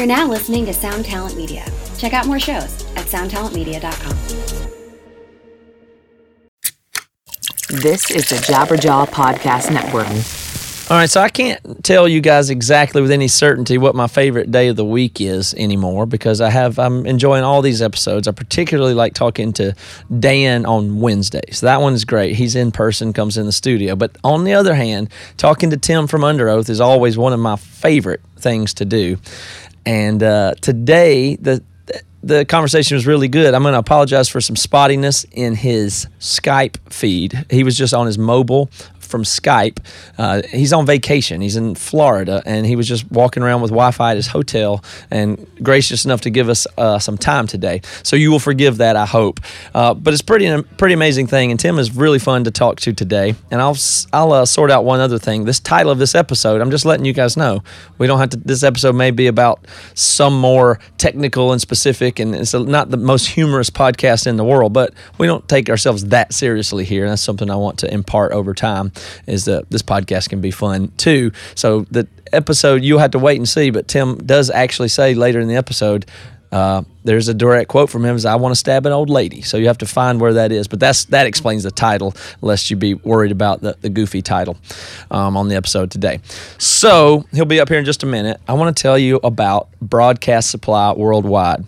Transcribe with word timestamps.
You're 0.00 0.06
now 0.06 0.26
listening 0.26 0.64
to 0.64 0.72
Sound 0.72 1.04
Talent 1.04 1.36
Media. 1.36 1.62
Check 1.98 2.14
out 2.14 2.26
more 2.26 2.40
shows 2.40 2.86
at 2.96 3.04
soundtalentmedia.com. 3.04 4.16
This 7.82 8.10
is 8.10 8.30
the 8.30 8.36
Jabberjaw 8.36 9.08
Podcast 9.08 9.70
Network. 9.70 10.06
All 10.90 10.96
right, 10.96 11.08
so 11.08 11.20
I 11.20 11.28
can't 11.28 11.84
tell 11.84 12.08
you 12.08 12.20
guys 12.20 12.48
exactly 12.50 13.00
with 13.02 13.12
any 13.12 13.28
certainty 13.28 13.78
what 13.78 13.94
my 13.94 14.06
favorite 14.06 14.50
day 14.50 14.68
of 14.68 14.76
the 14.76 14.84
week 14.84 15.20
is 15.20 15.52
anymore 15.54 16.06
because 16.06 16.40
I 16.40 16.48
have 16.50 16.78
I'm 16.78 17.04
enjoying 17.04 17.44
all 17.44 17.60
these 17.62 17.82
episodes. 17.82 18.26
I 18.26 18.32
particularly 18.32 18.94
like 18.94 19.12
talking 19.12 19.52
to 19.52 19.76
Dan 20.18 20.64
on 20.64 20.98
Wednesdays. 20.98 21.60
That 21.60 21.80
one's 21.80 22.04
great. 22.04 22.34
He's 22.36 22.56
in 22.56 22.72
person, 22.72 23.12
comes 23.12 23.36
in 23.36 23.44
the 23.46 23.52
studio. 23.52 23.94
But 23.94 24.16
on 24.24 24.44
the 24.44 24.54
other 24.54 24.74
hand, 24.74 25.10
talking 25.36 25.68
to 25.70 25.76
Tim 25.76 26.06
from 26.06 26.24
Under 26.24 26.48
Oath 26.48 26.70
is 26.70 26.80
always 26.80 27.18
one 27.18 27.34
of 27.34 27.38
my 27.38 27.54
favorite 27.54 28.22
things 28.40 28.74
to 28.74 28.84
do. 28.84 29.16
And 29.86 30.22
uh, 30.22 30.54
today, 30.60 31.36
the 31.36 31.62
the 32.22 32.44
conversation 32.44 32.96
was 32.96 33.06
really 33.06 33.28
good. 33.28 33.54
I'm 33.54 33.62
going 33.62 33.72
to 33.72 33.78
apologize 33.78 34.28
for 34.28 34.40
some 34.40 34.56
spottiness 34.56 35.24
in 35.32 35.54
his 35.54 36.06
Skype 36.18 36.76
feed. 36.92 37.46
He 37.50 37.64
was 37.64 37.76
just 37.76 37.94
on 37.94 38.06
his 38.06 38.18
mobile 38.18 38.70
from 39.10 39.24
Skype. 39.24 39.78
Uh, 40.16 40.42
he's 40.50 40.72
on 40.72 40.86
vacation. 40.86 41.40
He's 41.40 41.56
in 41.56 41.74
Florida, 41.74 42.42
and 42.46 42.64
he 42.64 42.76
was 42.76 42.88
just 42.88 43.10
walking 43.10 43.42
around 43.42 43.60
with 43.60 43.70
Wi-Fi 43.70 44.12
at 44.12 44.16
his 44.16 44.28
hotel, 44.28 44.82
and 45.10 45.46
gracious 45.62 46.04
enough 46.04 46.22
to 46.22 46.30
give 46.30 46.48
us 46.48 46.66
uh, 46.78 46.98
some 46.98 47.18
time 47.18 47.46
today. 47.46 47.80
So 48.02 48.16
you 48.16 48.30
will 48.30 48.38
forgive 48.38 48.78
that, 48.78 48.96
I 48.96 49.06
hope. 49.06 49.40
Uh, 49.74 49.94
but 49.94 50.14
it's 50.14 50.22
pretty 50.22 50.62
pretty 50.78 50.94
amazing 50.94 51.26
thing, 51.26 51.50
and 51.50 51.58
Tim 51.58 51.78
is 51.78 51.94
really 51.94 52.18
fun 52.18 52.44
to 52.44 52.50
talk 52.50 52.80
to 52.80 52.92
today. 52.92 53.34
And 53.50 53.60
I'll 53.60 53.76
I'll 54.12 54.32
uh, 54.32 54.46
sort 54.46 54.70
out 54.70 54.84
one 54.84 55.00
other 55.00 55.18
thing. 55.18 55.44
This 55.44 55.60
title 55.60 55.92
of 55.92 55.98
this 55.98 56.14
episode, 56.14 56.60
I'm 56.60 56.70
just 56.70 56.84
letting 56.84 57.04
you 57.04 57.12
guys 57.12 57.36
know. 57.36 57.62
We 57.98 58.06
don't 58.06 58.18
have 58.18 58.30
to. 58.30 58.36
This 58.36 58.62
episode 58.62 58.94
may 58.94 59.10
be 59.10 59.26
about 59.26 59.66
some 59.94 60.38
more 60.38 60.78
technical 60.98 61.52
and 61.52 61.60
specific, 61.60 62.18
and 62.18 62.34
it's 62.34 62.54
not 62.54 62.90
the 62.90 62.96
most 62.96 63.26
humorous 63.26 63.70
podcast 63.70 64.26
in 64.26 64.36
the 64.36 64.44
world, 64.44 64.72
but 64.72 64.94
we 65.18 65.26
don't 65.26 65.46
take 65.48 65.68
ourselves 65.68 66.06
that 66.06 66.32
seriously 66.32 66.84
here. 66.84 67.04
And 67.04 67.12
that's 67.12 67.22
something 67.22 67.50
I 67.50 67.56
want 67.56 67.78
to 67.80 67.92
impart 67.92 68.32
over 68.32 68.54
time 68.54 68.92
is 69.26 69.44
that 69.46 69.70
this 69.70 69.82
podcast 69.82 70.28
can 70.28 70.40
be 70.40 70.50
fun 70.50 70.92
too. 70.96 71.32
So 71.54 71.86
the 71.90 72.08
episode 72.32 72.82
you'll 72.82 72.98
have 72.98 73.12
to 73.12 73.18
wait 73.18 73.36
and 73.36 73.48
see, 73.48 73.70
but 73.70 73.88
Tim 73.88 74.16
does 74.18 74.50
actually 74.50 74.88
say 74.88 75.14
later 75.14 75.40
in 75.40 75.48
the 75.48 75.56
episode. 75.56 76.06
Uh, 76.52 76.82
there's 77.04 77.28
a 77.28 77.34
direct 77.34 77.68
quote 77.68 77.90
from 77.90 78.04
him: 78.04 78.16
"Is 78.16 78.24
I 78.24 78.34
want 78.34 78.52
to 78.52 78.56
stab 78.58 78.84
an 78.84 78.92
old 78.92 79.08
lady." 79.08 79.40
So 79.42 79.56
you 79.56 79.68
have 79.68 79.78
to 79.78 79.86
find 79.86 80.20
where 80.20 80.32
that 80.32 80.50
is. 80.50 80.66
But 80.66 80.80
that's 80.80 81.04
that 81.06 81.26
explains 81.26 81.62
the 81.62 81.70
title, 81.70 82.12
lest 82.40 82.70
you 82.70 82.76
be 82.76 82.94
worried 82.94 83.30
about 83.30 83.60
the, 83.60 83.76
the 83.80 83.88
goofy 83.88 84.20
title 84.20 84.56
um, 85.12 85.36
on 85.36 85.48
the 85.48 85.54
episode 85.54 85.92
today. 85.92 86.18
So 86.58 87.24
he'll 87.32 87.44
be 87.44 87.60
up 87.60 87.68
here 87.68 87.78
in 87.78 87.84
just 87.84 88.02
a 88.02 88.06
minute. 88.06 88.40
I 88.48 88.54
want 88.54 88.76
to 88.76 88.82
tell 88.82 88.98
you 88.98 89.20
about 89.22 89.68
Broadcast 89.80 90.50
Supply 90.50 90.92
Worldwide 90.92 91.64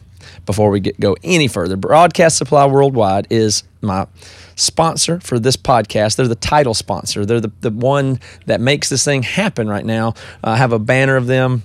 before 0.53 0.69
we 0.69 0.81
get 0.81 1.01
go 1.01 1.17
any 1.25 1.49
further. 1.49 1.77
Broadcast 1.77 2.37
Supply 2.37 2.67
Worldwide 2.67 3.27
is 3.31 3.65
my 3.81 4.07
sponsor 4.55 5.19
for 5.21 5.39
this 5.39 5.57
podcast. 5.57 6.17
They're 6.17 6.29
the 6.29 6.35
title 6.35 6.75
sponsor. 6.75 7.25
They're 7.25 7.41
the, 7.41 7.51
the 7.63 7.71
one 7.71 8.21
that 8.45 8.61
makes 8.61 8.91
this 8.91 9.03
thing 9.03 9.23
happen 9.23 9.67
right 9.67 9.85
now. 9.85 10.13
I 10.45 10.59
have 10.59 10.73
a 10.73 10.79
banner 10.79 11.17
of 11.17 11.27
them 11.27 11.63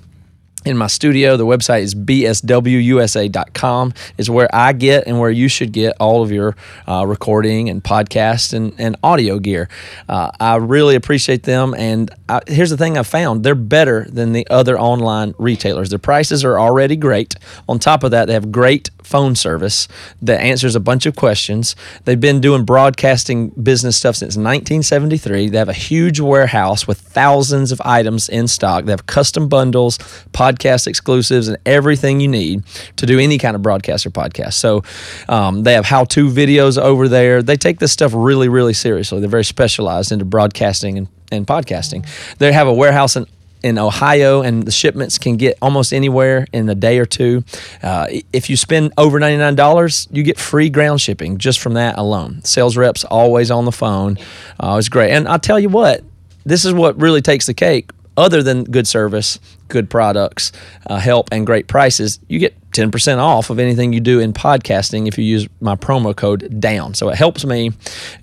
in 0.67 0.77
my 0.77 0.87
studio. 0.87 1.37
The 1.37 1.45
website 1.45 1.81
is 1.81 1.95
bswusa.com 1.95 3.93
is 4.17 4.29
where 4.29 4.53
I 4.53 4.73
get 4.73 5.07
and 5.07 5.19
where 5.19 5.31
you 5.31 5.47
should 5.47 5.71
get 5.71 5.95
all 5.99 6.21
of 6.23 6.31
your 6.31 6.55
uh, 6.87 7.05
recording 7.07 7.69
and 7.69 7.83
podcast 7.83 8.53
and, 8.53 8.73
and 8.77 8.95
audio 9.03 9.39
gear. 9.39 9.69
Uh, 10.07 10.31
I 10.39 10.55
really 10.57 10.95
appreciate 10.95 11.43
them. 11.43 11.73
And 11.73 12.11
I, 12.27 12.41
here's 12.47 12.69
the 12.69 12.77
thing 12.77 12.97
I 12.97 13.03
found 13.03 13.43
they're 13.43 13.55
better 13.55 14.05
than 14.09 14.33
the 14.33 14.47
other 14.49 14.79
online 14.79 15.33
retailers. 15.37 15.89
Their 15.89 15.99
prices 15.99 16.43
are 16.43 16.59
already 16.59 16.95
great. 16.95 17.35
On 17.69 17.79
top 17.79 18.03
of 18.03 18.11
that, 18.11 18.25
they 18.25 18.33
have 18.33 18.51
great 18.51 18.89
phone 19.07 19.35
service 19.35 19.87
that 20.21 20.41
answers 20.41 20.75
a 20.75 20.79
bunch 20.79 21.05
of 21.05 21.15
questions. 21.15 21.75
They've 22.05 22.19
been 22.19 22.41
doing 22.41 22.65
broadcasting 22.65 23.49
business 23.49 23.97
stuff 23.97 24.15
since 24.15 24.35
1973. 24.35 25.49
They 25.49 25.57
have 25.57 25.69
a 25.69 25.73
huge 25.73 26.19
warehouse 26.19 26.87
with 26.87 26.99
thousands 26.99 27.71
of 27.71 27.81
items 27.83 28.29
in 28.29 28.47
stock. 28.47 28.85
They 28.85 28.91
have 28.91 29.05
custom 29.05 29.47
bundles, 29.47 29.97
podcast 30.33 30.87
exclusives, 30.87 31.47
and 31.47 31.57
everything 31.65 32.19
you 32.19 32.27
need 32.27 32.63
to 32.97 33.05
do 33.05 33.19
any 33.19 33.37
kind 33.37 33.55
of 33.55 33.61
broadcast 33.61 34.05
or 34.05 34.11
podcast. 34.11 34.53
So 34.53 34.83
um, 35.29 35.63
they 35.63 35.73
have 35.73 35.85
how 35.85 36.03
to 36.05 36.29
videos 36.29 36.77
over 36.77 37.07
there. 37.07 37.41
They 37.41 37.57
take 37.57 37.79
this 37.79 37.91
stuff 37.91 38.11
really, 38.13 38.49
really 38.49 38.73
seriously. 38.73 39.19
They're 39.19 39.29
very 39.29 39.45
specialized 39.45 40.11
into 40.11 40.25
broadcasting 40.25 40.97
and 40.97 41.07
and 41.31 41.45
podcasting. 41.45 42.07
They 42.37 42.51
have 42.53 42.67
a 42.67 42.73
warehouse 42.73 43.15
in 43.15 43.25
in 43.63 43.77
Ohio, 43.77 44.41
and 44.41 44.63
the 44.63 44.71
shipments 44.71 45.17
can 45.17 45.37
get 45.37 45.57
almost 45.61 45.93
anywhere 45.93 46.47
in 46.53 46.69
a 46.69 46.75
day 46.75 46.99
or 46.99 47.05
two. 47.05 47.43
Uh, 47.81 48.07
if 48.33 48.49
you 48.49 48.57
spend 48.57 48.93
over 48.97 49.19
$99, 49.19 50.07
you 50.11 50.23
get 50.23 50.39
free 50.39 50.69
ground 50.69 51.01
shipping 51.01 51.37
just 51.37 51.59
from 51.59 51.73
that 51.73 51.97
alone. 51.97 52.43
Sales 52.43 52.77
reps 52.77 53.03
always 53.03 53.51
on 53.51 53.65
the 53.65 53.71
phone. 53.71 54.17
Uh, 54.59 54.75
it's 54.77 54.89
great. 54.89 55.11
And 55.11 55.27
I'll 55.27 55.39
tell 55.39 55.59
you 55.59 55.69
what, 55.69 56.03
this 56.45 56.65
is 56.65 56.73
what 56.73 56.99
really 56.99 57.21
takes 57.21 57.45
the 57.45 57.53
cake. 57.53 57.91
Other 58.17 58.43
than 58.43 58.63
good 58.63 58.87
service, 58.87 59.39
good 59.67 59.89
products, 59.89 60.51
uh, 60.87 60.97
help, 60.97 61.29
and 61.31 61.45
great 61.45 61.67
prices, 61.67 62.19
you 62.27 62.39
get 62.39 62.55
10% 62.71 63.17
off 63.19 63.49
of 63.49 63.59
anything 63.59 63.93
you 63.93 63.99
do 63.99 64.19
in 64.19 64.33
podcasting 64.33 65.07
if 65.07 65.17
you 65.17 65.23
use 65.23 65.47
my 65.61 65.75
promo 65.75 66.15
code 66.15 66.59
DOWN. 66.59 66.93
So 66.93 67.09
it 67.09 67.15
helps 67.15 67.45
me 67.45 67.71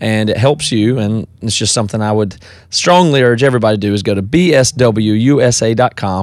and 0.00 0.30
it 0.30 0.36
helps 0.36 0.70
you. 0.72 0.98
And 0.98 1.26
it's 1.42 1.56
just 1.56 1.72
something 1.72 2.02
I 2.02 2.12
would 2.12 2.36
strongly 2.70 3.22
urge 3.22 3.42
everybody 3.42 3.76
to 3.76 3.80
do 3.80 3.94
is 3.94 4.02
go 4.02 4.14
to 4.14 4.22
bswusa.com 4.22 4.70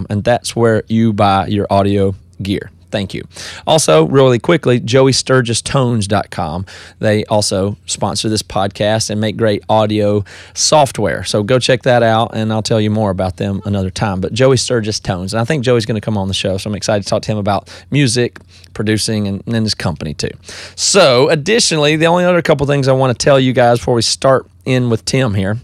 and 0.09 0.24
that's 0.24 0.56
where 0.56 0.84
you 0.88 1.14
buy 1.14 1.48
your 1.48 1.68
audio 1.70 2.16
gear. 2.42 2.72
Thank 2.91 3.13
you. 3.13 3.24
Also, 3.66 4.06
really 4.07 4.38
quickly, 4.40 4.79
joeysturgistones.com. 4.79 6.66
They 7.00 7.25
also 7.25 7.78
sponsor 7.85 8.29
this 8.29 8.44
podcast 8.44 9.09
and 9.09 9.22
make 9.22 9.38
great 9.38 9.63
audio 9.69 10.24
software. 10.53 11.24
So 11.24 11.44
go 11.44 11.57
check 11.57 11.84
that 11.84 12.03
out, 12.03 12.31
and 12.35 12.52
I'll 12.52 12.62
tell 12.62 12.81
you 12.81 12.90
more 12.90 13.09
about 13.09 13.38
them 13.38 13.62
another 13.66 13.90
time. 13.90 14.22
But 14.22 14.34
Joey 14.34 14.57
Sturgis 14.57 15.00
Tones, 15.00 15.34
and 15.34 15.41
I 15.41 15.46
think 15.46 15.63
Joey's 15.63 15.85
going 15.85 16.00
to 16.00 16.06
come 16.06 16.18
on 16.18 16.28
the 16.28 16.34
show, 16.34 16.57
so 16.57 16.69
I'm 16.69 16.75
excited 16.75 17.03
to 17.03 17.09
talk 17.09 17.22
to 17.24 17.31
him 17.31 17.38
about 17.38 17.69
music, 17.90 18.40
producing, 18.74 19.28
and, 19.28 19.44
and 19.47 19.66
his 19.66 19.73
company 19.73 20.13
too. 20.13 20.31
So, 20.75 21.29
additionally, 21.29 21.96
the 21.96 22.08
only 22.08 22.25
other 22.25 22.41
couple 22.41 22.68
things 22.68 22.88
I 22.88 22.94
want 22.94 23.18
to 23.18 23.23
tell 23.23 23.40
you 23.40 23.53
guys 23.53 23.79
before 23.79 23.96
we 23.96 24.02
start 24.02 24.47
in 24.66 24.90
with 24.90 25.06
Tim 25.06 25.34
here, 25.34 25.58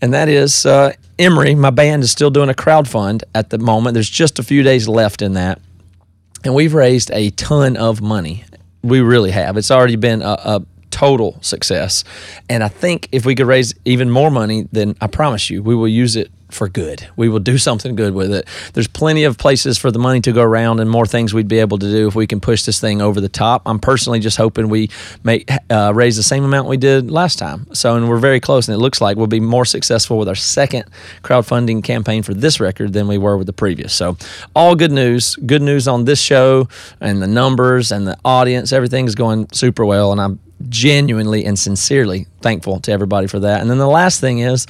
and 0.00 0.12
that 0.14 0.28
is 0.28 0.66
uh, 0.66 0.94
Emery, 1.18 1.54
my 1.54 1.70
band, 1.70 2.02
is 2.02 2.10
still 2.10 2.30
doing 2.30 2.48
a 2.48 2.54
crowdfund 2.54 3.22
at 3.34 3.50
the 3.50 3.58
moment. 3.58 3.94
There's 3.94 4.10
just 4.10 4.38
a 4.38 4.42
few 4.42 4.62
days 4.62 4.88
left 4.88 5.22
in 5.22 5.34
that 5.34 5.60
and 6.44 6.54
we've 6.54 6.74
raised 6.74 7.10
a 7.12 7.30
ton 7.30 7.76
of 7.76 8.00
money. 8.00 8.44
We 8.82 9.00
really 9.00 9.30
have. 9.30 9.56
It's 9.56 9.70
already 9.70 9.96
been 9.96 10.22
a, 10.22 10.36
a 10.44 10.66
total 10.90 11.38
success. 11.40 12.04
And 12.48 12.62
I 12.62 12.68
think 12.68 13.08
if 13.12 13.24
we 13.24 13.34
could 13.34 13.46
raise 13.46 13.74
even 13.84 14.10
more 14.10 14.30
money, 14.30 14.68
then 14.72 14.96
I 15.00 15.06
promise 15.06 15.50
you, 15.50 15.62
we 15.62 15.74
will 15.74 15.88
use 15.88 16.16
it 16.16 16.30
for 16.52 16.68
good. 16.68 17.08
We 17.16 17.28
will 17.28 17.38
do 17.38 17.58
something 17.58 17.94
good 17.94 18.14
with 18.14 18.32
it. 18.32 18.46
There's 18.74 18.88
plenty 18.88 19.24
of 19.24 19.38
places 19.38 19.78
for 19.78 19.90
the 19.90 19.98
money 19.98 20.20
to 20.22 20.32
go 20.32 20.42
around 20.42 20.80
and 20.80 20.88
more 20.90 21.06
things 21.06 21.34
we'd 21.34 21.48
be 21.48 21.58
able 21.58 21.78
to 21.78 21.90
do 21.90 22.08
if 22.08 22.14
we 22.14 22.26
can 22.26 22.40
push 22.40 22.62
this 22.64 22.80
thing 22.80 23.00
over 23.02 23.20
the 23.20 23.28
top. 23.28 23.62
I'm 23.66 23.78
personally 23.78 24.20
just 24.20 24.36
hoping 24.36 24.68
we 24.68 24.90
may 25.24 25.44
uh, 25.70 25.92
raise 25.94 26.16
the 26.16 26.22
same 26.22 26.44
amount 26.44 26.68
we 26.68 26.76
did 26.76 27.10
last 27.10 27.38
time. 27.38 27.66
So, 27.74 27.96
and 27.96 28.08
we're 28.08 28.18
very 28.18 28.40
close, 28.40 28.68
and 28.68 28.74
it 28.74 28.78
looks 28.78 29.00
like 29.00 29.16
we'll 29.16 29.26
be 29.26 29.40
more 29.40 29.64
successful 29.64 30.18
with 30.18 30.28
our 30.28 30.34
second 30.34 30.84
crowdfunding 31.22 31.82
campaign 31.84 32.22
for 32.22 32.34
this 32.34 32.60
record 32.60 32.92
than 32.92 33.08
we 33.08 33.18
were 33.18 33.36
with 33.36 33.46
the 33.46 33.52
previous. 33.52 33.92
So, 33.92 34.16
all 34.54 34.74
good 34.74 34.92
news. 34.92 35.36
Good 35.36 35.62
news 35.62 35.88
on 35.88 36.04
this 36.04 36.20
show 36.20 36.68
and 37.00 37.22
the 37.22 37.26
numbers 37.26 37.92
and 37.92 38.06
the 38.06 38.16
audience. 38.24 38.72
Everything's 38.72 39.14
going 39.14 39.48
super 39.52 39.84
well, 39.84 40.12
and 40.12 40.20
I'm 40.20 40.38
genuinely 40.68 41.44
and 41.44 41.58
sincerely 41.58 42.26
thankful 42.40 42.80
to 42.80 42.92
everybody 42.92 43.26
for 43.26 43.40
that. 43.40 43.60
And 43.60 43.70
then 43.70 43.78
the 43.78 43.88
last 43.88 44.20
thing 44.20 44.40
is, 44.40 44.66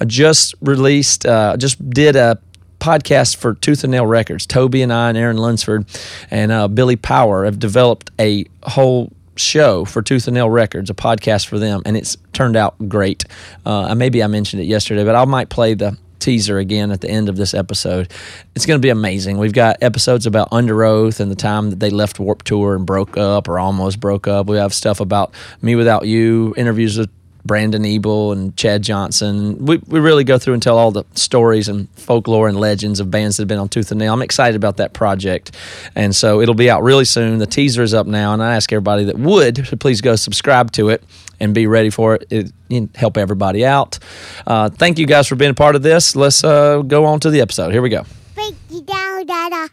I 0.00 0.06
just 0.06 0.54
released, 0.60 1.26
uh, 1.26 1.56
just 1.56 1.88
did 1.90 2.16
a 2.16 2.38
podcast 2.80 3.36
for 3.36 3.54
Tooth 3.54 3.84
and 3.84 3.90
Nail 3.90 4.06
Records. 4.06 4.46
Toby 4.46 4.82
and 4.82 4.92
I 4.92 5.10
and 5.10 5.18
Aaron 5.18 5.36
Lunsford 5.36 5.86
and 6.30 6.50
uh, 6.50 6.68
Billy 6.68 6.96
Power 6.96 7.44
have 7.44 7.58
developed 7.58 8.10
a 8.18 8.46
whole 8.62 9.12
show 9.36 9.84
for 9.84 10.02
Tooth 10.02 10.26
and 10.26 10.34
Nail 10.34 10.48
Records, 10.48 10.90
a 10.90 10.94
podcast 10.94 11.46
for 11.46 11.58
them, 11.58 11.82
and 11.84 11.96
it's 11.96 12.16
turned 12.32 12.56
out 12.56 12.88
great. 12.88 13.24
Uh, 13.64 13.94
maybe 13.94 14.22
I 14.22 14.26
mentioned 14.26 14.62
it 14.62 14.66
yesterday, 14.66 15.04
but 15.04 15.14
I 15.14 15.24
might 15.26 15.50
play 15.50 15.74
the 15.74 15.98
teaser 16.18 16.58
again 16.58 16.90
at 16.90 17.00
the 17.00 17.08
end 17.08 17.28
of 17.28 17.36
this 17.36 17.54
episode. 17.54 18.10
It's 18.54 18.66
going 18.66 18.78
to 18.78 18.82
be 18.84 18.90
amazing. 18.90 19.38
We've 19.38 19.54
got 19.54 19.78
episodes 19.82 20.26
about 20.26 20.48
Under 20.52 20.84
Oath 20.84 21.18
and 21.18 21.30
the 21.30 21.36
time 21.36 21.70
that 21.70 21.80
they 21.80 21.90
left 21.90 22.20
Warped 22.20 22.46
Tour 22.46 22.76
and 22.76 22.84
broke 22.84 23.16
up 23.16 23.48
or 23.48 23.58
almost 23.58 24.00
broke 24.00 24.28
up. 24.28 24.46
We 24.46 24.58
have 24.58 24.74
stuff 24.74 25.00
about 25.00 25.32
mewithoutYou, 25.62 26.56
interviews 26.58 26.98
with 26.98 27.10
Brandon 27.44 27.84
Ebel 27.84 28.32
and 28.32 28.56
Chad 28.56 28.82
Johnson. 28.82 29.64
We, 29.64 29.78
we 29.86 30.00
really 30.00 30.24
go 30.24 30.38
through 30.38 30.54
and 30.54 30.62
tell 30.62 30.78
all 30.78 30.90
the 30.90 31.04
stories 31.14 31.68
and 31.68 31.88
folklore 31.90 32.48
and 32.48 32.58
legends 32.58 33.00
of 33.00 33.10
bands 33.10 33.36
that 33.36 33.42
have 33.42 33.48
been 33.48 33.58
on 33.58 33.68
Tooth 33.68 33.90
and 33.90 33.98
Nail. 33.98 34.12
I'm 34.12 34.22
excited 34.22 34.56
about 34.56 34.76
that 34.78 34.92
project. 34.92 35.56
And 35.94 36.14
so 36.14 36.40
it'll 36.40 36.54
be 36.54 36.70
out 36.70 36.82
really 36.82 37.04
soon. 37.04 37.38
The 37.38 37.46
teaser 37.46 37.82
is 37.82 37.94
up 37.94 38.06
now, 38.06 38.32
and 38.32 38.42
I 38.42 38.56
ask 38.56 38.72
everybody 38.72 39.04
that 39.04 39.18
would 39.18 39.56
to 39.66 39.76
please 39.76 40.00
go 40.00 40.16
subscribe 40.16 40.72
to 40.72 40.88
it 40.90 41.02
and 41.38 41.54
be 41.54 41.66
ready 41.66 41.90
for 41.90 42.16
it. 42.16 42.26
It, 42.30 42.52
it 42.68 42.96
help 42.96 43.16
everybody 43.16 43.64
out. 43.64 43.98
Uh, 44.46 44.68
thank 44.68 44.98
you 44.98 45.06
guys 45.06 45.26
for 45.26 45.36
being 45.36 45.52
a 45.52 45.54
part 45.54 45.76
of 45.76 45.82
this. 45.82 46.14
Let's 46.14 46.44
uh, 46.44 46.82
go 46.82 47.04
on 47.06 47.20
to 47.20 47.30
the 47.30 47.40
episode. 47.40 47.72
Here 47.72 47.82
we 47.82 47.88
go. 47.88 48.04
Break 48.34 48.54
you 48.68 48.82
down, 48.82 49.26
Dada. 49.26 49.70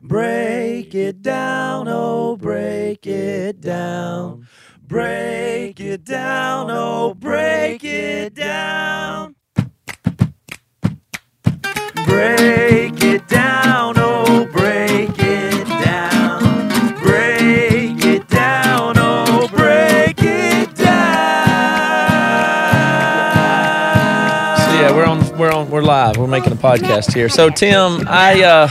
Break 0.00 0.94
it 0.94 1.22
down, 1.22 1.88
oh, 1.88 2.36
break 2.36 3.04
it 3.04 3.60
down. 3.60 4.46
Break 4.88 5.80
it 5.80 6.02
down, 6.02 6.70
oh, 6.70 7.12
break 7.12 7.84
it 7.84 8.34
down. 8.34 9.34
Break 12.06 13.02
it 13.04 13.28
down, 13.28 13.94
oh, 13.98 14.46
break 14.50 15.10
it 15.18 15.68
down. 15.68 16.96
Break 17.02 18.02
it 18.02 18.28
down, 18.28 18.94
oh, 18.96 19.46
break 19.48 20.22
it 20.22 20.74
down. 20.74 20.96
So 24.56 24.72
yeah, 24.72 24.90
we're 24.96 25.04
on, 25.04 25.36
we're 25.36 25.52
on, 25.52 25.68
we're 25.68 25.82
live. 25.82 26.16
We're 26.16 26.28
making 26.28 26.54
a 26.54 26.56
podcast 26.56 27.12
here. 27.12 27.28
So 27.28 27.50
Tim, 27.50 28.08
I, 28.08 28.42
uh, 28.42 28.68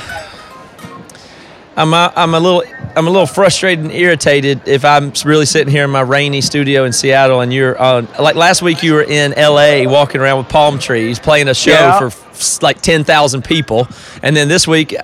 I'm, 1.78 1.94
a, 1.94 2.12
I'm 2.16 2.34
a 2.34 2.40
little, 2.40 2.64
I'm 2.96 3.08
a 3.08 3.10
little 3.12 3.28
frustrated 3.28 3.86
and 3.86 3.94
irritated 3.94 4.68
if 4.68 4.84
I'm 4.84 5.14
really 5.24 5.46
sitting 5.46 5.72
here 5.72 5.84
in 5.84 5.92
my 5.92 6.02
rainy 6.02 6.42
studio 6.42 6.84
in 6.86 6.92
Seattle 6.92 7.42
and 7.42 7.54
you're 7.54 7.78
on. 7.80 8.08
Like 8.20 8.36
last 8.36 8.64
week, 8.64 8.82
you 8.82 8.94
were 8.96 9.04
in 9.04 9.34
L.A. 9.36 9.86
walking 9.86 10.20
around 10.20 10.40
with 10.40 10.50
palm 10.50 10.80
trees, 10.80 11.20
playing 11.20 11.48
a 11.48 11.54
show 11.54 11.72
Yeah. 11.72 12.10
for 12.10 12.12
like 12.64 12.82
ten 12.82 13.04
thousand 13.04 13.44
people, 13.44 13.88
and 14.24 14.36
then 14.36 14.48
this 14.48 14.68
week, 14.68 14.96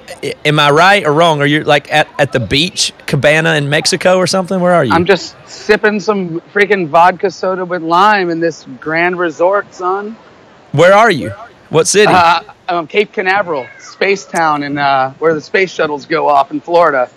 am 0.46 0.60
I 0.60 0.72
right 0.72 1.04
or 1.06 1.14
wrong? 1.14 1.42
Are 1.42 1.46
you 1.46 1.64
like 1.64 1.92
at, 1.92 2.08
at 2.20 2.32
the 2.32 2.40
beach 2.40 2.92
cabana 3.06 3.54
in 3.56 3.70
Mexico 3.70 4.18
or 4.18 4.28
something? 4.28 4.60
Where 4.60 4.74
are 4.74 4.84
you? 4.86 4.94
I'm 4.94 5.06
just 5.06 5.36
sipping 5.48 6.00
some 6.00 6.42
freaking 6.54 6.88
vodka 6.88 7.30
soda 7.32 7.66
with 7.66 7.82
lime 7.84 8.30
in 8.30 8.40
this 8.40 8.66
grand 8.80 9.18
resort, 9.20 9.74
son. 9.74 10.16
Where 10.72 10.94
are 10.94 11.12
you? 11.12 11.30
What 11.70 11.88
city? 11.88 12.12
Uh, 12.12 12.42
um, 12.68 12.88
Cape 12.88 13.12
Canaveral, 13.12 13.68
Space 13.80 14.26
Town, 14.26 14.64
and 14.64 14.80
uh, 14.80 15.12
where 15.12 15.34
the 15.34 15.42
space 15.42 15.72
shuttles 15.72 16.06
go 16.06 16.28
off 16.28 16.52
in 16.52 16.62
Florida. 16.62 17.10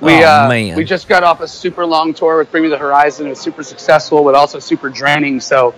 We 0.00 0.12
Oh, 0.24 0.44
uh, 0.44 0.48
man. 0.48 0.76
we 0.76 0.84
just 0.84 1.08
got 1.08 1.22
off 1.22 1.40
a 1.40 1.48
super 1.48 1.86
long 1.86 2.14
tour 2.14 2.38
with 2.38 2.50
Bring 2.50 2.64
Me 2.64 2.68
the 2.68 2.78
Horizon. 2.78 3.26
It 3.26 3.30
was 3.30 3.40
super 3.40 3.62
successful, 3.62 4.24
but 4.24 4.34
also 4.34 4.58
super 4.58 4.90
draining. 4.90 5.40
So 5.40 5.74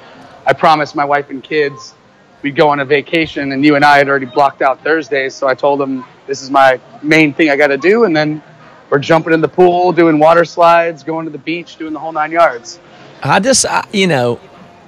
I 0.46 0.52
promised 0.52 0.94
my 0.94 1.04
wife 1.04 1.30
and 1.30 1.42
kids 1.42 1.94
we'd 2.42 2.54
go 2.56 2.68
on 2.68 2.80
a 2.80 2.84
vacation, 2.84 3.52
and 3.52 3.64
you 3.64 3.74
and 3.76 3.84
I 3.84 3.98
had 3.98 4.08
already 4.08 4.26
blocked 4.26 4.62
out 4.62 4.82
Thursdays. 4.84 5.34
So 5.34 5.48
I 5.48 5.54
told 5.54 5.80
them 5.80 6.04
this 6.26 6.42
is 6.42 6.50
my 6.50 6.80
main 7.02 7.32
thing 7.34 7.50
I 7.50 7.56
got 7.56 7.68
to 7.68 7.78
do, 7.78 8.04
and 8.04 8.16
then 8.16 8.42
we're 8.88 8.98
jumping 9.00 9.32
in 9.32 9.40
the 9.40 9.48
pool, 9.48 9.92
doing 9.92 10.18
water 10.18 10.44
slides, 10.44 11.02
going 11.02 11.24
to 11.26 11.30
the 11.32 11.38
beach, 11.38 11.76
doing 11.76 11.92
the 11.92 11.98
whole 11.98 12.12
nine 12.12 12.30
yards. 12.32 12.78
I 13.22 13.40
just, 13.40 13.66
I, 13.66 13.86
you 13.92 14.06
know, 14.06 14.38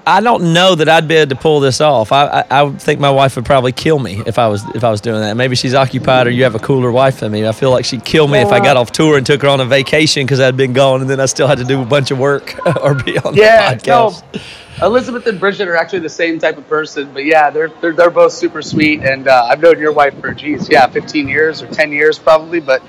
I 0.08 0.20
don't 0.22 0.55
know 0.55 0.75
that 0.75 0.88
I'd 0.88 1.06
be 1.06 1.16
able 1.16 1.28
to 1.28 1.37
pull 1.37 1.60
this 1.60 1.82
off. 1.82 2.12
I, 2.12 2.43
I, 2.50 2.62
I 2.62 2.70
think 2.70 2.99
my 2.99 3.10
wife 3.10 3.37
would 3.37 3.44
probably 3.44 3.72
kill 3.72 3.99
me 3.99 4.22
if 4.26 4.38
I 4.38 4.49
was 4.49 4.64
if 4.75 4.82
I 4.82 4.90
was 4.90 5.02
doing 5.02 5.20
that. 5.20 5.37
Maybe 5.37 5.55
she's 5.55 5.75
occupied, 5.75 6.26
or 6.26 6.31
you 6.31 6.44
have 6.44 6.55
a 6.55 6.58
cooler 6.58 6.90
wife 6.90 7.20
than 7.20 7.31
me. 7.31 7.46
I 7.46 7.52
feel 7.52 7.70
like 7.70 7.84
she'd 7.84 8.06
kill 8.06 8.26
me 8.26 8.38
if 8.38 8.49
I 8.49 8.58
got 8.58 8.78
off 8.78 8.90
tour 8.90 9.19
and 9.19 9.26
took 9.26 9.43
her 9.43 9.49
on 9.49 9.60
a 9.60 9.66
vacation 9.66 10.25
because 10.25 10.40
I'd 10.40 10.56
been 10.56 10.72
gone, 10.72 11.02
and 11.02 11.10
then 11.10 11.20
I 11.20 11.26
still 11.26 11.46
had 11.46 11.58
to 11.58 11.64
do 11.64 11.82
a 11.82 11.84
bunch 11.84 12.10
of 12.10 12.19
work 12.19 12.58
or 12.82 12.94
be 12.94 13.19
on 13.19 13.34
Yeah, 13.34 13.75
the 13.75 13.87
no. 13.87 14.16
Elizabeth 14.81 15.26
and 15.26 15.38
Bridget 15.38 15.69
are 15.69 15.76
actually 15.76 15.99
the 15.99 16.08
same 16.08 16.38
type 16.38 16.56
of 16.56 16.66
person, 16.69 17.12
but 17.12 17.26
yeah, 17.26 17.50
they're 17.50 17.69
they're, 17.69 17.93
they're 17.93 18.08
both 18.08 18.32
super 18.32 18.62
sweet, 18.62 19.02
and 19.02 19.28
uh, 19.28 19.49
I've 19.50 19.60
known 19.60 19.78
your 19.78 19.93
wife 19.93 20.19
for 20.20 20.32
geez, 20.32 20.70
yeah, 20.70 20.87
15 20.87 21.28
years 21.28 21.60
or 21.60 21.66
10 21.66 21.93
years 21.93 22.19
probably, 22.19 22.60
but 22.60 22.82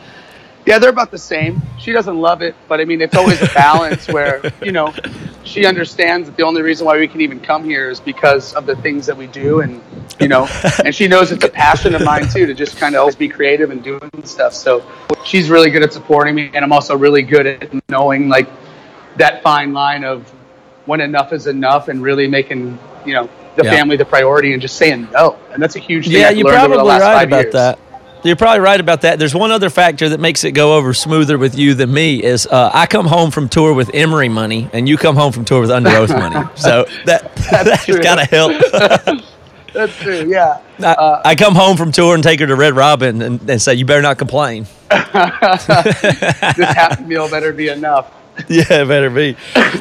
yeah, 0.69 0.77
they're 0.77 0.92
about 0.92 1.10
the 1.10 1.18
same. 1.18 1.60
She 1.80 1.92
doesn't 1.92 2.16
love 2.16 2.44
it, 2.44 2.54
but 2.68 2.80
I 2.80 2.86
mean, 2.86 3.01
it's 3.01 3.16
always 3.16 3.42
a 3.42 3.48
balance 3.56 4.07
where 4.07 4.39
you 4.62 4.71
know 4.71 4.94
she 5.44 5.66
understands 5.66 6.30
that 6.30 6.38
the 6.38 6.44
only 6.44 6.62
reason 6.62 6.86
why 6.86 6.95
we 7.00 7.07
can 7.07 7.21
even 7.21 7.39
come 7.39 7.63
here 7.63 7.89
is 7.89 8.00
because 8.00 8.54
of 8.54 8.68
the 8.68 8.75
things 8.75 9.07
that 9.07 9.18
we 9.18 9.25
do, 9.25 9.62
and 9.62 9.81
you 10.19 10.27
know, 10.27 10.48
and 10.86 10.94
she 10.94 11.07
knows 11.07 11.31
it's 11.31 11.44
a 11.44 11.50
passion 11.50 11.95
of 11.95 12.04
mine 12.04 12.30
too 12.30 12.45
to 12.45 12.54
just 12.54 12.77
kind 12.77 12.94
of 12.94 13.00
always 13.00 13.16
be 13.16 13.27
creative 13.27 13.71
and 13.71 13.83
doing 13.83 14.12
stuff. 14.25 14.54
So 14.54 14.83
she's 15.25 15.50
really 15.50 15.71
good 15.71 15.81
at 15.81 15.92
supporting 15.92 16.36
me, 16.36 16.51
and 16.54 16.63
I'm 16.63 16.71
also 16.71 16.95
really 16.95 17.24
good 17.24 17.48
at 17.48 17.89
knowing 17.89 18.30
like 18.30 18.48
that 19.18 19.42
fine 19.42 19.74
line 19.74 20.04
of 20.04 20.30
when 20.86 21.01
enough 21.01 21.33
is 21.33 21.48
enough 21.48 21.88
and 21.88 22.00
really 22.04 22.27
making 22.27 22.77
you 23.07 23.16
know 23.16 23.27
the 23.56 23.63
Yeah. 23.66 23.71
family 23.71 23.98
the 23.98 24.06
priority 24.06 24.54
and 24.54 24.62
just 24.62 24.75
saying 24.77 25.07
no 25.12 25.36
and 25.51 25.62
that's 25.62 25.75
a 25.75 25.80
huge 25.80 26.06
thing 26.06 26.18
Yeah, 26.21 26.30
I've 26.30 26.38
over 26.38 26.54
probably 26.54 26.77
the 26.77 26.83
last 26.83 27.01
right 27.01 27.27
about 27.27 27.42
years. 27.42 27.54
that. 27.54 27.80
You're 28.24 28.36
probably 28.36 28.60
right 28.60 28.80
about 28.80 29.01
that. 29.01 29.18
There's 29.18 29.33
one 29.33 29.51
other 29.51 29.69
factor 29.69 30.10
that 30.10 30.19
makes 30.19 30.44
it 30.44 30.51
go 30.51 30.75
over 30.75 30.94
smoother 30.94 31.38
with 31.38 31.57
you 31.57 31.74
than 31.74 31.94
me 31.94 32.21
is 32.21 32.45
uh, 32.48 32.69
I 32.74 32.86
come 32.86 33.06
home 33.06 33.31
from 33.31 33.48
tour 33.48 33.74
with 33.74 33.92
Emery 33.94 34.27
money, 34.27 34.69
and 34.74 34.89
you 34.89 34.98
come 34.98 35.16
home 35.16 35.31
from 35.31 35.45
tour 35.45 35.62
with 35.62 35.71
Under 35.71 35.89
Oath 35.92 36.10
money. 36.10 36.48
So 36.56 36.86
that 37.06 37.33
that's 37.51 37.86
true. 37.86 38.01
gotta 38.01 38.25
help. 38.25 38.51
that's 39.74 39.95
true 39.98 40.27
yeah 40.27 40.62
I, 40.80 41.21
I 41.25 41.36
come 41.36 41.54
home 41.56 41.77
from 41.77 41.92
tour 41.92 42.16
and 42.16 42.24
take 42.24 42.39
her 42.39 42.48
to 42.48 42.56
Red 42.56 42.74
Robin 42.74 43.21
and, 43.21 43.50
and 43.50 43.62
say, 43.62 43.75
"You 43.75 43.86
better 43.86 44.01
not 44.01 44.18
complain." 44.18 44.66
this 44.89 45.04
half 46.57 47.00
meal 47.06 47.30
better 47.30 47.54
be 47.54 47.69
enough 47.69 48.12
yeah, 48.48 48.81
it 48.83 48.88
better 48.88 49.10
be. 49.10 49.36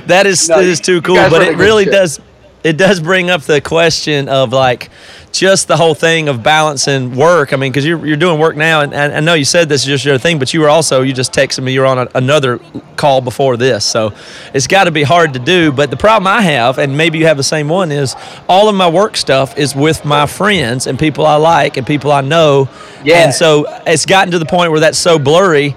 That 0.06 0.26
is 0.26 0.48
No, 0.48 0.56
that 0.56 0.64
is 0.64 0.80
too 0.80 1.00
cool, 1.02 1.14
but 1.14 1.42
it 1.42 1.56
really 1.56 1.84
does. 1.84 2.20
It 2.64 2.76
does 2.76 3.00
bring 3.00 3.30
up 3.30 3.42
the 3.42 3.60
question 3.60 4.28
of 4.28 4.52
like 4.52 4.90
just 5.32 5.68
the 5.68 5.76
whole 5.76 5.94
thing 5.94 6.28
of 6.28 6.42
balancing 6.42 7.14
work. 7.14 7.52
I 7.52 7.56
mean, 7.56 7.70
because 7.70 7.86
you're 7.86 8.04
you're 8.04 8.16
doing 8.16 8.40
work 8.40 8.56
now, 8.56 8.80
and, 8.80 8.92
and 8.92 9.12
I 9.12 9.20
know 9.20 9.34
you 9.34 9.44
said 9.44 9.68
this 9.68 9.82
is 9.82 9.86
just 9.86 10.04
your 10.04 10.18
thing, 10.18 10.38
but 10.38 10.52
you 10.52 10.60
were 10.60 10.68
also 10.68 11.02
you 11.02 11.12
just 11.12 11.32
texted 11.32 11.62
me. 11.62 11.72
you 11.72 11.80
were 11.80 11.86
on 11.86 11.98
a, 11.98 12.08
another 12.14 12.58
call 12.96 13.20
before 13.20 13.56
this, 13.56 13.84
so 13.84 14.12
it's 14.52 14.66
got 14.66 14.84
to 14.84 14.90
be 14.90 15.02
hard 15.02 15.34
to 15.34 15.38
do. 15.38 15.70
But 15.70 15.90
the 15.90 15.96
problem 15.96 16.26
I 16.26 16.42
have, 16.42 16.78
and 16.78 16.96
maybe 16.96 17.18
you 17.18 17.26
have 17.26 17.36
the 17.36 17.42
same 17.42 17.68
one, 17.68 17.92
is 17.92 18.16
all 18.48 18.68
of 18.68 18.74
my 18.74 18.88
work 18.88 19.16
stuff 19.16 19.56
is 19.56 19.76
with 19.76 20.04
my 20.04 20.26
friends 20.26 20.86
and 20.86 20.98
people 20.98 21.26
I 21.26 21.36
like 21.36 21.76
and 21.76 21.86
people 21.86 22.10
I 22.10 22.22
know. 22.22 22.68
Yeah. 23.04 23.24
And 23.24 23.34
so 23.34 23.66
it's 23.86 24.06
gotten 24.06 24.32
to 24.32 24.38
the 24.38 24.46
point 24.46 24.72
where 24.72 24.80
that's 24.80 24.98
so 24.98 25.18
blurry 25.18 25.76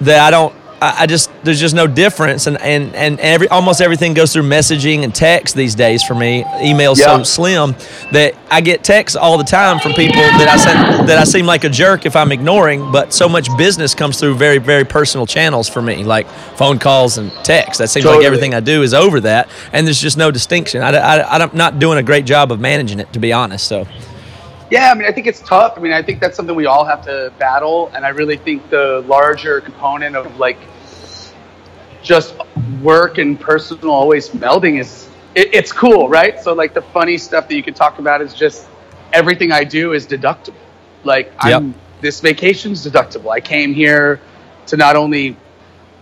that 0.00 0.20
I 0.20 0.30
don't. 0.30 0.54
I 0.80 1.02
I 1.02 1.06
just 1.06 1.30
there's 1.44 1.60
just 1.60 1.74
no 1.74 1.86
difference, 1.86 2.46
and 2.46 2.60
and 2.60 2.94
and 2.94 3.20
every 3.20 3.48
almost 3.48 3.80
everything 3.80 4.14
goes 4.14 4.32
through 4.32 4.44
messaging 4.44 5.04
and 5.04 5.14
text 5.14 5.54
these 5.54 5.74
days 5.74 6.02
for 6.02 6.14
me. 6.14 6.44
Email's 6.60 7.00
so 7.00 7.22
slim 7.22 7.74
that 8.12 8.34
I 8.50 8.60
get 8.60 8.84
texts 8.84 9.16
all 9.16 9.38
the 9.38 9.44
time 9.44 9.78
from 9.78 9.92
people 9.92 10.20
that 10.20 10.48
I 10.48 10.56
send 10.56 11.08
that 11.08 11.18
I 11.18 11.24
seem 11.24 11.46
like 11.46 11.64
a 11.64 11.68
jerk 11.68 12.06
if 12.06 12.16
I'm 12.16 12.32
ignoring. 12.32 12.90
But 12.92 13.12
so 13.12 13.28
much 13.28 13.48
business 13.56 13.94
comes 13.94 14.18
through 14.18 14.34
very 14.34 14.58
very 14.58 14.84
personal 14.84 15.26
channels 15.26 15.68
for 15.68 15.82
me, 15.82 16.04
like 16.04 16.28
phone 16.56 16.78
calls 16.78 17.18
and 17.18 17.32
texts. 17.44 17.78
That 17.78 17.88
seems 17.88 18.06
like 18.06 18.24
everything 18.24 18.54
I 18.54 18.60
do 18.60 18.82
is 18.82 18.94
over 18.94 19.20
that, 19.20 19.48
and 19.72 19.86
there's 19.86 20.00
just 20.00 20.16
no 20.16 20.30
distinction. 20.30 20.82
I, 20.82 20.90
I, 20.96 21.38
I'm 21.38 21.56
not 21.56 21.78
doing 21.78 21.98
a 21.98 22.02
great 22.02 22.24
job 22.24 22.52
of 22.52 22.60
managing 22.60 23.00
it, 23.00 23.12
to 23.12 23.18
be 23.18 23.32
honest. 23.32 23.66
So 23.66 23.86
yeah 24.70 24.90
i 24.90 24.94
mean 24.94 25.06
i 25.08 25.12
think 25.12 25.26
it's 25.26 25.40
tough. 25.40 25.74
I 25.76 25.80
mean 25.80 25.92
i 25.92 26.02
think 26.02 26.20
that's 26.20 26.36
something 26.36 26.54
we 26.54 26.66
all 26.66 26.84
have 26.84 27.04
to 27.04 27.32
battle 27.38 27.90
and 27.94 28.04
i 28.04 28.10
really 28.10 28.36
think 28.36 28.68
the 28.70 29.04
larger 29.06 29.60
component 29.60 30.16
of 30.16 30.38
like 30.38 30.58
just 32.02 32.34
work 32.82 33.18
and 33.18 33.38
personal 33.38 33.90
always 33.90 34.28
melding 34.30 34.78
is 34.80 35.08
it, 35.34 35.54
it's 35.54 35.72
cool 35.72 36.08
right? 36.08 36.40
So 36.40 36.52
like 36.54 36.74
the 36.74 36.82
funny 36.82 37.18
stuff 37.18 37.48
that 37.48 37.54
you 37.54 37.62
can 37.62 37.74
talk 37.74 37.98
about 37.98 38.22
is 38.22 38.34
just 38.34 38.66
everything 39.12 39.52
i 39.52 39.64
do 39.64 39.92
is 39.92 40.06
deductible. 40.06 40.54
Like 41.04 41.32
i'm 41.38 41.68
Yep. 41.68 41.76
this 42.00 42.20
vacation's 42.20 42.84
deductible. 42.86 43.30
I 43.30 43.40
came 43.40 43.74
here 43.74 44.20
to 44.66 44.76
not 44.76 44.96
only 44.96 45.36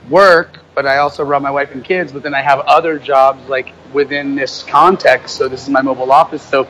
work 0.08 0.58
but 0.74 0.86
i 0.86 0.98
also 0.98 1.24
run 1.24 1.42
my 1.42 1.50
wife 1.50 1.72
and 1.72 1.82
kids 1.84 2.12
but 2.12 2.22
then 2.22 2.32
i 2.34 2.40
have 2.40 2.60
other 2.60 2.96
jobs 2.98 3.48
like 3.48 3.72
within 3.92 4.34
this 4.34 4.62
context. 4.64 5.36
So 5.36 5.48
this 5.48 5.62
is 5.62 5.68
my 5.68 5.82
mobile 5.82 6.12
office. 6.12 6.42
So 6.42 6.68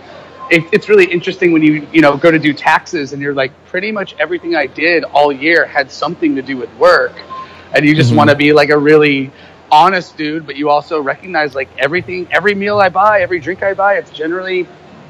it, 0.51 0.65
it's 0.73 0.89
really 0.89 1.05
interesting 1.07 1.53
when 1.53 1.63
you 1.63 1.87
you 1.93 2.01
know 2.01 2.17
go 2.17 2.31
to 2.31 2.39
do 2.39 2.53
taxes 2.53 3.13
and 3.13 3.21
you're 3.23 3.35
like 3.35 3.53
pretty 3.67 3.91
much 3.91 4.15
everything 4.19 4.55
i 4.55 4.67
did 4.67 5.05
all 5.05 5.33
year 5.33 5.67
had 5.67 5.91
something 5.91 6.37
to 6.37 6.43
do 6.43 6.57
with 6.57 6.73
work 6.77 7.13
and 7.75 7.85
you 7.85 7.95
just 7.95 8.15
want 8.15 8.31
to 8.31 8.37
be 8.37 8.53
like 8.53 8.71
a 8.71 8.79
really 8.79 9.31
honest 9.71 10.17
dude 10.17 10.47
but 10.47 10.57
you 10.57 10.69
also 10.71 11.01
recognize 11.01 11.55
like 11.55 11.69
everything 11.79 12.27
every 12.31 12.55
meal 12.55 12.79
i 12.79 12.89
buy 12.89 13.21
every 13.21 13.41
drink 13.41 13.63
i 13.63 13.75
buy 13.75 13.95
it's 13.95 14.11
generally 14.11 14.67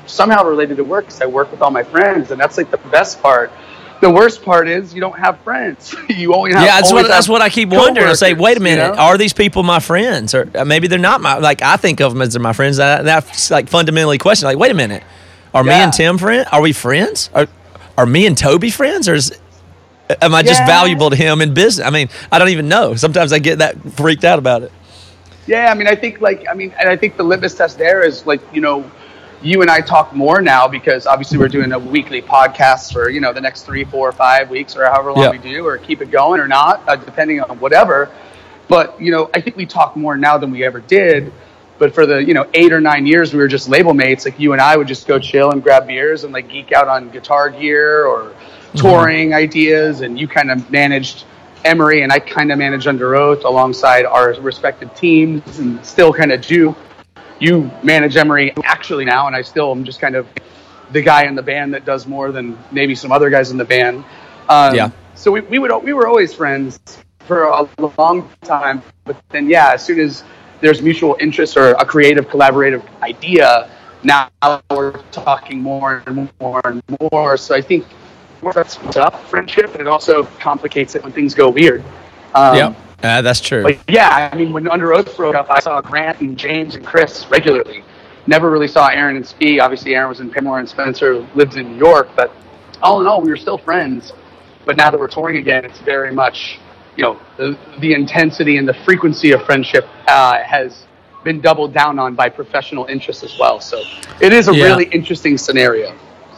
somehow 0.07 0.45
related 0.45 0.77
to 0.77 0.85
work 0.85 1.05
because 1.05 1.21
i 1.21 1.27
work 1.27 1.51
with 1.51 1.61
all 1.61 1.71
my 1.71 1.83
friends 1.83 2.31
and 2.31 2.41
that's 2.41 2.57
like 2.57 2.71
the 2.71 2.79
best 2.91 3.21
part 3.21 3.53
the 4.01 4.11
worst 4.11 4.43
part 4.43 4.69
is 4.69 4.95
you 4.95 5.01
don't 5.01 5.19
have 5.19 5.39
friends 5.41 5.95
you 6.09 6.35
only 6.35 6.53
have 6.53 6.65
yeah, 6.65 6.81
that's 6.81 6.93
what 6.93 7.09
that's 7.09 7.29
what 7.29 7.43
I 7.43 7.49
keep 7.49 7.71
wondering. 7.71 8.07
I 8.07 8.13
say, 8.13 8.35
wait 8.35 8.57
a 8.57 8.61
you 8.61 8.65
minute, 8.65 8.95
know? 8.95 9.01
are 9.01 9.19
these 9.19 9.33
people 9.33 9.63
my 9.63 9.81
friends, 9.81 10.35
or 10.35 10.51
uh, 10.55 10.65
maybe 10.65 10.87
they're 10.89 10.99
not 10.99 11.21
my? 11.21 11.39
Like 11.39 11.63
I 11.63 11.77
think 11.77 12.01
of 12.01 12.13
them 12.13 12.23
as 12.23 12.33
they're 12.33 12.43
my 12.43 12.53
friends. 12.53 12.77
That, 12.77 13.05
that's 13.05 13.51
like 13.51 13.69
fundamentally 13.69 14.19
question. 14.19 14.47
Like, 14.47 14.59
wait 14.59 14.71
a 14.71 14.75
minute, 14.75 15.03
are 15.57 15.65
me 15.65 15.73
and 15.73 15.93
Tim 15.93 16.19
friends? 16.19 16.49
Are 16.53 16.61
we 16.61 16.73
friends? 16.73 17.31
Are 17.35 17.47
are 17.99 18.07
me 18.07 18.27
and 18.27 18.37
Toby 18.37 18.71
friends, 18.71 19.09
or 19.09 19.15
is 19.15 19.33
am 20.23 20.35
I 20.35 20.43
just 20.43 20.61
Yeah. 20.61 20.67
valuable 20.67 21.11
to 21.11 21.17
him 21.17 21.41
in 21.41 21.55
business? 21.55 21.87
I 21.87 21.91
mean, 21.91 22.09
I 22.31 22.39
don't 22.39 22.51
even 22.51 22.69
know. 22.69 22.95
Sometimes 22.95 23.33
I 23.33 23.39
get 23.39 23.59
that 23.59 23.77
freaked 23.95 24.25
out 24.25 24.39
about 24.39 24.63
it. 24.63 24.73
Yeah, 25.47 25.71
I 25.71 25.75
mean, 25.75 25.87
I 25.89 25.95
think 25.95 26.21
like 26.21 26.45
I 26.51 26.55
mean, 26.55 26.75
and 26.79 26.89
I 26.89 26.97
think 26.97 27.17
the 27.17 27.23
litmus 27.23 27.55
test 27.55 27.79
there 27.79 28.03
is 28.03 28.27
like 28.27 28.41
you 28.53 28.61
know, 28.61 28.85
you 29.43 29.63
and 29.63 29.71
I 29.71 29.81
talk 29.81 30.15
more 30.15 30.41
now 30.43 30.67
because 30.69 31.07
obviously 31.07 31.39
we're 31.39 31.49
doing 31.49 31.73
a 31.73 31.79
weekly 31.79 32.21
podcast 32.21 32.93
for 32.93 33.09
you 33.09 33.21
know 33.21 33.33
the 33.33 33.41
next 33.41 33.63
three, 33.63 33.85
four, 33.85 34.13
five 34.13 34.51
weeks 34.51 34.77
or 34.77 34.85
however 34.85 35.13
long 35.13 35.25
Yeah. 35.25 35.31
we 35.31 35.39
do, 35.39 35.67
or 35.67 35.79
keep 35.79 36.03
it 36.03 36.11
going 36.11 36.41
or 36.41 36.49
not, 36.49 36.83
uh, 36.89 36.97
depending 36.97 37.41
on 37.41 37.59
whatever. 37.61 38.11
But 38.69 39.01
you 39.01 39.11
know, 39.13 39.31
I 39.35 39.41
think 39.41 39.57
we 39.57 39.65
talk 39.67 39.97
more 39.97 40.17
now 40.17 40.37
than 40.37 40.51
we 40.51 40.65
ever 40.65 40.81
did. 40.81 41.33
But 41.79 41.95
for 41.95 42.07
the 42.07 42.23
you 42.23 42.35
know 42.35 42.49
eight 42.55 42.73
or 42.73 42.81
nine 42.81 43.07
years, 43.07 43.33
we 43.33 43.39
were 43.39 43.49
just 43.49 43.69
label 43.69 43.95
mates. 43.95 44.25
Like 44.25 44.39
you 44.41 44.53
and 44.53 44.61
I 44.61 44.77
would 44.77 44.89
just 44.89 45.07
go 45.07 45.19
chill 45.19 45.51
and 45.51 45.63
grab 45.63 45.87
beers 45.87 46.25
and 46.25 46.33
like 46.33 46.49
geek 46.49 46.73
out 46.73 46.89
on 46.89 47.11
guitar 47.11 47.51
gear 47.51 48.07
or 48.07 48.35
touring 48.75 49.35
ideas, 49.35 50.01
and 50.01 50.19
you 50.19 50.29
kind 50.29 50.51
of 50.51 50.71
managed 50.71 51.25
Emery, 51.65 52.03
and 52.03 52.13
I 52.13 52.19
kind 52.19 52.53
of 52.53 52.59
managed 52.59 52.87
Under 52.87 53.17
Oath 53.17 53.45
alongside 53.45 54.05
our 54.05 54.33
respective 54.35 54.95
teams, 54.95 55.59
and 55.59 55.85
still 55.85 56.13
kind 56.13 56.33
of 56.33 56.41
do. 56.41 56.75
You 57.39 57.71
manage 57.83 58.17
Emery 58.17 58.55
actually 58.65 59.05
now, 59.05 59.27
and 59.27 59.37
I 59.37 59.43
still 59.43 59.71
am 59.71 59.85
just 59.85 60.01
kind 60.01 60.17
of 60.17 60.27
the 60.93 61.03
guy 61.03 61.25
in 61.25 61.35
the 61.35 61.43
band 61.43 61.75
that 61.75 61.85
does 61.85 62.07
more 62.07 62.33
than 62.33 62.59
maybe 62.71 62.95
some 62.95 63.13
other 63.13 63.29
guys 63.29 63.51
in 63.51 63.59
the 63.59 63.65
band. 63.65 64.05
Um, 64.49 64.75
Yeah. 64.75 64.91
So 65.15 65.33
we, 65.33 65.41
we 65.41 65.59
would 65.59 65.73
we 65.83 65.93
were 65.93 66.07
always 66.07 66.35
friends 66.35 66.79
for 67.21 67.45
a 67.45 67.69
long 67.99 68.31
time, 68.43 68.83
but 69.05 69.17
then 69.31 69.49
yeah, 69.49 69.73
as 69.73 69.85
soon 69.85 69.99
as 69.99 70.23
there's 70.61 70.83
mutual 70.83 71.17
interest 71.21 71.57
or 71.57 71.71
a 71.73 71.85
creative 71.85 72.27
collaborative 72.29 72.83
idea, 73.03 73.71
now 74.03 74.29
we're 74.71 74.93
talking 75.13 75.61
more 75.61 76.03
and 76.07 76.31
more 76.41 76.61
and 76.65 76.83
more. 77.13 77.37
So 77.37 77.55
I 77.55 77.61
think 77.61 77.87
that's 78.55 78.79
up 78.97 79.21
friendship, 79.25 79.73
and 79.73 79.81
it 79.81 79.89
also 79.89 80.25
complicates 80.41 80.95
it 80.95 81.03
when 81.03 81.13
things 81.13 81.35
go 81.35 81.49
weird. 81.49 81.83
Um, 82.35 82.57
Yep. 82.57 82.77
Uh, 83.03 83.23
that's 83.23 83.41
true. 83.41 83.77
yeah, 83.89 84.31
I 84.33 84.37
mean, 84.37 84.53
when 84.53 84.69
Under 84.69 84.95
Oath 84.95 85.17
broke 85.17 85.35
up, 85.35 85.51
I 85.51 85.61
saw 85.61 85.81
Grant 85.83 86.21
and 86.21 86.37
James 86.37 86.77
and 86.77 86.85
Chris 86.85 87.27
regularly. 87.31 87.85
Never 88.27 88.51
really 88.51 88.69
saw 88.69 88.89
Aaron 88.89 89.17
and 89.17 89.27
Spee. 89.27 89.61
Obviously, 89.61 89.95
Aaron 89.95 90.09
was 90.09 90.21
in 90.21 90.31
Paramore 90.31 90.59
and 90.61 90.69
Spencer 90.69 91.27
lived 91.35 91.57
in 91.57 91.73
New 91.73 91.79
York, 91.79 92.09
but 92.17 92.33
all 92.83 93.01
in 93.01 93.07
all, 93.07 93.21
we 93.21 93.31
were 93.31 93.37
still 93.37 93.59
friends. 93.59 94.13
But 94.65 94.77
now 94.77 94.91
that 94.91 94.99
we're 94.99 95.09
touring 95.09 95.37
again, 95.37 95.65
it's 95.65 95.79
very 95.81 96.13
much, 96.13 96.59
you 96.97 97.03
know, 97.03 97.19
the, 97.37 97.59
the 97.81 97.93
intensity 97.93 98.57
and 98.57 98.67
the 98.67 98.75
frequency 98.75 99.33
of 99.33 99.45
friendship 99.45 99.87
uh, 100.09 100.43
has 100.43 100.85
been 101.25 101.41
doubled 101.41 101.75
down 101.75 101.99
on 101.99 102.15
by 102.15 102.29
professional 102.29 102.87
interests 102.87 103.23
as 103.23 103.39
well. 103.39 103.61
So 103.61 103.83
it 104.21 104.33
is 104.33 104.49
a 104.49 104.55
Yeah. 104.55 104.65
really 104.65 104.85
interesting 104.87 105.37
scenario. 105.37 105.95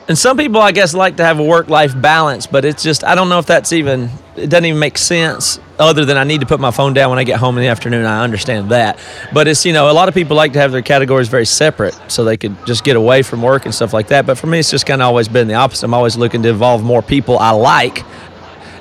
And 0.09 0.17
some 0.17 0.39
people, 0.39 0.63
I 0.63 0.73
guess, 0.73 0.95
like 0.95 1.19
to 1.19 1.25
have 1.25 1.39
a 1.39 1.45
work 1.45 1.69
life 1.69 1.93
balance, 2.01 2.47
but 2.47 2.65
it's 2.65 2.83
just, 2.83 3.05
I 3.05 3.15
don't 3.15 3.29
know 3.29 3.39
if 3.39 3.45
that's 3.45 3.75
even, 3.75 4.09
it 4.37 4.49
doesn't 4.49 4.65
even 4.65 4.79
make 4.79 4.97
sense 4.97 5.61
other 5.79 6.07
than 6.07 6.17
I 6.17 6.25
need 6.25 6.41
to 6.41 6.47
put 6.47 6.61
my 6.61 6.71
phone 6.71 6.95
down 6.95 7.11
when 7.11 7.19
I 7.19 7.25
get 7.25 7.39
home 7.39 7.59
in 7.59 7.63
the 7.63 7.69
afternoon. 7.69 8.07
I 8.07 8.25
understand 8.25 8.71
that. 8.71 8.99
But 9.35 9.49
it's, 9.49 9.67
you 9.67 9.75
know, 9.75 9.91
a 9.91 9.93
lot 9.93 10.09
of 10.09 10.15
people 10.15 10.35
like 10.35 10.55
to 10.55 10.61
have 10.61 10.73
their 10.73 10.81
categories 10.81 11.29
very 11.29 11.45
separate 11.45 11.95
so 12.09 12.25
they 12.25 12.39
could 12.39 12.57
just 12.65 12.85
get 12.85 12.97
away 12.97 13.21
from 13.21 13.43
work 13.43 13.67
and 13.67 13.75
stuff 13.75 13.93
like 13.93 14.09
that. 14.09 14.25
But 14.25 14.39
for 14.39 14.47
me, 14.47 14.59
it's 14.61 14.71
just 14.71 14.87
kind 14.87 15.03
of 15.03 15.07
always 15.09 15.29
been 15.29 15.47
the 15.47 15.55
opposite. 15.55 15.85
I'm 15.85 15.93
always 15.93 16.17
looking 16.17 16.43
to 16.43 16.49
involve 16.49 16.83
more 16.83 17.03
people 17.03 17.39
I 17.39 17.51
like. 17.51 18.03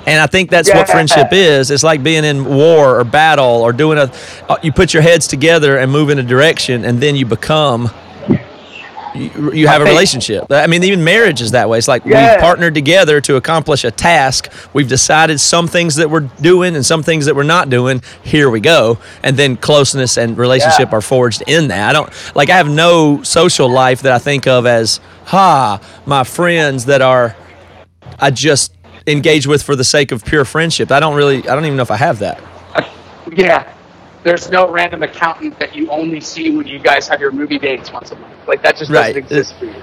And 0.08 0.20
I 0.20 0.26
think 0.26 0.50
that's 0.50 0.72
what 0.72 0.88
friendship 0.88 1.28
is. 1.32 1.70
It's 1.70 1.82
like 1.82 2.02
being 2.02 2.24
in 2.24 2.44
war 2.44 2.98
or 2.98 3.04
battle 3.04 3.44
or 3.62 3.72
doing 3.72 3.98
a, 3.98 4.10
uh, 4.48 4.56
you 4.62 4.72
put 4.72 4.94
your 4.94 5.02
heads 5.02 5.26
together 5.28 5.76
and 5.78 5.92
move 5.92 6.10
in 6.10 6.18
a 6.18 6.22
direction 6.22 6.84
and 6.84 7.00
then 7.00 7.14
you 7.16 7.26
become 7.26 7.90
you, 9.14 9.52
you 9.52 9.66
have 9.68 9.80
a 9.80 9.84
relationship. 9.84 10.46
I 10.50 10.66
mean, 10.66 10.84
even 10.84 11.02
marriage 11.02 11.40
is 11.40 11.50
that 11.52 11.68
way. 11.68 11.78
It's 11.78 11.88
like 11.88 12.04
Yeah. 12.04 12.32
we've 12.34 12.40
partnered 12.40 12.74
together 12.74 13.20
to 13.22 13.36
accomplish 13.36 13.82
a 13.84 13.90
task. 13.90 14.48
We've 14.72 14.86
decided 14.88 15.40
some 15.40 15.66
things 15.66 15.96
that 15.96 16.08
we're 16.10 16.28
doing 16.40 16.76
and 16.76 16.84
some 16.86 17.02
things 17.02 17.26
that 17.26 17.34
we're 17.34 17.42
not 17.42 17.68
doing. 17.70 18.02
Here 18.22 18.48
we 18.50 18.60
go. 18.60 18.98
And 19.22 19.36
then 19.36 19.56
closeness 19.56 20.18
and 20.18 20.36
relationship 20.38 20.90
Yeah. 20.90 20.98
are 20.98 21.00
forged 21.00 21.42
in 21.46 21.68
that. 21.68 21.88
I 21.88 21.92
don't 21.92 22.10
like 22.34 22.50
I 22.50 22.56
have 22.58 22.68
no 22.68 23.22
social 23.22 23.68
life 23.68 24.02
that 24.02 24.12
I 24.12 24.18
think 24.18 24.46
of 24.46 24.66
as 24.66 25.00
ha, 25.26 25.80
my 26.06 26.22
friends 26.22 26.84
that 26.84 27.00
are 27.02 27.34
I 28.20 28.30
just 28.30 28.72
engage 29.08 29.46
with 29.46 29.62
for 29.62 29.74
the 29.74 29.84
sake 29.84 30.12
of 30.12 30.24
pure 30.24 30.44
friendship. 30.44 30.92
I 30.92 31.00
don't 31.00 31.16
really 31.16 31.38
I 31.48 31.54
don't 31.54 31.64
even 31.64 31.76
know 31.76 31.82
if 31.82 31.90
I 31.90 31.96
have 31.96 32.18
that. 32.20 32.40
Yeah. 33.32 33.74
There's 34.24 34.50
no 34.50 34.70
random 34.70 35.02
accountant 35.02 35.58
that 35.58 35.74
you 35.74 35.90
only 35.90 36.20
see 36.20 36.50
when 36.56 36.66
you 36.66 36.78
guys 36.78 37.08
have 37.08 37.20
your 37.20 37.30
movie 37.30 37.58
dates 37.58 37.92
once 37.92 38.10
a 38.10 38.16
month. 38.16 38.34
Like 38.46 38.62
that 38.62 38.76
just 38.76 38.90
Right. 38.90 39.08
doesn't 39.14 39.18
exist 39.24 39.54
for 39.58 39.66
you. 39.66 39.82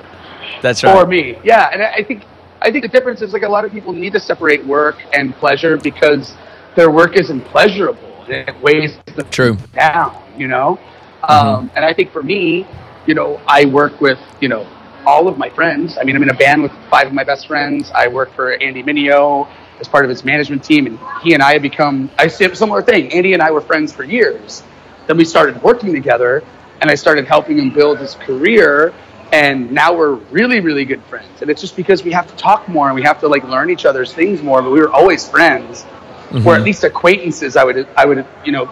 That's 0.61 0.83
right. 0.83 0.95
Or 0.95 1.05
me. 1.05 1.37
Yeah, 1.43 1.69
and 1.71 1.81
I 1.81 2.03
think 2.03 2.23
I 2.61 2.71
think 2.71 2.83
the 2.83 2.89
difference 2.89 3.21
is 3.21 3.33
like 3.33 3.43
a 3.43 3.49
lot 3.49 3.65
of 3.65 3.71
people 3.71 3.93
need 3.93 4.13
to 4.13 4.19
separate 4.19 4.65
work 4.65 4.97
and 5.13 5.35
pleasure 5.35 5.77
because 5.77 6.33
their 6.75 6.89
work 6.91 7.15
isn't 7.15 7.41
pleasurable. 7.45 8.25
It 8.27 8.55
weighs 8.61 8.97
them 9.15 9.27
True. 9.29 9.57
down, 9.73 10.15
you 10.37 10.47
know. 10.47 10.79
Um, 11.27 11.69
and 11.75 11.85
I 11.85 11.93
think 11.93 12.11
for 12.11 12.23
me, 12.23 12.67
you 13.05 13.13
know, 13.13 13.39
I 13.47 13.65
work 13.65 14.01
with 14.01 14.19
you 14.41 14.49
know 14.49 14.65
all 15.05 15.27
of 15.27 15.37
my 15.37 15.49
friends. 15.49 15.97
I 15.99 16.03
mean, 16.03 16.15
I'm 16.15 16.23
in 16.23 16.29
a 16.29 16.33
band 16.33 16.63
with 16.63 16.71
five 16.89 17.07
of 17.07 17.13
my 17.13 17.23
best 17.23 17.47
friends. 17.47 17.91
I 17.93 18.07
work 18.07 18.33
for 18.33 18.53
Andy 18.53 18.83
Mineo 18.83 19.47
as 19.79 19.87
part 19.87 20.05
of 20.05 20.09
his 20.09 20.23
management 20.23 20.63
team, 20.63 20.87
and 20.87 20.99
he 21.21 21.33
and 21.33 21.43
I 21.43 21.53
have 21.53 21.61
become 21.61 22.09
I 22.17 22.27
similar 22.27 22.81
thing. 22.81 23.11
Andy 23.11 23.33
and 23.33 23.41
I 23.41 23.51
were 23.51 23.61
friends 23.61 23.93
for 23.93 24.03
years. 24.03 24.63
Then 25.07 25.17
we 25.17 25.25
started 25.25 25.61
working 25.61 25.93
together, 25.93 26.43
and 26.81 26.89
I 26.89 26.95
started 26.95 27.25
helping 27.25 27.59
him 27.59 27.69
build 27.71 27.99
his 27.99 28.15
career. 28.15 28.93
And 29.31 29.71
now 29.71 29.93
we're 29.93 30.13
really, 30.13 30.59
really 30.59 30.85
good 30.85 31.03
friends. 31.03 31.41
And 31.41 31.49
it's 31.49 31.59
just 31.59 31.75
because 31.75 32.03
we 32.03 32.11
have 32.11 32.27
to 32.27 32.35
talk 32.35 32.69
more 32.69 32.87
and 32.87 32.95
we 32.95 33.01
have 33.03 33.19
to 33.21 33.27
like 33.27 33.43
learn 33.43 33.69
each 33.69 33.85
other's 33.85 34.13
things 34.13 34.41
more. 34.41 34.61
But 34.61 34.71
we 34.71 34.79
were 34.79 34.91
always 34.91 35.27
friends, 35.27 35.83
mm-hmm. 35.83 36.47
or 36.47 36.55
at 36.55 36.61
least 36.61 36.83
acquaintances. 36.83 37.57
I 37.57 37.63
would, 37.63 37.87
I 37.97 38.05
would, 38.05 38.25
you 38.45 38.51
know, 38.51 38.65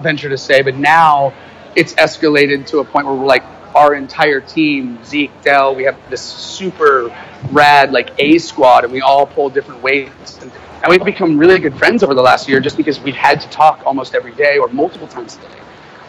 venture 0.00 0.28
to 0.28 0.36
say. 0.36 0.60
But 0.62 0.74
now 0.74 1.32
it's 1.76 1.94
escalated 1.94 2.66
to 2.66 2.80
a 2.80 2.84
point 2.84 3.06
where 3.06 3.14
we're 3.14 3.26
like 3.26 3.44
our 3.76 3.94
entire 3.94 4.40
team, 4.40 4.98
Zeke, 5.04 5.30
Dell, 5.42 5.74
we 5.74 5.84
have 5.84 5.98
this 6.08 6.22
super 6.22 7.14
rad 7.52 7.92
like 7.92 8.10
A 8.18 8.38
squad, 8.38 8.84
and 8.84 8.92
we 8.92 9.02
all 9.02 9.26
pull 9.26 9.50
different 9.50 9.82
weights. 9.82 10.40
And, 10.40 10.50
and 10.82 10.88
we've 10.88 11.04
become 11.04 11.36
really 11.36 11.58
good 11.58 11.76
friends 11.76 12.02
over 12.02 12.14
the 12.14 12.22
last 12.22 12.48
year 12.48 12.58
just 12.58 12.78
because 12.78 12.98
we've 12.98 13.14
had 13.14 13.38
to 13.42 13.48
talk 13.50 13.82
almost 13.84 14.14
every 14.14 14.34
day 14.34 14.56
or 14.56 14.68
multiple 14.68 15.06
times 15.06 15.36
a 15.36 15.40
day. 15.40 15.60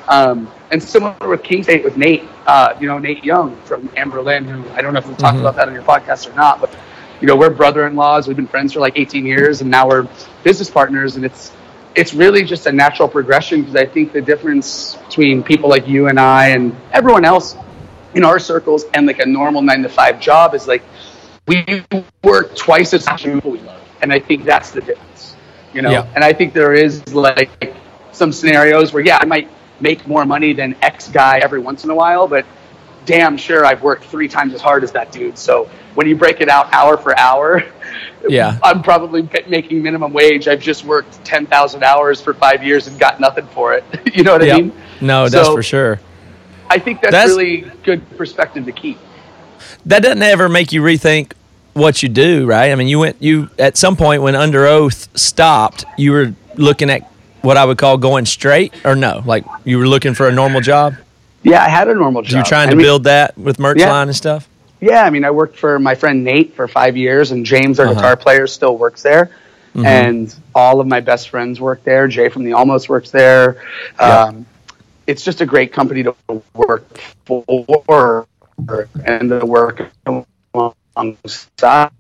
Um, 0.07 0.49
and 0.71 0.81
similar 0.81 1.17
with 1.27 1.43
King 1.43 1.61
State 1.61 1.83
with 1.83 1.97
Nate, 1.97 2.23
uh, 2.45 2.73
you 2.79 2.87
know, 2.87 2.97
Nate 2.97 3.25
Young 3.25 3.57
from 3.63 3.89
Anberlin, 3.89 4.45
who 4.45 4.67
I 4.69 4.81
don't 4.81 4.93
know 4.93 4.99
if 4.99 5.07
we've 5.07 5.17
talked 5.17 5.37
about 5.37 5.57
that 5.57 5.67
on 5.67 5.73
your 5.73 5.83
podcast 5.83 6.31
or 6.31 6.33
not, 6.35 6.61
but 6.61 6.73
you 7.19 7.27
know, 7.27 7.35
we're 7.35 7.49
brother-in-laws. 7.49 8.27
We've 8.27 8.37
been 8.37 8.47
friends 8.47 8.71
for 8.73 8.79
like 8.79 8.97
18 8.97 9.25
years, 9.25 9.59
and 9.59 9.69
now 9.69 9.89
we're 9.89 10.07
business 10.43 10.69
partners. 10.69 11.17
And 11.17 11.25
it's 11.25 11.51
it's 11.97 12.13
really 12.13 12.43
just 12.43 12.67
a 12.67 12.71
natural 12.71 13.09
progression 13.09 13.61
because 13.61 13.75
I 13.75 13.85
think 13.85 14.13
the 14.13 14.21
difference 14.21 14.95
between 15.07 15.41
people 15.43 15.67
like 15.69 15.87
you 15.87 16.07
and 16.07 16.19
I 16.19 16.49
and 16.49 16.75
everyone 16.93 17.25
else 17.25 17.57
in 18.13 18.23
our 18.23 18.39
circles 18.39 18.85
and 18.93 19.07
like 19.07 19.19
a 19.19 19.25
normal 19.25 19.61
nine 19.63 19.81
to 19.81 19.89
five 19.89 20.21
job 20.21 20.53
is 20.53 20.67
like 20.67 20.83
we 21.47 21.83
work 22.23 22.55
twice 22.55 22.93
as 22.93 23.05
much 23.05 23.25
as 23.25 23.33
people 23.33 23.51
we 23.51 23.59
love, 23.61 23.81
and 24.01 24.13
I 24.13 24.19
think 24.19 24.45
that's 24.45 24.71
the 24.71 24.81
difference. 24.81 25.35
You 25.73 25.81
know, 25.81 25.91
Yeah. 25.91 26.07
and 26.15 26.23
I 26.23 26.33
think 26.33 26.53
there 26.53 26.73
is 26.73 27.13
like 27.13 27.49
some 28.11 28.31
scenarios 28.31 28.93
where 28.93 29.03
yeah, 29.03 29.17
I 29.19 29.25
might 29.25 29.49
make 29.79 30.07
more 30.07 30.25
money 30.25 30.53
than 30.53 30.75
X 30.81 31.07
guy 31.09 31.39
every 31.39 31.59
once 31.59 31.83
in 31.83 31.89
a 31.89 31.95
while, 31.95 32.27
but 32.27 32.45
damn 33.05 33.37
sure 33.37 33.65
I've 33.65 33.81
worked 33.81 34.05
three 34.05 34.27
times 34.27 34.53
as 34.53 34.61
hard 34.61 34.83
as 34.83 34.91
that 34.91 35.11
dude. 35.11 35.37
So 35.37 35.69
when 35.97 36.07
you 36.07 36.15
break 36.15 36.41
it 36.41 36.47
out 36.47 36.71
hour 36.71 36.95
for 36.95 37.17
hour, 37.17 37.63
Yeah. 38.29 38.59
I'm 38.61 38.83
probably 38.83 39.27
making 39.47 39.81
minimum 39.81 40.13
wage. 40.13 40.47
I've 40.47 40.59
just 40.61 40.85
worked 40.85 41.23
10,000 41.25 41.83
hours 41.83 42.21
for 42.21 42.35
five 42.35 42.63
years 42.63 42.85
and 42.87 42.99
got 42.99 43.19
nothing 43.19 43.47
for 43.47 43.73
it. 43.73 43.83
you 44.13 44.21
know 44.23 44.33
what 44.33 44.43
I 44.43 44.45
Yep. 44.45 44.57
mean? 44.57 44.73
No, 45.01 45.27
that's 45.27 45.47
for 45.49 45.63
sure. 45.63 45.99
I 46.69 46.77
think 46.77 47.01
that's, 47.01 47.13
That's- 47.13 47.29
really 47.29 47.61
good 47.83 48.07
perspective 48.15 48.65
to 48.65 48.71
keep. 48.71 48.99
that 49.87 50.03
doesn't 50.03 50.21
ever 50.21 50.47
make 50.49 50.71
you 50.71 50.83
rethink 50.83 51.31
what 51.73 52.03
you 52.03 52.09
do, 52.09 52.45
right? 52.45 52.71
I 52.71 52.75
mean, 52.75 52.87
you 52.87 52.99
went 52.99 53.15
you 53.19 53.49
at 53.57 53.75
some 53.75 53.95
point 53.95 54.21
when 54.21 54.35
Under 54.35 54.67
Oath 54.67 55.07
stopped, 55.17 55.83
you 55.97 56.11
were 56.11 56.33
looking 56.55 56.91
at 56.91 57.09
what 57.41 57.57
I 57.57 57.65
would 57.65 57.77
call 57.79 57.97
going 57.97 58.25
straight, 58.25 58.73
or 58.85 58.95
no, 58.95 59.23
like 59.25 59.45
you 59.63 59.79
were 59.79 59.87
looking 59.87 60.13
for 60.13 60.27
a 60.27 60.31
normal 60.31 60.61
job. 60.61 60.93
Yeah, 61.43 61.63
I 61.63 61.69
had 61.69 61.87
a 61.87 61.93
normal 61.95 62.21
job. 62.21 62.31
You 62.31 62.37
were 62.39 62.43
trying 62.43 62.67
to 62.67 62.71
And 62.73 62.77
we- 62.77 62.83
build 62.83 63.05
that 63.05 63.35
with 63.37 63.57
merch 63.57 63.79
Yeah. 63.79 63.91
line 63.91 64.07
and 64.09 64.15
stuff. 64.15 64.47
Yeah, 64.79 65.03
I 65.03 65.09
mean, 65.09 65.25
I 65.25 65.31
worked 65.31 65.57
for 65.57 65.79
my 65.79 65.95
friend 65.95 66.23
Nate 66.23 66.53
for 66.55 66.67
five 66.67 66.95
years, 66.95 67.31
and 67.31 67.45
James, 67.45 67.79
our 67.79 67.87
Uh-huh. 67.87 67.95
guitar 67.95 68.15
player, 68.15 68.45
still 68.47 68.77
works 68.77 69.01
there. 69.03 69.31
And 69.85 70.33
all 70.55 70.79
of 70.79 70.87
my 70.87 70.99
best 71.01 71.29
friends 71.29 71.61
work 71.61 71.83
there. 71.83 72.07
Jay 72.07 72.29
from 72.29 72.43
the 72.43 72.53
Almost 72.53 72.89
works 72.89 73.11
there. 73.11 73.57
Yeah. 73.99 74.23
Um, 74.23 74.45
it's 75.05 75.23
just 75.23 75.39
a 75.41 75.45
great 75.45 75.71
company 75.71 76.01
to 76.03 76.15
work 76.55 76.97
for 77.25 78.25
and 79.05 79.29
to 79.29 79.45
work 79.45 79.91
alongside. 80.95 81.91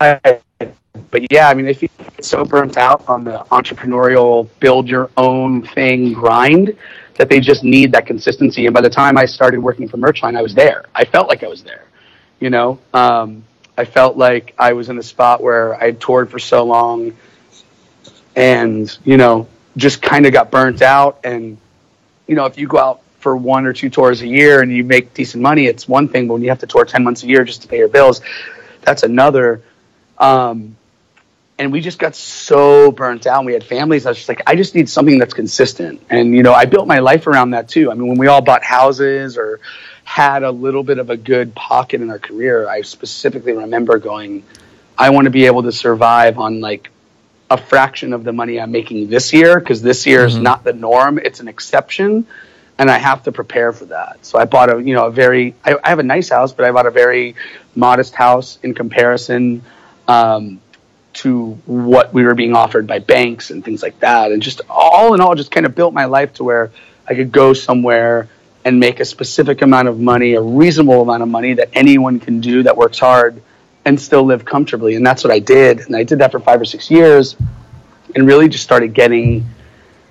But 1.11 1.31
yeah, 1.31 1.49
I 1.49 1.53
mean, 1.53 1.67
I 1.67 1.73
feel 1.73 1.89
so 2.19 2.43
burnt 2.43 2.77
out 2.77 3.07
on 3.07 3.23
the 3.23 3.45
entrepreneurial, 3.51 4.47
build 4.59 4.89
your 4.89 5.11
own 5.15 5.61
thing 5.61 6.13
grind 6.13 6.75
that 7.17 7.29
they 7.29 7.39
just 7.39 7.63
need 7.63 7.91
that 7.91 8.07
consistency. 8.07 8.65
And 8.65 8.73
by 8.73 8.81
the 8.81 8.89
time 8.89 9.17
I 9.19 9.25
started 9.25 9.59
working 9.59 9.87
for 9.87 9.97
Merchline, 9.97 10.35
I 10.35 10.41
was 10.41 10.55
there. 10.55 10.85
I 10.95 11.05
felt 11.05 11.29
like 11.29 11.43
I 11.43 11.47
was 11.47 11.61
there. 11.63 11.83
You 12.39 12.49
know, 12.49 12.79
um, 12.93 13.43
I 13.77 13.85
felt 13.85 14.17
like 14.17 14.53
I 14.57 14.73
was 14.73 14.89
in 14.89 14.97
a 14.97 15.03
spot 15.03 15.41
where 15.41 15.75
I 15.75 15.85
had 15.85 16.01
toured 16.01 16.29
for 16.29 16.39
so 16.39 16.63
long 16.63 17.17
and, 18.35 18.95
you 19.03 19.17
know, 19.17 19.47
just 19.75 20.01
kind 20.01 20.25
of 20.25 20.33
got 20.33 20.51
burnt 20.51 20.81
out. 20.81 21.19
And, 21.23 21.57
you 22.27 22.35
know, 22.35 22.45
if 22.45 22.57
you 22.57 22.67
go 22.67 22.77
out 22.77 23.01
for 23.19 23.35
one 23.35 23.65
or 23.65 23.73
two 23.73 23.89
tours 23.89 24.21
a 24.21 24.27
year 24.27 24.61
and 24.61 24.71
you 24.71 24.83
make 24.83 25.13
decent 25.13 25.41
money, 25.41 25.65
it's 25.65 25.87
one 25.87 26.07
thing. 26.07 26.27
But 26.27 26.35
when 26.35 26.43
you 26.43 26.49
have 26.49 26.59
to 26.59 26.67
tour 26.67 26.85
10 26.85 27.03
months 27.03 27.23
a 27.23 27.27
year 27.27 27.43
just 27.43 27.63
to 27.63 27.67
pay 27.67 27.77
your 27.79 27.87
bills, 27.87 28.21
that's 28.81 29.03
another. 29.03 29.61
Um, 30.17 30.75
and 31.59 31.71
we 31.71 31.81
just 31.81 31.99
got 31.99 32.15
so 32.15 32.91
burnt 32.91 33.25
out. 33.25 33.43
We 33.45 33.53
had 33.53 33.63
families. 33.63 34.05
I 34.05 34.09
was 34.09 34.17
just 34.17 34.29
like, 34.29 34.41
I 34.45 34.55
just 34.55 34.75
need 34.75 34.89
something 34.89 35.17
that's 35.17 35.33
consistent. 35.33 36.01
And 36.09 36.35
you 36.35 36.43
know, 36.43 36.53
I 36.53 36.65
built 36.65 36.87
my 36.87 36.99
life 36.99 37.27
around 37.27 37.51
that 37.51 37.67
too. 37.67 37.91
I 37.91 37.95
mean, 37.95 38.07
when 38.07 38.17
we 38.17 38.27
all 38.27 38.41
bought 38.41 38.63
houses 38.63 39.37
or 39.37 39.59
had 40.07 40.41
a 40.41 40.51
little 40.51 40.83
bit 40.83 40.99
of 40.99 41.09
a 41.09 41.17
good 41.17 41.53
pocket 41.53 42.01
in 42.01 42.09
our 42.09 42.17
career, 42.17 42.67
I 42.67 42.81
specifically 42.81 43.51
remember 43.51 43.99
going, 43.99 44.41
I 44.97 45.09
want 45.09 45.25
to 45.25 45.31
be 45.31 45.47
able 45.47 45.63
to 45.63 45.71
survive 45.73 46.39
on 46.39 46.61
like 46.61 46.89
a 47.51 47.57
fraction 47.57 48.13
of 48.13 48.23
the 48.23 48.31
money 48.31 48.57
I'm 48.57 48.71
making 48.71 49.09
this 49.09 49.33
year 49.33 49.59
because 49.59 49.81
this 49.81 50.05
year 50.05 50.25
is 50.25 50.37
not 50.37 50.63
the 50.63 50.71
norm; 50.71 51.19
it's 51.19 51.41
an 51.41 51.49
exception, 51.49 52.25
and 52.79 52.89
I 52.89 52.97
have 52.99 53.23
to 53.23 53.33
prepare 53.33 53.73
for 53.73 53.83
that. 53.85 54.25
So 54.25 54.39
I 54.39 54.45
bought 54.45 54.73
a 54.73 54.81
you 54.81 54.95
know 54.95 55.07
a 55.07 55.11
very 55.11 55.55
I, 55.65 55.75
I 55.83 55.89
have 55.89 55.99
a 55.99 56.03
nice 56.03 56.29
house, 56.29 56.53
but 56.53 56.63
I 56.63 56.71
bought 56.71 56.85
a 56.85 56.91
very 56.91 57.35
modest 57.75 58.15
house 58.15 58.59
in 58.63 58.73
comparison 58.73 59.61
um, 60.07 60.61
to 61.15 61.51
what 61.65 62.13
we 62.13 62.23
were 62.23 62.33
being 62.33 62.55
offered 62.55 62.87
by 62.87 62.99
banks 62.99 63.51
and 63.51 63.63
things 63.63 63.83
like 63.83 63.99
that, 63.99 64.31
and 64.31 64.41
just 64.41 64.61
all 64.69 65.13
in 65.13 65.19
all, 65.19 65.35
just 65.35 65.51
kind 65.51 65.65
of 65.65 65.75
built 65.75 65.93
my 65.93 66.05
life 66.05 66.35
to 66.35 66.45
where 66.45 66.71
I 67.05 67.13
could 67.13 67.33
go 67.33 67.51
somewhere 67.51 68.29
and 68.67 68.77
make 68.81 68.99
a 68.99 69.05
specific 69.05 69.61
amount 69.61 69.87
of 69.87 69.97
money, 69.97 70.33
a 70.33 70.41
reasonable 70.41 71.01
amount 71.01 71.23
of 71.23 71.29
money 71.29 71.53
that 71.53 71.69
anyone 71.71 72.19
can 72.19 72.41
do 72.41 72.63
that 72.63 72.75
works 72.75 72.99
hard 72.99 73.41
and 73.85 73.99
still 73.99 74.23
live 74.23 74.43
comfortably. 74.43 74.95
And 74.95 75.05
that's 75.05 75.23
what 75.23 75.31
I 75.31 75.39
did. 75.39 75.79
And 75.79 75.95
I 75.95 76.03
did 76.03 76.19
that 76.19 76.33
for 76.33 76.41
five 76.41 76.59
or 76.59 76.65
six 76.65 76.91
years 76.91 77.37
and 78.13 78.27
really 78.27 78.49
just 78.49 78.65
started 78.65 78.93
getting 78.93 79.45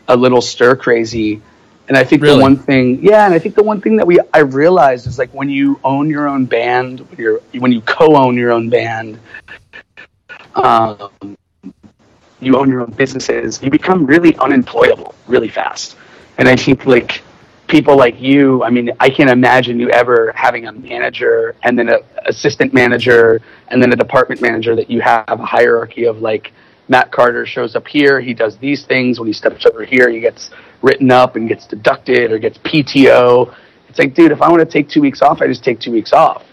a 0.08 0.16
little 0.16 0.40
stir 0.40 0.74
crazy. 0.74 1.42
And 1.88 1.98
I 1.98 2.04
think 2.04 2.22
Really? 2.22 2.36
the 2.36 2.42
one 2.42 2.56
thing, 2.56 3.00
yeah, 3.02 3.26
and 3.26 3.34
I 3.34 3.38
think 3.38 3.56
the 3.56 3.62
one 3.62 3.82
thing 3.82 3.96
that 3.96 4.06
we 4.06 4.18
I 4.32 4.38
realized 4.38 5.06
is 5.06 5.18
like 5.18 5.30
when 5.34 5.50
you 5.50 5.78
own 5.84 6.08
your 6.08 6.26
own 6.26 6.46
band, 6.46 7.00
when 7.00 7.18
you're 7.18 7.40
when 7.58 7.72
you 7.72 7.82
co-own 7.82 8.38
your 8.38 8.52
own 8.52 8.70
band, 8.70 9.20
um, 10.54 11.36
you 12.40 12.56
own 12.56 12.70
your 12.70 12.80
own 12.80 12.92
businesses, 12.92 13.62
you 13.62 13.70
become 13.70 14.06
really 14.06 14.34
unemployable 14.36 15.14
really 15.26 15.48
fast. 15.48 15.96
And 16.38 16.48
I 16.48 16.56
think 16.56 16.86
like 16.86 17.22
people 17.66 17.96
like 17.96 18.20
you, 18.20 18.62
I 18.62 18.70
mean, 18.70 18.90
I 19.00 19.10
can't 19.10 19.30
imagine 19.30 19.80
you 19.80 19.90
ever 19.90 20.32
having 20.34 20.66
a 20.66 20.72
manager 20.72 21.56
and 21.62 21.78
then 21.78 21.88
a 21.88 21.98
assistant 22.26 22.72
manager 22.72 23.40
and 23.68 23.82
then 23.82 23.92
a 23.92 23.96
department 23.96 24.40
manager 24.40 24.76
that 24.76 24.90
you 24.90 25.00
have 25.00 25.24
a 25.28 25.44
hierarchy 25.44 26.04
of 26.04 26.18
like 26.18 26.52
Matt 26.88 27.10
Carter 27.10 27.46
shows 27.46 27.74
up 27.74 27.86
here, 27.88 28.20
he 28.20 28.32
does 28.32 28.56
these 28.58 28.84
things. 28.84 29.18
When 29.18 29.26
he 29.26 29.32
steps 29.32 29.66
over 29.66 29.84
here, 29.84 30.08
he 30.08 30.20
gets 30.20 30.50
written 30.82 31.10
up 31.10 31.36
and 31.36 31.48
gets 31.48 31.66
deducted 31.66 32.30
or 32.30 32.38
gets 32.38 32.58
PTO. 32.58 33.54
It's 33.88 33.98
like, 33.98 34.14
dude, 34.14 34.30
if 34.30 34.40
I 34.40 34.48
want 34.48 34.60
to 34.60 34.66
take 34.66 34.88
two 34.88 35.00
weeks 35.00 35.22
off, 35.22 35.40
I 35.40 35.46
just 35.46 35.64
take 35.64 35.80
two 35.80 35.90
weeks 35.90 36.12
off, 36.12 36.44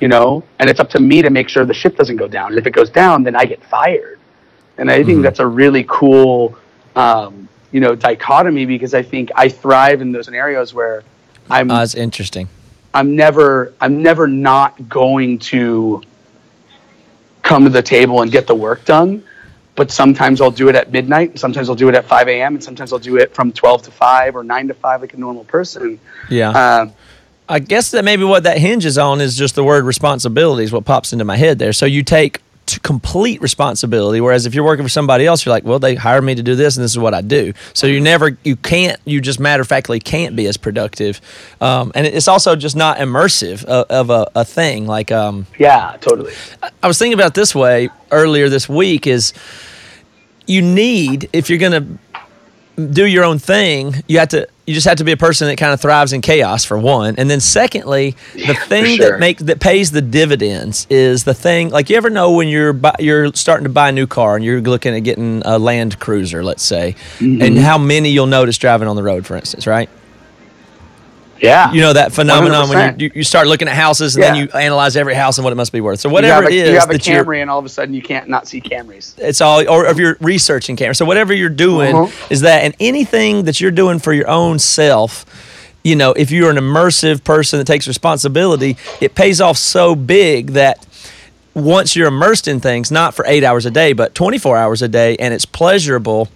you 0.00 0.08
know? 0.08 0.44
And 0.60 0.70
it's 0.70 0.78
up 0.78 0.88
to 0.90 1.00
me 1.00 1.22
to 1.22 1.30
make 1.30 1.48
sure 1.48 1.64
the 1.64 1.74
ship 1.74 1.96
doesn't 1.96 2.16
go 2.16 2.28
down. 2.28 2.50
And 2.50 2.58
if 2.58 2.66
it 2.66 2.72
goes 2.72 2.90
down, 2.90 3.24
then 3.24 3.34
I 3.34 3.44
get 3.44 3.62
fired. 3.64 4.20
And 4.78 4.90
I 4.90 5.02
think 5.02 5.22
that's 5.22 5.40
a 5.40 5.46
really 5.46 5.84
cool, 5.88 6.56
um, 6.96 7.48
you 7.72 7.80
know, 7.80 7.94
dichotomy 7.94 8.66
because 8.66 8.94
I 8.94 9.02
think 9.02 9.30
I 9.34 9.48
thrive 9.48 10.00
in 10.00 10.12
those 10.12 10.26
scenarios 10.26 10.72
where 10.72 11.02
I'm 11.50 11.70
Uh, 11.70 11.80
that's 11.80 11.94
interesting. 11.94 12.48
I'm 12.94 13.16
never 13.16 13.72
I'm 13.80 14.02
never 14.02 14.28
not 14.28 14.88
going 14.88 15.38
to 15.40 16.02
come 17.42 17.64
to 17.64 17.70
the 17.70 17.82
table 17.82 18.22
and 18.22 18.30
get 18.30 18.46
the 18.46 18.54
work 18.54 18.84
done. 18.84 19.24
But 19.74 19.90
sometimes 19.90 20.42
I'll 20.42 20.50
do 20.50 20.68
it 20.68 20.74
at 20.74 20.92
midnight, 20.92 21.30
and 21.30 21.40
sometimes 21.40 21.70
I'll 21.70 21.74
do 21.74 21.88
it 21.88 21.94
at 21.94 22.04
5 22.04 22.28
a.m., 22.28 22.56
and 22.56 22.62
sometimes 22.62 22.92
I'll 22.92 22.98
do 22.98 23.16
it 23.16 23.34
from 23.34 23.52
12 23.52 23.84
to 23.84 23.90
5 23.90 24.36
or 24.36 24.44
9 24.44 24.68
to 24.68 24.74
5 24.74 25.00
like 25.00 25.14
a 25.14 25.16
normal 25.16 25.44
person. 25.44 25.98
Yeah. 26.28 26.50
Um, 26.50 26.92
I 27.48 27.58
guess 27.58 27.90
that 27.92 28.04
maybe 28.04 28.22
what 28.22 28.42
that 28.42 28.58
hinges 28.58 28.98
on 28.98 29.22
is 29.22 29.34
just 29.34 29.54
the 29.54 29.64
word 29.64 29.84
responsibility 29.84 30.64
is 30.64 30.72
what 30.72 30.84
pops 30.84 31.14
into 31.14 31.24
my 31.24 31.38
head 31.38 31.58
there. 31.58 31.72
So 31.72 31.86
you 31.86 32.02
take 32.02 32.40
complete 32.78 33.40
responsibility, 33.40 34.20
whereas 34.20 34.46
if 34.46 34.54
you're 34.54 34.64
working 34.64 34.84
for 34.84 34.90
somebody 34.90 35.26
else, 35.26 35.44
you're 35.44 35.54
like, 35.54 35.64
well, 35.64 35.78
they 35.78 35.94
hired 35.94 36.24
me 36.24 36.34
to 36.34 36.42
do 36.42 36.54
this, 36.54 36.76
and 36.76 36.84
this 36.84 36.92
is 36.92 36.98
what 36.98 37.14
I 37.14 37.20
do. 37.20 37.52
So 37.74 37.86
you 37.86 38.00
never, 38.00 38.36
you 38.44 38.56
can't, 38.56 38.98
you 39.04 39.20
just 39.20 39.40
matter 39.40 39.62
of 39.62 39.68
factly 39.68 40.00
can't 40.00 40.36
be 40.36 40.46
as 40.46 40.56
productive, 40.56 41.20
um, 41.60 41.92
and 41.94 42.06
it's 42.06 42.28
also 42.28 42.56
just 42.56 42.76
not 42.76 42.98
immersive 42.98 43.64
of, 43.64 43.86
of 43.90 44.10
a, 44.10 44.30
a 44.40 44.44
thing. 44.44 44.86
Like 44.86 45.10
um, 45.10 45.46
yeah, 45.58 45.96
totally. 46.00 46.32
I 46.82 46.86
was 46.88 46.98
thinking 46.98 47.18
about 47.18 47.34
this 47.34 47.54
way 47.54 47.90
earlier 48.10 48.48
this 48.48 48.68
week 48.68 49.06
is 49.06 49.32
you 50.46 50.62
need 50.62 51.28
if 51.32 51.48
you're 51.48 51.58
going 51.58 51.98
to 52.76 52.84
do 52.90 53.06
your 53.06 53.24
own 53.24 53.38
thing, 53.38 53.94
you 54.08 54.18
have 54.18 54.28
to 54.28 54.48
you 54.66 54.74
just 54.74 54.86
have 54.86 54.98
to 54.98 55.04
be 55.04 55.12
a 55.12 55.16
person 55.16 55.48
that 55.48 55.56
kind 55.56 55.72
of 55.72 55.80
thrives 55.80 56.12
in 56.12 56.20
chaos 56.20 56.64
for 56.64 56.78
one, 56.78 57.16
and 57.18 57.28
then 57.28 57.40
secondly, 57.40 58.14
the 58.34 58.54
thing 58.54 58.96
sure. 58.96 59.10
that 59.12 59.18
make 59.20 59.38
that 59.38 59.58
pays 59.60 59.90
the 59.90 60.00
dividends 60.02 60.86
is 60.88 61.24
the 61.24 61.34
thing. 61.34 61.70
Like 61.70 61.90
you 61.90 61.96
ever 61.96 62.10
know 62.10 62.32
when 62.32 62.48
you're 62.48 62.72
bu- 62.72 62.90
you're 63.00 63.32
starting 63.34 63.64
to 63.64 63.70
buy 63.70 63.88
a 63.88 63.92
new 63.92 64.06
car 64.06 64.36
and 64.36 64.44
you're 64.44 64.60
looking 64.60 64.94
at 64.94 65.00
getting 65.00 65.42
a 65.44 65.58
Land 65.58 65.98
Cruiser, 65.98 66.44
let's 66.44 66.62
say, 66.62 66.94
Mm-hmm. 67.18 67.42
and 67.42 67.58
how 67.58 67.76
many 67.78 68.10
you'll 68.10 68.26
notice 68.26 68.56
driving 68.58 68.86
on 68.88 68.96
the 68.96 69.02
road, 69.02 69.26
for 69.26 69.36
instance, 69.36 69.66
right? 69.66 69.88
Yeah. 71.42 71.72
You 71.72 71.80
know 71.80 71.92
that 71.92 72.12
phenomenon 72.12 72.68
when 72.68 72.78
100%. 72.94 73.00
you, 73.00 73.06
you 73.06 73.12
you 73.16 73.24
start 73.24 73.46
looking 73.48 73.66
at 73.68 73.74
houses 73.74 74.14
and 74.14 74.22
then 74.22 74.36
you 74.36 74.48
analyze 74.54 74.96
every 74.96 75.14
house 75.14 75.38
and 75.38 75.44
what 75.44 75.52
it 75.52 75.56
must 75.56 75.72
be 75.72 75.80
worth. 75.80 76.00
So 76.00 76.08
whatever 76.08 76.44
a, 76.44 76.46
it 76.46 76.52
is 76.54 76.68
you 76.70 76.78
have 76.78 76.90
a 76.90 76.94
Camry, 76.94 77.42
and 77.42 77.50
all 77.50 77.58
of 77.58 77.64
a 77.64 77.68
sudden 77.68 77.94
you 77.94 78.02
can't 78.02 78.28
not 78.28 78.46
see 78.46 78.60
Camrys. 78.60 79.18
it's 79.18 79.40
all 79.40 79.68
or 79.68 79.86
if 79.86 79.98
you're 79.98 80.16
researching 80.20 80.76
cameras 80.76 80.98
so 80.98 81.04
whatever 81.04 81.32
you're 81.34 81.48
doing 81.48 81.94
Uh-huh. 81.96 82.26
is 82.30 82.42
that 82.42 82.62
and 82.62 82.74
anything 82.80 83.44
that 83.44 83.60
you're 83.60 83.70
doing 83.72 83.98
for 83.98 84.12
your 84.12 84.28
own 84.28 84.58
self 84.60 85.24
you 85.82 85.96
know 85.96 86.12
if 86.12 86.30
you're 86.30 86.50
an 86.50 86.56
immersive 86.56 87.24
person 87.24 87.58
that 87.58 87.66
takes 87.66 87.88
responsibility 87.88 88.76
it 89.00 89.14
pays 89.16 89.40
off 89.40 89.56
so 89.58 89.94
big 89.96 90.50
that 90.52 90.86
once 91.54 91.96
you're 91.96 92.08
immersed 92.08 92.46
in 92.46 92.60
things 92.60 92.90
not 92.92 93.14
for 93.14 93.24
eight 93.26 93.42
hours 93.42 93.66
a 93.66 93.70
day 93.70 93.92
but 93.92 94.14
24 94.14 94.56
hours 94.56 94.80
a 94.80 94.88
day 94.88 95.16
and 95.18 95.34
it's 95.34 95.44
pleasurable 95.44 96.28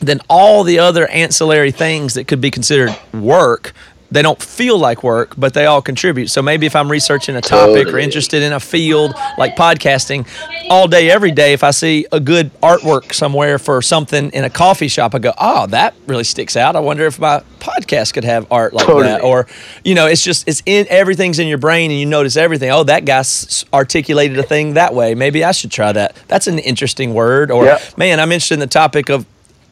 then 0.00 0.20
all 0.28 0.64
the 0.64 0.78
other 0.78 1.06
ancillary 1.08 1.70
things 1.70 2.14
that 2.14 2.26
could 2.26 2.40
be 2.40 2.50
considered 2.50 2.94
work 3.12 3.72
they 4.14 4.22
don't 4.22 4.40
feel 4.42 4.78
like 4.78 5.02
work 5.02 5.34
but 5.36 5.52
they 5.54 5.66
all 5.66 5.82
contribute. 5.82 6.28
So 6.28 6.40
maybe 6.42 6.64
if 6.66 6.74
i'm 6.74 6.90
researching 6.90 7.36
a 7.36 7.40
topic 7.40 7.88
or 7.88 7.98
interested 7.98 8.42
in 8.42 8.52
a 8.52 8.60
field 8.60 9.14
like 9.38 9.56
podcasting 9.56 10.26
all 10.70 10.88
day 10.88 11.10
every 11.10 11.30
day 11.32 11.52
if 11.52 11.62
i 11.62 11.70
see 11.70 12.06
a 12.12 12.20
good 12.20 12.50
artwork 12.62 13.12
somewhere 13.12 13.58
for 13.58 13.82
something 13.82 14.30
in 14.30 14.44
a 14.44 14.50
coffee 14.50 14.88
shop 14.88 15.14
i 15.14 15.18
go 15.18 15.32
oh 15.38 15.66
that 15.66 15.94
really 16.06 16.24
sticks 16.24 16.56
out. 16.56 16.76
I 16.76 16.80
wonder 16.80 17.04
if 17.06 17.18
my 17.18 17.42
podcast 17.58 18.12
could 18.14 18.24
have 18.24 18.46
art 18.52 18.72
like 18.74 18.86
Totally. 18.86 19.04
that. 19.04 19.22
Or 19.22 19.46
you 19.84 19.94
know 19.94 20.06
it's 20.06 20.22
just 20.22 20.46
it's 20.48 20.62
in 20.66 20.86
everything's 20.90 21.38
in 21.38 21.46
your 21.48 21.58
brain 21.58 21.90
and 21.90 21.98
you 21.98 22.06
notice 22.06 22.36
everything. 22.36 22.70
Oh 22.70 22.84
that 22.84 23.04
guy 23.06 23.18
s- 23.20 23.64
articulated 23.72 24.38
a 24.38 24.42
thing 24.42 24.74
that 24.74 24.94
way. 24.94 25.14
Maybe 25.14 25.42
i 25.44 25.52
should 25.52 25.70
try 25.70 25.90
that. 25.92 26.14
That's 26.28 26.46
an 26.46 26.58
interesting 26.58 27.14
word. 27.14 27.50
Or 27.50 27.64
Yep. 27.64 27.98
man 27.98 28.20
i'm 28.20 28.30
interested 28.32 28.54
in 28.54 28.60
the 28.60 28.66
topic 28.66 29.08
of 29.10 29.24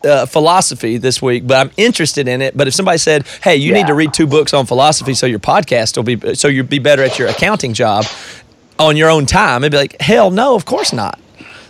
uh, 0.05 0.27
philosophy 0.27 0.97
this 0.99 1.21
week, 1.23 1.47
but 1.47 1.57
I'm 1.57 1.71
interested 1.77 2.29
in 2.29 2.43
it. 2.43 2.57
But 2.57 2.69
if 2.69 2.75
somebody 2.75 2.99
said, 2.99 3.27
"Hey, 3.43 3.57
you 3.57 3.73
need 3.73 3.87
to 3.87 3.95
read 3.95 4.13
two 4.13 4.27
books 4.27 4.53
on 4.55 4.67
philosophy 4.67 5.15
so 5.15 5.27
your 5.27 5.39
podcast 5.39 5.97
will 5.97 6.05
be 6.05 6.35
so 6.35 6.49
you'll 6.49 6.67
be 6.67 6.79
better 6.79 7.03
at 7.03 7.19
your 7.19 7.29
accounting 7.29 7.73
job 7.75 8.05
on 8.79 8.97
your 8.97 9.09
own 9.11 9.27
time," 9.27 9.63
it'd 9.65 9.73
be 9.73 9.79
like, 9.79 10.01
"Hell 10.01 10.31
no, 10.31 10.55
of 10.55 10.65
course 10.65 10.93
not." 10.93 11.19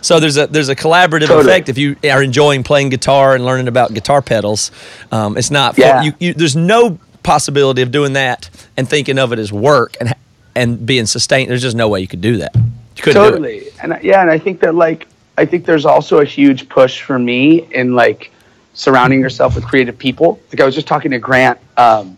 So 0.01 0.19
there's 0.19 0.37
a 0.37 0.47
there's 0.47 0.69
a 0.69 0.75
collaborative 0.75 1.27
Totally. 1.27 1.41
effect 1.51 1.69
if 1.69 1.77
you 1.77 1.95
are 2.03 2.21
enjoying 2.21 2.63
playing 2.63 2.89
guitar 2.89 3.35
and 3.35 3.45
learning 3.45 3.67
about 3.69 3.93
guitar 3.93 4.21
pedals. 4.21 4.69
Um, 5.11 5.37
it's 5.37 5.49
not 5.51 5.77
Yeah. 5.77 6.01
you, 6.01 6.13
you, 6.19 6.33
there's 6.33 6.55
no 6.57 6.99
possibility 7.23 7.81
of 7.81 7.91
doing 7.91 8.13
that 8.13 8.49
and 8.75 8.87
thinking 8.89 9.17
of 9.17 9.31
it 9.31 9.39
as 9.39 9.53
work 9.53 9.95
and 10.01 10.13
and 10.55 10.85
being 10.85 11.05
sustained. 11.05 11.49
There's 11.49 11.61
just 11.61 11.77
no 11.77 11.87
way 11.87 12.01
you 12.01 12.07
could 12.07 12.19
do 12.21 12.37
that. 12.37 12.53
You 12.55 13.01
couldn't 13.01 13.23
totally 13.23 13.63
and 13.81 13.97
yeah 14.03 14.21
and 14.21 14.29
i 14.29 14.37
think 14.37 14.59
that 14.59 14.75
like 14.75 15.07
i 15.37 15.45
think 15.45 15.65
there's 15.65 15.85
also 15.85 16.19
a 16.19 16.25
huge 16.25 16.69
push 16.69 17.01
for 17.01 17.17
me 17.17 17.67
in 17.71 17.95
like 17.95 18.31
surrounding 18.73 19.19
yourself 19.19 19.55
with 19.55 19.65
creative 19.65 19.97
people. 19.97 20.39
Like 20.49 20.61
i 20.61 20.65
was 20.65 20.75
just 20.75 20.87
talking 20.87 21.11
to 21.11 21.19
grant 21.19 21.59
um, 21.77 22.17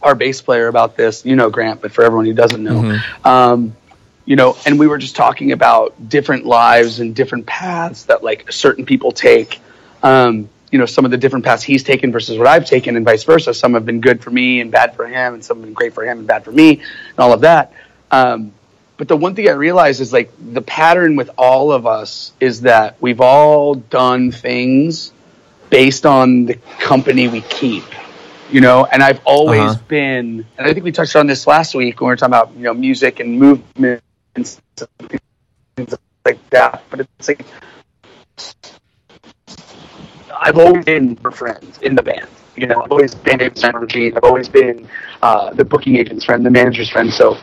our 0.00 0.14
bass 0.14 0.40
player 0.40 0.68
about 0.68 0.96
this. 0.96 1.24
You 1.24 1.36
know 1.36 1.50
grant 1.50 1.82
but 1.82 1.92
for 1.92 2.02
everyone 2.02 2.26
who 2.26 2.34
doesn't 2.34 2.62
know. 2.62 2.98
Um, 3.24 3.76
you 4.24 4.36
know 4.36 4.56
and 4.64 4.78
we 4.78 4.86
were 4.86 4.98
just 4.98 5.16
talking 5.16 5.52
about 5.52 6.08
different 6.08 6.44
lives 6.44 7.00
and 7.00 7.14
different 7.14 7.46
paths 7.46 8.04
that 8.04 8.22
like 8.22 8.50
certain 8.52 8.86
people 8.86 9.12
take. 9.12 9.60
Um, 10.02 10.48
you 10.70 10.78
know 10.78 10.86
some 10.86 11.04
of 11.04 11.10
the 11.10 11.16
different 11.16 11.44
paths 11.44 11.64
he's 11.64 11.82
taken 11.82 12.12
versus 12.12 12.38
what 12.38 12.46
i've 12.46 12.64
taken 12.64 12.96
and 12.96 13.04
vice 13.04 13.24
versa. 13.24 13.52
Some 13.52 13.74
have 13.74 13.84
been 13.84 14.00
good 14.00 14.22
for 14.22 14.30
me 14.30 14.60
and 14.60 14.70
bad 14.70 14.94
for 14.94 15.06
him 15.06 15.34
and 15.34 15.44
some 15.44 15.58
have 15.58 15.64
been 15.64 15.74
great 15.74 15.94
for 15.94 16.04
him 16.04 16.18
and 16.18 16.26
bad 16.26 16.44
for 16.44 16.52
me 16.52 16.74
and 16.74 17.18
all 17.18 17.32
of 17.32 17.40
that. 17.40 17.72
Um, 18.12 18.52
but 19.00 19.08
the 19.08 19.16
one 19.16 19.34
thing 19.34 19.48
I 19.48 19.52
realized 19.52 20.02
is 20.02 20.12
like 20.12 20.30
the 20.52 20.60
pattern 20.60 21.16
with 21.16 21.30
all 21.38 21.72
of 21.72 21.86
us 21.86 22.34
is 22.38 22.60
that 22.62 22.98
we've 23.00 23.22
all 23.22 23.74
done 23.76 24.30
things 24.30 25.14
based 25.70 26.04
on 26.04 26.44
the 26.44 26.56
company 26.80 27.26
we 27.26 27.40
keep, 27.40 27.84
you 28.50 28.60
know. 28.60 28.84
And 28.84 29.02
I've 29.02 29.22
always 29.24 29.74
Uh-huh. 29.74 29.82
been, 29.88 30.46
and 30.58 30.66
I 30.68 30.74
think 30.74 30.84
we 30.84 30.92
touched 30.92 31.16
on 31.16 31.26
this 31.26 31.46
last 31.46 31.74
week 31.74 31.98
when 32.02 32.08
we 32.08 32.12
were 32.12 32.16
talking 32.16 32.34
about 32.34 32.54
you 32.54 32.64
know 32.64 32.74
music 32.74 33.20
and 33.20 33.38
movement 33.40 34.02
and 34.36 34.46
stuff, 34.46 34.90
things 35.76 35.94
like 36.26 36.50
that. 36.50 36.84
But 36.90 37.00
it's 37.00 37.28
like 37.28 37.46
I've 40.38 40.58
always 40.58 40.84
been 40.84 41.16
for 41.16 41.30
friends 41.30 41.78
in 41.78 41.94
the 41.94 42.02
band. 42.02 42.28
You 42.56 42.66
know, 42.66 42.82
I've 42.82 42.92
always 42.92 43.14
been 43.14 43.38
David 43.38 43.58
Steinberg 43.58 43.96
I've 44.16 44.24
always 44.24 44.48
been 44.48 44.88
uh, 45.22 45.54
the 45.54 45.64
booking 45.64 45.96
agent's 45.96 46.24
friend, 46.26 46.44
the 46.44 46.50
manager's 46.50 46.90
friend. 46.90 47.12
So 47.12 47.38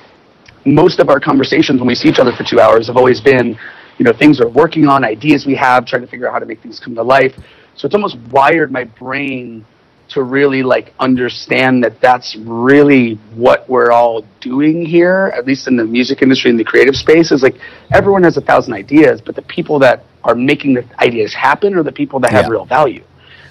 most 0.74 1.00
of 1.00 1.10
our 1.10 1.20
conversations 1.20 1.80
when 1.80 1.88
we 1.88 1.96
see 1.96 2.10
each 2.10 2.20
other 2.20 2.32
for 2.32 2.44
two 2.44 2.60
hours 2.60 2.88
have 2.88 2.98
always 2.98 3.22
been, 3.22 3.58
you 3.98 4.06
know, 4.06 4.14
things 4.14 4.40
we're 4.40 4.50
working 4.50 4.88
on, 4.88 5.04
ideas 5.04 5.46
we 5.46 5.56
have, 5.56 5.86
trying 5.86 6.02
to 6.02 6.08
figure 6.08 6.28
out 6.28 6.34
how 6.34 6.40
to 6.40 6.46
make 6.46 6.62
things 6.62 6.80
come 6.80 6.96
to 6.96 7.04
life. 7.04 7.34
So 7.76 7.86
it's 7.86 7.96
almost 7.96 8.18
wired 8.32 8.72
my 8.72 8.84
brain 8.84 9.66
to 10.10 10.24
really 10.24 10.64
like 10.64 10.94
understand 11.00 11.84
that 11.84 12.00
that's 12.00 12.36
really 12.38 13.16
what 13.36 13.68
we're 13.70 13.92
all 13.92 14.26
doing 14.40 14.86
here, 14.86 15.32
at 15.36 15.46
least 15.46 15.68
in 15.68 15.76
the 15.76 15.84
music 15.84 16.22
industry 16.22 16.50
in 16.50 16.58
the 16.58 16.64
creative 16.64 16.96
space, 16.96 17.32
is 17.32 17.44
like 17.44 17.56
everyone 17.94 18.24
has 18.24 18.38
a 18.38 18.42
thousand 18.42 18.74
ideas, 18.74 19.22
but 19.22 19.36
the 19.36 19.42
people 19.44 19.80
that 19.80 20.06
are 20.24 20.36
making 20.36 20.74
the 20.74 20.86
ideas 21.00 21.34
happen 21.34 21.76
are 21.76 21.84
the 21.84 21.92
people 21.92 22.20
that 22.22 22.32
have 22.32 22.46
Yeah. 22.46 22.52
real 22.52 22.66
value. 22.66 23.04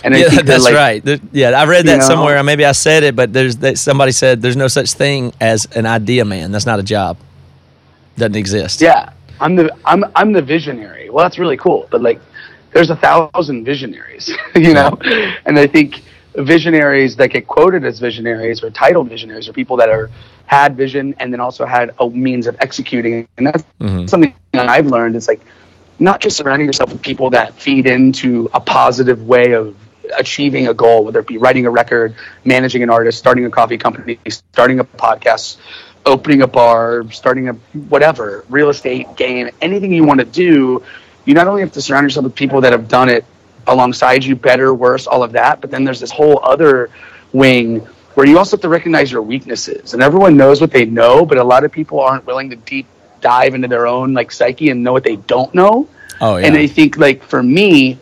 And 0.04 0.14
I 0.14 0.18
Yeah, 0.18 0.28
that, 0.28 0.46
that's 0.46 0.64
like, 0.64 0.74
right. 0.74 1.04
There- 1.04 1.18
yeah, 1.32 1.50
I 1.50 1.66
read 1.66 1.86
that 1.86 1.98
know- 1.98 2.06
somewhere. 2.06 2.42
Maybe 2.42 2.64
I 2.64 2.72
said 2.72 3.02
it, 3.02 3.16
but 3.16 3.32
there's 3.32 3.56
that 3.58 3.78
somebody 3.78 4.12
said 4.12 4.42
there's 4.42 4.56
no 4.56 4.68
such 4.68 4.92
thing 4.92 5.32
as 5.40 5.66
an 5.76 5.86
idea 5.86 6.24
man. 6.24 6.52
That's 6.52 6.66
not 6.66 6.78
a 6.78 6.82
job. 6.82 7.16
Doesn't 8.16 8.36
exist. 8.36 8.80
Yeah, 8.80 9.10
I'm 9.40 9.56
the 9.56 9.76
I'm 9.84 10.04
I'm 10.14 10.32
the 10.32 10.42
visionary. 10.42 11.10
Well, 11.10 11.24
that's 11.24 11.38
really 11.38 11.56
cool, 11.56 11.86
but 11.90 12.00
like, 12.00 12.20
there's 12.72 12.90
a 12.90 12.96
thousand 12.96 13.64
visionaries, 13.64 14.30
you 14.54 14.74
know, 14.74 14.98
and 15.44 15.58
I 15.58 15.66
think 15.66 16.02
visionaries 16.34 17.16
that 17.16 17.28
get 17.28 17.46
quoted 17.46 17.84
as 17.84 17.98
visionaries 17.98 18.62
or 18.62 18.70
titled 18.70 19.08
visionaries 19.08 19.48
are 19.48 19.52
people 19.52 19.76
that 19.78 19.88
are 19.88 20.10
had 20.46 20.76
vision 20.76 21.14
and 21.18 21.32
then 21.32 21.40
also 21.40 21.66
had 21.66 21.92
a 21.98 22.08
means 22.08 22.46
of 22.46 22.56
executing, 22.60 23.28
and 23.36 23.46
that's 23.46 23.64
mm-hmm. 23.80 24.06
something 24.06 24.34
that 24.52 24.68
I've 24.68 24.86
learned. 24.86 25.16
Is 25.16 25.28
like 25.28 25.40
not 25.98 26.20
just 26.20 26.36
surrounding 26.36 26.66
yourself 26.66 26.92
with 26.92 27.02
people 27.02 27.30
that 27.30 27.54
feed 27.54 27.86
into 27.86 28.48
a 28.54 28.60
positive 28.60 29.26
way 29.26 29.52
of 29.52 29.76
achieving 30.16 30.68
a 30.68 30.74
goal, 30.74 31.04
whether 31.04 31.20
it 31.20 31.26
be 31.26 31.38
writing 31.38 31.66
a 31.66 31.70
record, 31.70 32.14
managing 32.44 32.82
an 32.82 32.90
artist, 32.90 33.18
starting 33.18 33.44
a 33.44 33.50
coffee 33.50 33.78
company, 33.78 34.18
starting 34.28 34.80
a 34.80 34.84
podcast, 34.84 35.56
opening 36.04 36.42
a 36.42 36.46
bar, 36.46 37.10
starting 37.10 37.48
a 37.48 37.52
whatever, 37.88 38.44
real 38.48 38.68
estate 38.68 39.16
game, 39.16 39.50
anything 39.60 39.92
you 39.92 40.04
want 40.04 40.20
to 40.20 40.26
do, 40.26 40.82
you 41.24 41.34
not 41.34 41.48
only 41.48 41.60
have 41.60 41.72
to 41.72 41.82
surround 41.82 42.04
yourself 42.04 42.24
with 42.24 42.34
people 42.34 42.60
that 42.60 42.72
have 42.72 42.88
done 42.88 43.08
it 43.08 43.24
alongside 43.66 44.24
you, 44.24 44.36
better, 44.36 44.72
worse, 44.72 45.06
all 45.06 45.22
of 45.22 45.32
that, 45.32 45.60
but 45.60 45.70
then 45.70 45.84
there's 45.84 46.00
this 46.00 46.12
whole 46.12 46.40
other 46.44 46.90
wing 47.32 47.80
where 48.14 48.26
you 48.26 48.38
also 48.38 48.56
have 48.56 48.62
to 48.62 48.68
recognize 48.68 49.12
your 49.12 49.22
weaknesses. 49.22 49.92
And 49.92 50.02
everyone 50.02 50.36
knows 50.36 50.60
what 50.60 50.70
they 50.70 50.86
know, 50.86 51.26
but 51.26 51.36
a 51.36 51.44
lot 51.44 51.64
of 51.64 51.72
people 51.72 52.00
aren't 52.00 52.24
willing 52.26 52.50
to 52.50 52.56
deep 52.56 52.86
dive 53.20 53.54
into 53.54 53.68
their 53.68 53.86
own 53.86 54.14
like 54.14 54.30
psyche 54.30 54.70
and 54.70 54.82
know 54.82 54.92
what 54.92 55.04
they 55.04 55.16
don't 55.16 55.52
know. 55.54 55.88
Oh 56.20 56.36
yeah. 56.36 56.46
And 56.46 56.56
I 56.56 56.66
think 56.66 56.96
like 56.96 57.22
for 57.22 57.42
me, 57.42 57.98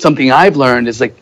something 0.00 0.32
I've 0.32 0.56
learned 0.56 0.88
is 0.88 1.00
like 1.00 1.16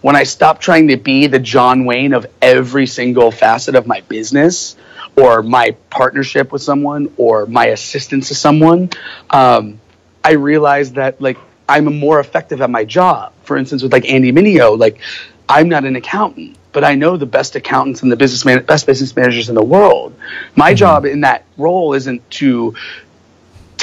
when 0.00 0.16
I 0.16 0.24
stop 0.24 0.60
trying 0.60 0.88
to 0.88 0.96
be 0.96 1.28
the 1.28 1.38
John 1.38 1.84
Wayne 1.84 2.12
of 2.12 2.26
every 2.42 2.86
single 2.86 3.30
facet 3.30 3.74
of 3.74 3.86
my 3.86 4.00
business 4.02 4.76
or 5.16 5.42
my 5.42 5.76
partnership 5.90 6.52
with 6.52 6.62
someone 6.62 7.12
or 7.16 7.46
my 7.46 7.66
assistance 7.66 8.28
to 8.28 8.34
someone, 8.34 8.90
um, 9.30 9.80
I 10.24 10.32
realized 10.32 10.96
that 10.96 11.20
like 11.20 11.38
I'm 11.68 11.84
more 11.98 12.20
effective 12.20 12.60
at 12.60 12.70
my 12.70 12.84
job. 12.84 13.32
For 13.44 13.56
instance, 13.56 13.82
with 13.82 13.92
like 13.92 14.10
Andy 14.10 14.32
Mineo, 14.32 14.78
like 14.78 15.00
I'm 15.48 15.68
not 15.68 15.84
an 15.84 15.96
accountant, 15.96 16.56
but 16.72 16.84
I 16.84 16.94
know 16.94 17.16
the 17.16 17.26
best 17.26 17.56
accountants 17.56 18.02
and 18.02 18.10
the 18.10 18.16
business 18.16 18.44
man- 18.44 18.64
best 18.64 18.86
business 18.86 19.14
managers 19.14 19.48
in 19.48 19.54
the 19.54 19.64
world. 19.64 20.14
My 20.56 20.74
job 20.74 21.04
in 21.04 21.20
that 21.20 21.44
role 21.56 21.94
isn't 21.94 22.28
to 22.32 22.74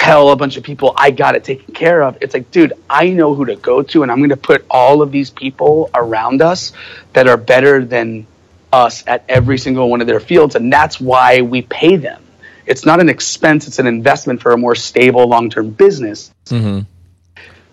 tell 0.10 0.32
a 0.32 0.36
bunch 0.36 0.58
of 0.58 0.64
people 0.64 0.92
I 0.96 1.12
got 1.12 1.36
it 1.36 1.44
taken 1.44 1.72
care 1.72 2.02
of. 2.02 2.18
It's 2.20 2.34
like, 2.34 2.50
dude, 2.50 2.74
I 2.90 3.10
know 3.10 3.36
who 3.36 3.46
to 3.46 3.56
go 3.56 3.84
to, 3.84 4.02
and 4.02 4.12
I'm 4.12 4.18
going 4.18 4.30
to 4.30 4.38
put 4.38 4.66
all 4.68 5.04
of 5.04 5.12
these 5.12 5.30
people 5.30 5.92
around 5.94 6.42
us 6.42 6.74
that 7.14 7.28
are 7.28 7.38
better 7.38 7.86
than 7.86 8.26
us 8.74 9.04
at 9.06 9.24
every 9.30 9.60
single 9.60 9.88
one 9.88 10.02
of 10.02 10.08
their 10.08 10.20
fields, 10.20 10.56
and 10.56 10.74
that's 10.74 11.00
why 11.00 11.42
we 11.42 11.62
pay 11.62 11.96
them. 11.96 12.24
It's 12.66 12.88
not 12.88 13.00
an 13.00 13.08
expense; 13.08 13.68
it's 13.68 13.78
an 13.78 13.86
investment 13.86 14.42
for 14.42 14.52
a 14.52 14.58
more 14.58 14.74
stable, 14.74 15.28
long-term 15.28 15.72
business. 15.72 16.32
Mm-hmm. 16.46 16.80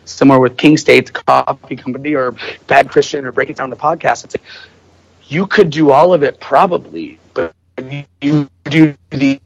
Similar 0.04 0.38
with 0.38 0.58
King 0.58 0.76
State 0.76 1.10
Coffee 1.12 1.76
Company 1.76 2.14
or 2.14 2.34
Bad 2.66 2.90
Christian 2.90 3.24
or 3.24 3.32
Break 3.32 3.48
It 3.48 3.56
Down 3.56 3.70
the 3.70 3.76
podcast. 3.76 4.24
It's 4.24 4.36
like 4.36 4.44
you 5.26 5.46
could 5.46 5.70
do 5.70 5.90
all 5.90 6.12
of 6.12 6.22
it 6.22 6.38
probably, 6.38 7.18
but 7.32 7.54
you 8.20 8.50
do 8.64 8.94
the 9.10 9.40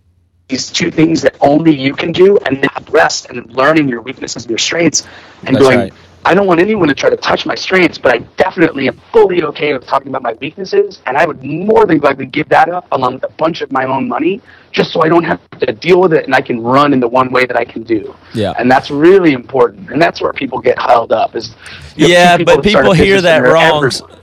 these 0.51 0.71
two 0.71 0.91
things 0.91 1.23
that 1.23 1.37
only 1.41 1.75
you 1.75 1.95
can 1.95 2.13
do 2.13 2.37
and 2.47 2.61
not 2.61 2.91
rest 2.91 3.31
and 3.31 3.51
learning 3.53 3.89
your 3.89 4.03
weaknesses 4.03 4.45
and 4.45 4.51
your 4.51 4.59
strengths 4.59 5.07
and 5.47 5.57
That's 5.57 5.65
going 5.65 5.79
right. 5.79 5.93
I 6.25 6.35
don't 6.35 6.47
want 6.47 6.61
anyone 6.61 6.89
to 6.89 6.95
try 6.95 7.09
to 7.09 7.17
touch 7.17 7.47
my 7.47 7.55
strengths, 7.55 7.97
but 7.97 8.13
I 8.15 8.19
definitely 8.37 8.89
am 8.89 9.01
fully 9.11 9.43
okay 9.43 9.73
with 9.73 9.87
talking 9.87 10.09
about 10.09 10.23
my 10.23 10.35
weaknesses, 10.35 11.01
and 11.07 11.17
I 11.17 11.25
would 11.25 11.43
more 11.43 11.87
than 11.87 11.97
gladly 11.97 12.27
give 12.27 12.47
that 12.51 12.69
up 12.69 12.87
along 12.93 13.15
with 13.15 13.25
a 13.25 13.33
bunch 13.33 13.63
of 13.63 13.73
my 13.73 13.85
own 13.87 14.07
money, 14.07 14.43
just 14.71 14.93
so 14.93 15.01
I 15.01 15.09
don't 15.09 15.25
have 15.25 15.41
to 15.61 15.73
deal 15.73 15.99
with 15.99 16.13
it 16.13 16.27
and 16.27 16.35
I 16.35 16.43
can 16.43 16.61
run 16.61 16.93
in 16.93 17.01
the 17.01 17.09
one 17.09 17.33
way 17.33 17.47
that 17.47 17.57
I 17.57 17.65
can 17.65 17.83
do. 17.85 18.15
Yeah. 18.35 18.53
and 18.59 18.71
that's 18.71 18.91
really 18.91 19.33
important, 19.33 19.91
and 19.91 20.01
that's 20.01 20.21
where 20.21 20.33
people 20.35 20.61
get 20.61 20.79
held 20.79 21.11
up. 21.11 21.35
Is 21.35 21.55
you 21.97 22.09
yeah, 22.09 22.37
people 22.37 22.57
but 22.57 22.65
people 22.65 22.93
hear 22.93 23.21
that 23.23 23.39
wrong. 23.39 23.85
everywhere. 23.85 24.19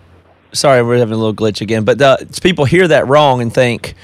Sorry, 0.54 0.82
we're 0.82 0.98
having 0.98 1.14
a 1.14 1.18
little 1.18 1.36
glitch 1.36 1.62
again. 1.62 1.84
But 1.84 1.98
the, 1.98 2.40
people 2.42 2.66
hear 2.66 2.88
that 2.88 3.08
wrong 3.08 3.42
and 3.42 3.54
think 3.54 3.96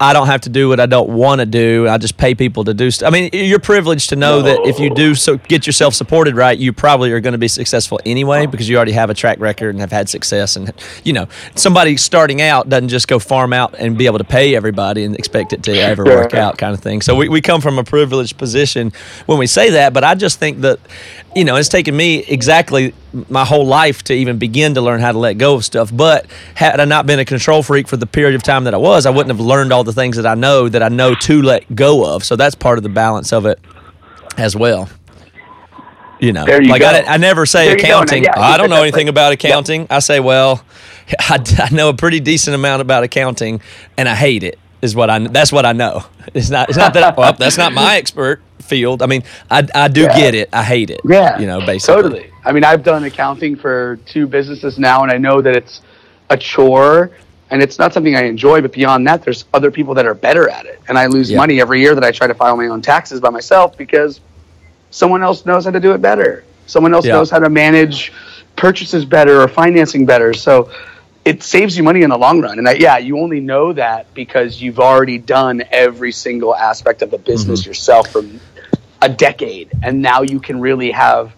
I 0.00 0.12
don't 0.12 0.26
have 0.26 0.40
to 0.42 0.48
do 0.50 0.68
what 0.68 0.80
I 0.80 0.86
don't 0.86 1.10
want 1.10 1.40
to 1.40 1.46
do. 1.46 1.86
I 1.88 1.98
just 1.98 2.16
pay 2.16 2.34
people 2.34 2.64
to 2.64 2.74
do 2.74 2.90
stuff. 2.90 3.06
I 3.06 3.10
mean, 3.10 3.30
you're 3.32 3.60
privileged 3.60 4.08
to 4.10 4.16
know 4.16 4.42
that 4.42 4.66
if 4.66 4.80
you 4.80 4.90
do 4.92 5.14
so, 5.14 5.36
get 5.36 5.66
yourself 5.66 5.94
supported 5.94 6.34
right, 6.36 6.58
you 6.58 6.72
probably 6.72 7.12
are 7.12 7.20
going 7.20 7.32
to 7.32 7.38
be 7.38 7.46
successful 7.48 8.00
anyway 8.04 8.46
because 8.46 8.68
you 8.68 8.76
already 8.76 8.92
have 8.92 9.08
a 9.08 9.14
track 9.14 9.38
record 9.38 9.70
and 9.70 9.80
have 9.80 9.92
had 9.92 10.08
success. 10.08 10.56
And 10.56 10.72
you 11.04 11.12
know, 11.12 11.28
somebody 11.54 11.96
starting 11.96 12.42
out 12.42 12.68
doesn't 12.68 12.88
just 12.88 13.06
go 13.06 13.18
farm 13.18 13.52
out 13.52 13.74
and 13.78 13.96
be 13.96 14.06
able 14.06 14.18
to 14.18 14.24
pay 14.24 14.56
everybody 14.56 15.04
and 15.04 15.14
expect 15.16 15.52
it 15.52 15.62
to 15.64 15.72
ever 15.72 16.04
work 16.04 16.32
Right. 16.32 16.42
out, 16.42 16.58
kind 16.58 16.74
of 16.74 16.80
thing. 16.80 17.00
So 17.00 17.14
we, 17.14 17.28
we 17.28 17.40
come 17.40 17.60
from 17.60 17.78
a 17.78 17.84
privileged 17.84 18.36
position 18.36 18.92
when 19.26 19.38
we 19.38 19.46
say 19.46 19.70
that. 19.70 19.92
But 19.92 20.02
I 20.04 20.14
just 20.16 20.38
think 20.40 20.60
that 20.62 20.80
you 21.36 21.44
know, 21.44 21.56
it's 21.56 21.68
taken 21.68 21.96
me 21.96 22.18
exactly 22.28 22.94
my 23.28 23.44
whole 23.44 23.66
life 23.66 24.02
to 24.04 24.14
even 24.14 24.38
begin 24.38 24.74
to 24.74 24.80
learn 24.80 25.00
how 25.00 25.12
to 25.12 25.18
let 25.18 25.34
go 25.38 25.54
of 25.54 25.64
stuff. 25.64 25.90
But 25.94 26.26
had 26.54 26.80
I 26.80 26.84
not 26.84 27.06
been 27.06 27.18
a 27.18 27.24
control 27.24 27.62
freak 27.62 27.88
for 27.88 27.96
the 27.96 28.06
period 28.06 28.34
of 28.34 28.42
time 28.42 28.64
that 28.64 28.74
I 28.74 28.78
was, 28.78 29.06
I 29.06 29.10
wouldn't 29.10 29.34
have 29.36 29.44
learned 29.44 29.72
all 29.72 29.84
the 29.84 29.92
things 29.92 30.16
that 30.16 30.26
I 30.26 30.34
know 30.34 30.68
that 30.68 30.82
I 30.82 30.88
know 30.88 31.14
to 31.14 31.42
let 31.42 31.74
go 31.74 32.14
of. 32.14 32.24
So 32.24 32.36
that's 32.36 32.54
part 32.54 32.78
of 32.78 32.82
the 32.82 32.88
balance 32.88 33.32
of 33.32 33.46
it 33.46 33.60
as 34.36 34.56
well. 34.56 34.88
You 36.20 36.32
know, 36.32 36.46
you 36.46 36.68
like. 36.68 36.82
I, 36.82 37.02
I 37.02 37.16
never 37.16 37.44
say 37.44 37.66
There. 37.66 37.76
Accounting. 37.76 38.24
yeah, 38.24 38.38
I 38.38 38.56
don't 38.56 38.70
know 38.70 38.82
anything 38.82 39.08
about 39.08 39.32
accounting. 39.38 39.86
I 39.90 39.98
say, 39.98 40.20
well, 40.20 40.64
I, 41.18 41.38
I 41.58 41.74
know 41.74 41.88
a 41.90 41.94
pretty 41.94 42.20
decent 42.20 42.54
amount 42.54 42.82
about 42.82 43.02
accounting, 43.04 43.60
and 43.96 44.08
I 44.08 44.14
hate 44.14 44.42
it. 44.42 44.58
Is 44.84 44.94
what 44.94 45.08
I. 45.08 45.18
That's 45.18 45.50
what 45.50 45.64
I 45.64 45.72
know. 45.72 46.04
It's 46.34 46.50
not. 46.50 46.68
It's 46.68 46.76
not 46.78 46.92
that. 46.94 47.16
well, 47.16 47.32
that's 47.32 47.56
not 47.58 47.72
my 47.72 47.96
expert 47.96 48.42
field. 48.60 49.02
I 49.02 49.06
mean, 49.06 49.22
I, 49.50 49.66
I 49.74 49.88
do 49.88 50.02
Yeah. 50.02 50.16
get 50.16 50.34
it. 50.34 50.48
I 50.52 50.62
hate 50.62 50.90
it. 50.90 51.00
Yeah, 51.08 51.38
You 51.38 51.46
know, 51.46 51.60
basically. 51.64 52.02
Totally. 52.02 52.30
I 52.44 52.50
mean, 52.52 52.64
I've 52.64 52.82
done 52.82 53.04
accounting 53.04 53.56
for 53.56 53.98
two 54.06 54.26
businesses 54.26 54.78
now, 54.78 55.02
and 55.02 55.12
I 55.12 55.16
know 55.18 55.40
that 55.40 55.54
it's 55.54 55.80
a 56.30 56.36
chore 56.36 57.10
and 57.50 57.62
it's 57.62 57.78
not 57.78 57.92
something 57.94 58.16
I 58.16 58.24
enjoy. 58.24 58.60
But 58.62 58.72
beyond 58.72 59.06
that, 59.06 59.22
there's 59.22 59.44
other 59.54 59.70
people 59.70 59.94
that 59.94 60.06
are 60.06 60.14
better 60.14 60.48
at 60.48 60.66
it, 60.66 60.80
and 60.88 60.98
I 60.98 61.06
lose 61.06 61.30
Yeah. 61.30 61.38
money 61.38 61.60
every 61.60 61.80
year 61.80 61.94
that 61.94 62.04
I 62.04 62.10
try 62.10 62.26
to 62.26 62.34
file 62.34 62.56
my 62.56 62.66
own 62.66 62.82
taxes 62.82 63.20
by 63.20 63.30
myself 63.30 63.76
because 63.78 64.20
someone 64.90 65.22
else 65.22 65.46
knows 65.46 65.64
how 65.66 65.70
to 65.70 65.80
do 65.80 65.92
it 65.92 66.02
better. 66.02 66.44
Someone 66.66 66.92
else 66.94 67.06
Yeah. 67.06 67.12
knows 67.14 67.30
how 67.30 67.38
to 67.38 67.48
manage 67.50 68.12
purchases 68.56 69.04
better 69.04 69.40
or 69.40 69.48
financing 69.48 70.04
better. 70.04 70.32
So 70.34 70.68
it 71.24 71.42
saves 71.42 71.76
you 71.76 71.82
money 71.82 72.02
in 72.02 72.10
the 72.10 72.18
long 72.18 72.40
run. 72.40 72.58
And 72.58 72.68
I, 72.68 72.72
yeah, 72.74 72.98
you 72.98 73.18
only 73.18 73.40
know 73.40 73.72
that 73.72 74.12
because 74.14 74.60
you've 74.60 74.78
already 74.78 75.18
done 75.18 75.62
every 75.70 76.12
single 76.12 76.54
aspect 76.54 77.02
of 77.02 77.10
the 77.10 77.18
business 77.18 77.60
Mm-hmm. 77.62 77.70
yourself 77.70 78.10
for 78.10 78.22
a 79.02 79.08
decade, 79.08 79.70
and 79.82 80.00
now 80.02 80.22
you 80.22 80.40
can 80.40 80.60
really 80.60 80.90
have 80.90 81.32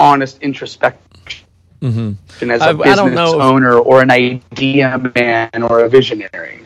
honest 0.00 0.38
introspection 0.42 1.46
as 1.82 1.84
a 1.84 1.86
Mm-hmm. 1.86 2.50
I- 2.50 2.54
I 2.68 2.72
business 2.72 2.96
don't 2.96 3.14
know 3.14 3.34
if- 3.38 3.42
owner 3.42 3.74
or 3.78 4.02
an 4.02 4.10
idea 4.10 4.98
man 5.14 5.62
or 5.62 5.80
a 5.84 5.88
visionary. 5.88 6.64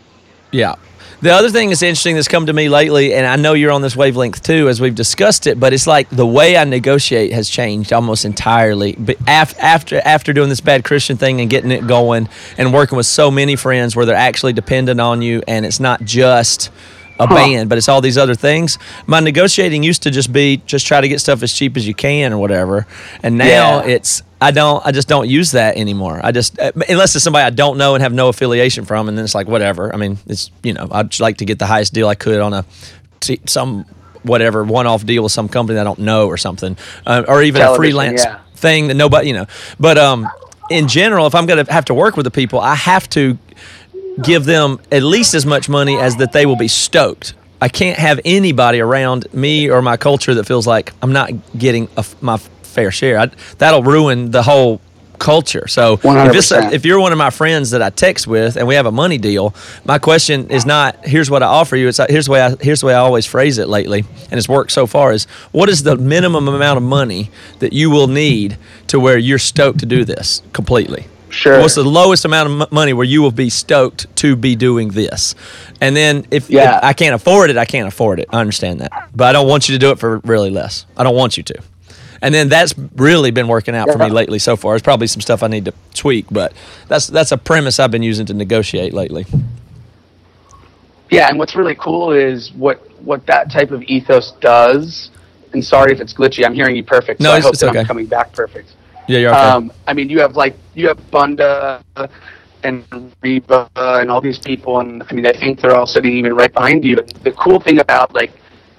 Yeah. 0.51 0.75
The 1.23 1.33
other 1.33 1.51
thing 1.51 1.69
that's 1.69 1.83
interesting 1.83 2.17
that's 2.17 2.27
come 2.27 2.47
to 2.47 2.53
me 2.53 2.69
lately, 2.69 3.15
and 3.15 3.25
I 3.25 3.37
know 3.37 3.53
you're 3.53 3.71
on 3.71 3.81
this 3.81 3.95
wavelength 3.95 4.43
too, 4.43 4.69
as 4.69 4.81
we've 4.81 4.93
discussed 4.95 5.47
it, 5.47 5.61
but 5.61 5.73
it's 5.73 5.87
like 5.87 6.11
the 6.11 6.27
way 6.27 6.57
I 6.57 6.65
negotiate 6.65 7.33
has 7.33 7.49
changed 7.49 7.93
almost 7.93 8.25
entirely. 8.25 8.97
But 8.99 9.19
af- 9.29 9.57
after 9.61 10.03
after 10.05 10.33
doing 10.33 10.49
this 10.49 10.61
bad 10.61 10.83
Christian 10.83 11.17
thing 11.17 11.41
and 11.41 11.49
getting 11.49 11.71
it 11.71 11.87
going, 11.87 12.29
and 12.59 12.75
working 12.75 12.97
with 12.97 13.07
so 13.07 13.31
many 13.31 13.55
friends 13.55 13.95
where 13.95 14.05
they're 14.05 14.17
actually 14.17 14.53
dependent 14.53 15.01
on 15.01 15.23
you, 15.23 15.45
and 15.47 15.65
it's 15.65 15.79
not 15.79 16.03
just 16.03 16.73
a 17.25 17.35
band, 17.35 17.69
but 17.69 17.79
it's 17.79 17.89
all 17.89 18.01
these 18.01 18.19
other 18.19 18.35
things. 18.35 18.79
My 19.07 19.21
negotiating 19.21 19.83
used 19.83 20.03
to 20.05 20.11
just 20.11 20.33
be 20.33 20.59
just 20.67 20.87
try 20.87 21.01
to 21.01 21.09
get 21.09 21.21
stuff 21.21 21.43
as 21.43 21.53
cheap 21.53 21.77
as 21.77 21.87
you 21.87 21.95
can 21.95 22.33
or 22.33 22.39
whatever, 22.39 22.87
and 23.23 23.39
now 23.39 23.83
Yeah. 23.85 23.95
it's 23.95 24.23
I 24.41 24.51
don't 24.51 24.85
I 24.85 24.91
just 24.91 25.09
don't 25.09 25.29
use 25.29 25.53
that 25.53 25.77
anymore. 25.77 26.21
I 26.23 26.33
just 26.33 26.59
uh, 26.59 26.73
unless 26.89 27.15
it's 27.15 27.25
somebody 27.25 27.45
I 27.45 27.51
don't 27.51 27.79
know 27.79 27.95
and 27.95 28.03
have 28.03 28.13
no 28.13 28.29
affiliation 28.29 28.85
from, 28.85 29.09
and 29.09 29.17
then 29.17 29.25
it's 29.25 29.35
like 29.35 29.47
whatever. 29.47 29.95
I 29.95 29.97
mean, 29.99 30.19
it's 30.27 30.51
you 30.63 30.73
know 30.73 30.89
I'd 30.91 31.19
like 31.21 31.37
to 31.39 31.45
get 31.45 31.59
the 31.59 31.67
highest 31.67 31.95
deal 31.95 32.09
I 32.09 32.15
could 32.17 32.41
on 32.41 32.53
a 32.53 32.65
t- 33.21 33.41
some 33.47 33.85
whatever 34.25 34.65
one 34.65 34.87
off 34.87 35.05
deal 35.05 35.23
with 35.23 35.33
some 35.33 35.49
company 35.49 35.75
that 35.77 35.83
I 35.83 35.85
don't 35.85 36.01
know 36.01 36.27
or 36.27 36.37
something, 36.37 36.77
uh, 37.07 37.25
or 37.29 37.43
even 37.43 37.63
a 37.63 37.75
freelance 37.77 38.25
yeah. 38.25 38.41
thing 38.55 38.89
that 38.89 38.95
nobody 38.95 39.29
you 39.29 39.35
know. 39.35 39.47
But 39.79 39.99
um, 39.99 40.29
in 40.71 40.89
general, 40.89 41.27
if 41.27 41.35
I'm 41.35 41.47
going 41.47 41.65
to 41.65 41.73
have 41.73 41.85
to 41.87 41.95
work 41.95 42.17
with 42.17 42.25
the 42.25 42.31
people, 42.31 42.59
I 42.61 42.75
have 42.75 43.09
to 43.11 43.39
give 44.21 44.45
them 44.45 44.81
at 44.91 45.03
least 45.03 45.35
as 45.35 45.47
much 45.47 45.69
money 45.69 45.99
as 45.99 46.17
that 46.17 46.33
they 46.33 46.47
will 46.47 46.57
be 46.57 46.69
stoked. 46.69 47.35
I 47.61 47.69
can't 47.69 47.99
have 47.99 48.21
anybody 48.25 48.81
around 48.81 49.33
me 49.33 49.71
or 49.71 49.81
my 49.83 49.97
culture 49.97 50.35
that 50.35 50.45
feels 50.45 50.67
like 50.67 50.93
I'm 51.01 51.13
not 51.13 51.31
getting 51.57 51.89
a 51.97 52.05
my 52.21 52.37
fair 52.37 52.91
share. 52.91 53.19
I, 53.19 53.31
that'll 53.59 53.83
ruin 53.85 54.33
the 54.33 54.43
whole 54.43 54.81
culture. 55.19 55.69
So 55.69 56.01
if, 56.27 56.33
a, 56.51 56.75
if 56.75 56.85
you're 56.85 56.99
one 56.99 57.13
of 57.13 57.19
my 57.19 57.31
friends 57.31 57.71
that 57.71 57.81
I 57.81 57.91
text 57.91 58.27
with 58.27 58.57
and 58.57 58.67
we 58.67 58.75
have 58.75 58.87
a 58.87 58.91
money 58.91 59.19
deal, 59.19 59.55
my 59.85 59.99
question 59.99 60.51
is 60.51 60.67
not 60.67 61.07
here's 61.07 61.31
what 61.31 61.45
I 61.45 61.47
offer 61.47 61.77
you. 61.77 61.87
It's 61.87 62.01
like, 62.01 62.11
here's 62.11 62.27
the 62.27 62.33
way 62.33 62.43
I 62.43 62.57
here's 62.61 62.81
the 62.81 62.87
way 62.87 62.95
I 62.95 62.99
always 62.99 63.25
phrase 63.27 63.59
it 63.59 63.69
lately, 63.69 64.05
and 64.31 64.39
it's 64.39 64.49
worked 64.49 64.73
so 64.73 64.87
far. 64.89 65.13
Is 65.13 65.27
what 65.53 65.69
is 65.69 65.85
the 65.85 65.97
minimum 65.97 66.49
amount 66.49 66.79
of 66.79 66.83
money 66.83 67.31
that 67.61 67.73
you 67.73 67.91
will 67.91 68.09
need 68.09 68.59
to 68.89 68.99
where 68.99 69.17
you're 69.17 69.39
stoked 69.39 69.79
to 69.79 69.87
do 69.87 70.05
this 70.05 70.43
completely? 70.53 71.07
Sure. 71.33 71.61
What's 71.61 71.75
the 71.77 71.83
lowest 71.83 72.25
amount 72.25 72.51
of 72.51 72.61
m- 72.63 72.69
money 72.71 72.93
where 72.93 73.07
you 73.07 73.23
will 73.23 73.31
be 73.33 73.49
stoked 73.49 74.15
to 74.17 74.37
be 74.37 74.55
doing 74.55 74.89
this? 74.91 75.35
And 75.81 75.97
then 75.97 76.27
if, 76.31 76.51
Yeah. 76.51 76.77
if 76.79 76.85
I 76.85 76.93
can't 76.93 77.15
afford 77.15 77.49
it, 77.51 77.57
I 77.57 77.65
can't 77.65 77.89
afford 77.89 78.21
it. 78.21 78.29
I 78.31 78.39
understand 78.41 78.81
that, 78.81 79.09
but 79.17 79.25
I 79.29 79.33
don't 79.33 79.49
want 79.49 79.69
you 79.69 79.75
to 79.75 79.79
do 79.79 79.91
it 79.91 79.99
for 79.99 80.19
really 80.25 80.51
less. 80.51 80.85
I 80.97 81.03
don't 81.05 81.17
want 81.17 81.37
you 81.39 81.43
to. 81.45 81.55
And 82.21 82.33
then 82.35 82.49
that's 82.49 82.75
really 82.97 83.31
been 83.33 83.49
working 83.49 83.75
out 83.75 83.91
for 83.91 83.99
me 83.99 84.09
lately 84.11 84.39
so 84.39 84.55
far. 84.57 84.73
There's 84.75 84.83
probably 84.83 85.07
some 85.09 85.21
stuff 85.21 85.43
I 85.43 85.49
need 85.49 85.65
to 85.65 85.73
tweak, 85.95 86.27
but 86.31 86.53
that's 86.87 87.09
that's 87.09 87.33
a 87.33 87.37
premise 87.39 87.81
I've 87.81 87.91
been 87.91 88.05
using 88.05 88.27
to 88.27 88.35
negotiate 88.35 88.93
lately. 88.95 89.27
Yeah, 91.11 91.29
and 91.29 91.39
what's 91.39 91.55
really 91.57 91.75
cool 91.75 92.13
is 92.13 92.53
what 92.53 92.79
what 93.05 93.27
that 93.27 93.51
type 93.51 93.71
of 93.73 93.83
ethos 93.83 94.33
does. 94.41 95.11
And 95.53 95.65
sorry 95.65 95.93
if 95.93 96.01
it's 96.01 96.15
glitchy. 96.15 96.45
I'm 96.47 96.55
hearing 96.55 96.77
you 96.77 96.85
perfect. 96.85 97.21
No, 97.21 97.31
so 97.31 97.33
I 97.33 97.37
it's- 97.39 97.45
hope 97.45 97.53
it's 97.55 97.61
that 97.63 97.71
okay. 97.71 97.81
I'm 97.81 97.87
coming 97.87 98.07
back 98.07 98.33
perfect. 98.33 98.71
Yeah, 99.09 99.19
you're. 99.19 99.35
Um, 99.35 99.73
I 99.87 99.95
mean, 99.95 100.09
you 100.09 100.21
have 100.21 100.37
like 100.37 100.57
you 100.75 100.89
have 100.89 101.11
Bunda 101.11 101.83
and 102.65 103.13
Reba 103.23 103.69
and 103.77 104.11
all 104.11 104.21
these 104.21 104.39
people, 104.39 104.81
and 104.81 105.03
I 105.03 105.13
mean, 105.13 105.27
I 105.27 105.33
think 105.33 105.61
they're 105.61 105.75
all 105.75 105.87
sitting 105.87 106.13
even 106.17 106.35
right 106.35 106.53
behind 106.53 106.85
you. 106.85 106.97
The 106.97 107.33
cool 107.33 107.61
thing 107.61 107.81
about 107.81 108.15
like 108.15 108.33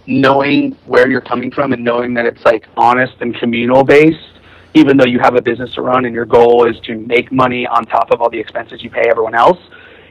knowing 0.06 0.72
where 0.86 1.10
you're 1.10 1.22
coming 1.22 1.52
from 1.52 1.74
and 1.74 1.84
knowing 1.84 2.14
that 2.14 2.26
it's 2.26 2.44
like 2.44 2.68
honest 2.78 3.14
and 3.22 3.36
communal 3.36 3.84
based, 3.84 4.40
even 4.74 4.98
though 4.98 5.06
you 5.06 5.20
have 5.20 5.36
a 5.36 5.42
business 5.42 5.74
to 5.76 5.82
run 5.82 6.06
and 6.06 6.14
your 6.14 6.26
goal 6.26 6.70
is 6.70 6.80
to 6.82 6.98
make 6.98 7.32
money 7.32 7.66
on 7.68 7.86
top 7.86 8.12
of 8.12 8.22
all 8.22 8.30
the 8.30 8.40
expenses 8.40 8.84
you 8.84 8.90
pay 8.90 9.04
everyone 9.10 9.36
else, 9.36 9.60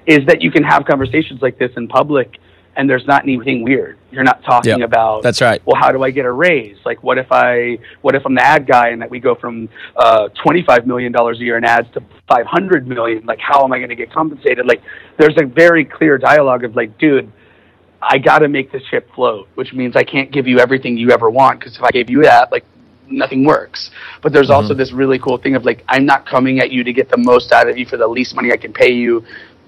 is 0.07 0.25
that 0.27 0.43
you 0.43 0.51
can 0.51 0.63
have 0.63 0.85
conversations 0.85 1.43
like 1.43 1.59
this 1.59 1.71
in 1.77 1.89
public. 1.89 2.39
And 2.75 2.89
there's 2.89 3.07
not 3.07 3.25
anything 3.25 3.63
weird. 3.63 3.99
You're 4.11 4.25
not 4.25 4.43
talking 4.45 4.79
Yep, 4.79 4.89
about 4.89 5.23
that's 5.23 5.41
right. 5.43 5.61
well, 5.67 5.77
how 5.79 5.93
do 5.93 6.03
I 6.03 6.11
get 6.11 6.25
a 6.25 6.33
raise? 6.33 6.79
Like, 6.87 7.03
what 7.03 7.19
if 7.19 7.27
I, 7.31 7.79
what 8.01 8.15
if 8.15 8.25
I'm 8.25 8.35
the 8.35 8.43
ad 8.43 8.67
guy 8.67 8.89
and 8.89 9.03
that 9.03 9.11
we 9.11 9.21
go 9.21 9.35
from 9.35 9.69
uh, 9.97 10.29
$25 10.45 10.87
million 10.87 11.15
a 11.15 11.35
year 11.37 11.59
in 11.59 11.65
ads 11.65 11.91
to 11.93 12.03
500 12.29 12.87
million? 12.89 13.27
Like, 13.27 13.41
how 13.41 13.63
am 13.65 13.73
I 13.73 13.79
going 13.79 13.91
to 13.91 13.95
get 13.97 14.11
compensated? 14.11 14.67
Like, 14.67 14.83
there's 15.19 15.37
a 15.39 15.45
very 15.45 15.85
clear 15.85 16.17
dialogue 16.17 16.65
of 16.65 16.75
like, 16.75 16.97
dude, 16.99 17.31
I 18.01 18.19
got 18.19 18.39
to 18.41 18.49
make 18.49 18.73
this 18.73 18.83
ship 18.91 19.09
float, 19.15 19.49
which 19.55 19.73
means 19.75 19.95
I 19.95 20.03
can't 20.05 20.33
give 20.33 20.47
you 20.47 20.59
everything 20.59 20.97
you 20.97 21.11
ever 21.11 21.29
want 21.31 21.61
because 21.61 21.77
if 21.77 21.83
I 21.83 21.91
gave 21.91 22.09
you 22.09 22.23
that, 22.23 22.51
like, 22.51 22.65
nothing 23.09 23.45
works. 23.45 23.91
But 24.23 24.33
there's 24.33 24.51
also 24.51 24.75
this 24.75 24.93
really 24.93 25.19
cool 25.19 25.37
thing 25.37 25.55
of 25.55 25.65
like, 25.65 25.85
I'm 25.89 26.07
not 26.07 26.27
coming 26.27 26.59
at 26.61 26.71
you 26.71 26.83
to 26.85 26.93
get 26.93 27.11
the 27.11 27.19
most 27.19 27.53
out 27.53 27.69
of 27.69 27.77
you 27.77 27.85
for 27.87 27.97
the 27.99 28.07
least 28.07 28.35
money 28.35 28.51
I 28.53 28.57
can 28.57 28.73
pay 28.73 28.93
you, 28.93 29.25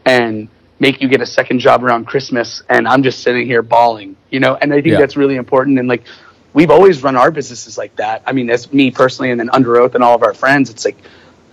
and 0.06 0.48
make 0.78 1.00
you 1.00 1.08
get 1.08 1.20
a 1.20 1.26
second 1.26 1.60
job 1.60 1.84
around 1.84 2.06
Christmas, 2.06 2.62
and 2.68 2.86
I'm 2.88 3.02
just 3.02 3.22
sitting 3.22 3.46
here 3.46 3.62
bawling, 3.62 4.16
you 4.30 4.40
know. 4.40 4.56
And 4.56 4.72
I 4.72 4.76
think 4.82 4.94
Yeah. 4.94 4.98
that's 5.00 5.16
really 5.16 5.36
important. 5.36 5.78
And 5.78 5.88
like, 5.88 6.02
we've 6.52 6.70
always 6.70 7.02
run 7.02 7.16
our 7.16 7.30
businesses 7.30 7.78
like 7.78 7.94
that. 7.96 8.22
I 8.26 8.32
mean, 8.32 8.50
as 8.50 8.72
me 8.72 8.90
personally, 8.90 9.30
and 9.30 9.38
then 9.38 9.50
Under 9.50 9.76
Oath 9.76 9.94
and 9.94 10.02
all 10.04 10.14
of 10.14 10.22
our 10.22 10.34
friends, 10.34 10.70
it's 10.70 10.84
like. 10.84 10.96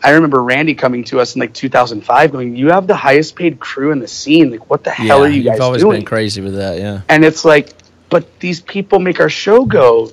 I 0.03 0.13
remember 0.13 0.41
Randy 0.41 0.73
coming 0.73 1.03
to 1.03 1.19
us 1.19 1.35
in 1.35 1.41
like 1.41 1.53
2005, 1.53 2.31
going, 2.31 2.55
"You 2.55 2.71
have 2.71 2.87
the 2.87 2.95
highest 2.95 3.35
paid 3.35 3.59
crew 3.59 3.91
in 3.91 3.99
the 3.99 4.07
scene. 4.07 4.49
Like, 4.49 4.67
what 4.67 4.83
the 4.83 4.89
hell 4.89 5.23
are 5.23 5.27
you 5.27 5.43
guys 5.43 5.59
have 5.59 5.61
always 5.61 5.83
doing?" 5.83 5.99
been 5.99 6.05
crazy 6.07 6.41
with 6.41 6.55
that. 6.55 6.79
Yeah. 6.79 7.01
And 7.07 7.23
it's 7.23 7.45
like, 7.45 7.69
but 8.09 8.39
these 8.39 8.61
people 8.61 8.97
make 8.97 9.19
our 9.19 9.29
show 9.29 9.63
go 9.63 10.11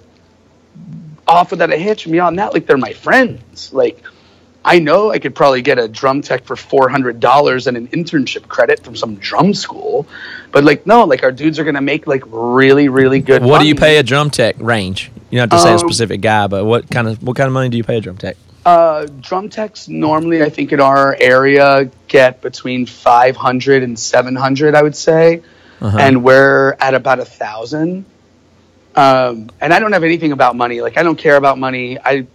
off 1.26 1.50
without 1.52 1.72
a 1.72 1.76
hitch. 1.78 2.04
And 2.04 2.12
beyond 2.12 2.38
that, 2.38 2.52
like 2.52 2.66
they're 2.66 2.76
my 2.76 2.92
friends. 2.92 3.72
Like 3.72 4.02
I 4.64 4.80
know 4.80 5.10
I 5.10 5.18
could 5.18 5.34
probably 5.34 5.62
get 5.62 5.78
a 5.78 5.88
drum 5.88 6.20
tech 6.20 6.44
for 6.44 6.56
four 6.56 6.88
hundred 6.88 7.20
dollars 7.20 7.66
and 7.66 7.76
an 7.76 7.88
internship 7.88 8.48
credit 8.48 8.84
from 8.84 8.96
some 8.96 9.16
drum 9.16 9.54
school, 9.54 10.06
but 10.52 10.64
like 10.64 10.86
no, 10.86 11.04
like 11.04 11.22
our 11.22 11.32
dudes 11.32 11.58
are 11.58 11.64
gonna 11.64 11.80
make 11.80 12.06
like 12.06 12.22
really, 12.26 12.88
really 12.88 13.20
good. 13.20 13.42
What 13.42 13.60
do 13.60 13.66
you 13.66 13.74
pay 13.74 13.98
a 13.98 14.02
drum 14.02 14.30
tech 14.30 14.56
range? 14.58 15.10
You 15.30 15.38
don't 15.38 15.50
have 15.50 15.58
to 15.58 15.62
say 15.62 15.70
a 15.70 15.74
Um, 15.74 15.78
specific 15.78 16.20
guy, 16.20 16.46
but 16.48 16.64
what 16.64 16.90
kind 16.90 17.08
of 17.08 17.22
what 17.22 17.36
kind 17.36 17.46
of 17.46 17.52
money 17.54 17.68
do 17.68 17.76
you 17.76 17.84
pay 17.84 17.98
a 17.98 18.00
drum 18.00 18.16
tech? 18.16 18.36
Uh, 18.66 19.06
drum 19.20 19.48
techs 19.48 19.88
normally, 19.88 20.42
I 20.42 20.50
think 20.50 20.72
in 20.72 20.80
our 20.80 21.16
area, 21.18 21.90
get 22.06 22.42
between 22.42 22.84
500 22.84 23.82
and 23.82 23.98
700, 23.98 24.74
I 24.74 24.82
would 24.82 24.96
say. 24.96 25.42
Uh-huh. 25.80 25.96
And 25.98 26.22
we're 26.22 26.76
at 26.78 26.92
about 26.92 27.18
a 27.18 27.24
thousand. 27.24 28.04
Um, 28.94 29.48
and 29.60 29.72
I 29.72 29.78
don't 29.78 29.92
have 29.92 30.04
anything 30.04 30.32
about 30.32 30.54
money. 30.56 30.82
Like, 30.82 30.98
I 30.98 31.02
don't 31.02 31.16
care 31.16 31.36
about 31.36 31.58
money. 31.58 31.98
I, 32.04 32.26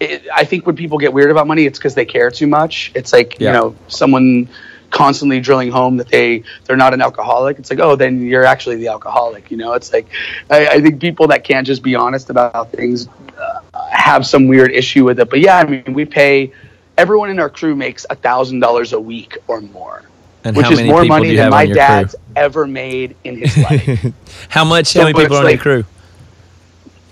it, 0.00 0.22
I 0.34 0.44
think 0.44 0.66
when 0.66 0.76
people 0.76 0.98
get 0.98 1.12
weird 1.12 1.30
about 1.30 1.46
money, 1.46 1.66
it's 1.66 1.78
because 1.78 1.94
they 1.94 2.06
care 2.06 2.30
too 2.30 2.46
much. 2.46 2.90
It's 2.94 3.12
like, 3.12 3.38
Yeah. 3.38 3.48
you 3.48 3.52
know, 3.58 3.76
someone 3.88 4.48
constantly 4.90 5.38
drilling 5.38 5.70
home 5.70 5.98
that 5.98 6.08
they 6.08 6.42
they're 6.64 6.76
not 6.76 6.92
an 6.92 7.00
alcoholic 7.00 7.60
it's 7.60 7.70
like 7.70 7.78
oh 7.78 7.94
then 7.94 8.20
you're 8.22 8.42
actually 8.44 8.74
the 8.74 8.88
alcoholic 8.88 9.48
you 9.48 9.56
know 9.56 9.74
it's 9.74 9.92
like 9.92 10.08
i, 10.50 10.66
I 10.66 10.80
think 10.80 11.00
people 11.00 11.28
that 11.28 11.44
can't 11.44 11.64
just 11.64 11.84
be 11.84 11.94
honest 11.94 12.28
about 12.28 12.72
things 12.72 13.06
uh, 13.38 13.60
have 13.92 14.26
some 14.26 14.48
weird 14.48 14.72
issue 14.72 15.04
with 15.04 15.20
it 15.20 15.30
but 15.30 15.38
yeah 15.38 15.58
i 15.58 15.64
mean 15.64 15.94
we 15.94 16.04
pay 16.06 16.52
everyone 16.98 17.30
in 17.30 17.38
our 17.38 17.48
crew 17.48 17.76
makes 17.76 18.04
a 18.10 18.16
thousand 18.16 18.58
dollars 18.58 18.92
a 18.92 18.98
week 18.98 19.38
or 19.46 19.60
more 19.60 20.02
And 20.42 20.56
which 20.56 20.68
is 20.72 20.82
more 20.82 21.04
money 21.04 21.36
than 21.36 21.50
my 21.50 21.66
dad's 21.66 22.16
crew? 22.16 22.24
ever 22.34 22.66
made 22.66 23.14
in 23.22 23.38
his 23.38 23.56
life 23.58 24.12
How 24.48 24.64
much? 24.64 24.88
So 24.88 25.00
how 25.00 25.06
many 25.06 25.22
people 25.22 25.36
are 25.36 25.44
on 25.44 25.50
your 25.50 25.58
crew? 25.58 25.84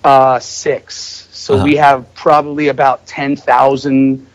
Uh, 0.02 0.40
six. 0.40 1.27
So 1.38 1.54
Uh-huh. 1.54 1.64
we 1.64 1.76
have 1.76 2.12
probably 2.14 2.68
about 2.68 3.06
ten 3.06 3.36
thousand 3.36 4.26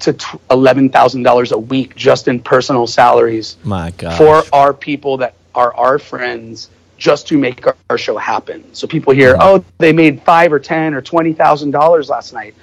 to 0.00 0.16
eleven 0.50 0.88
thousand 0.90 1.22
dollars 1.22 1.52
a 1.52 1.58
week 1.58 1.94
just 1.94 2.26
in 2.26 2.40
personal 2.40 2.86
salaries 2.88 3.56
My 3.62 3.92
God. 3.92 4.18
for 4.18 4.42
our 4.52 4.74
people 4.74 5.16
that 5.18 5.34
are 5.54 5.72
our 5.76 5.98
friends, 6.00 6.68
just 6.98 7.28
to 7.28 7.38
make 7.38 7.64
our, 7.66 7.76
our 7.90 7.96
show 7.98 8.16
happen. 8.16 8.64
So 8.74 8.86
people 8.88 9.12
hear, 9.12 9.34
Mm-hmm. 9.34 9.42
oh, 9.60 9.64
they 9.78 9.92
made 9.92 10.20
five 10.24 10.52
or 10.52 10.58
ten 10.58 10.94
or 10.94 11.00
twenty 11.00 11.32
thousand 11.32 11.70
dollars 11.70 12.08
last 12.08 12.32
night. 12.32 12.54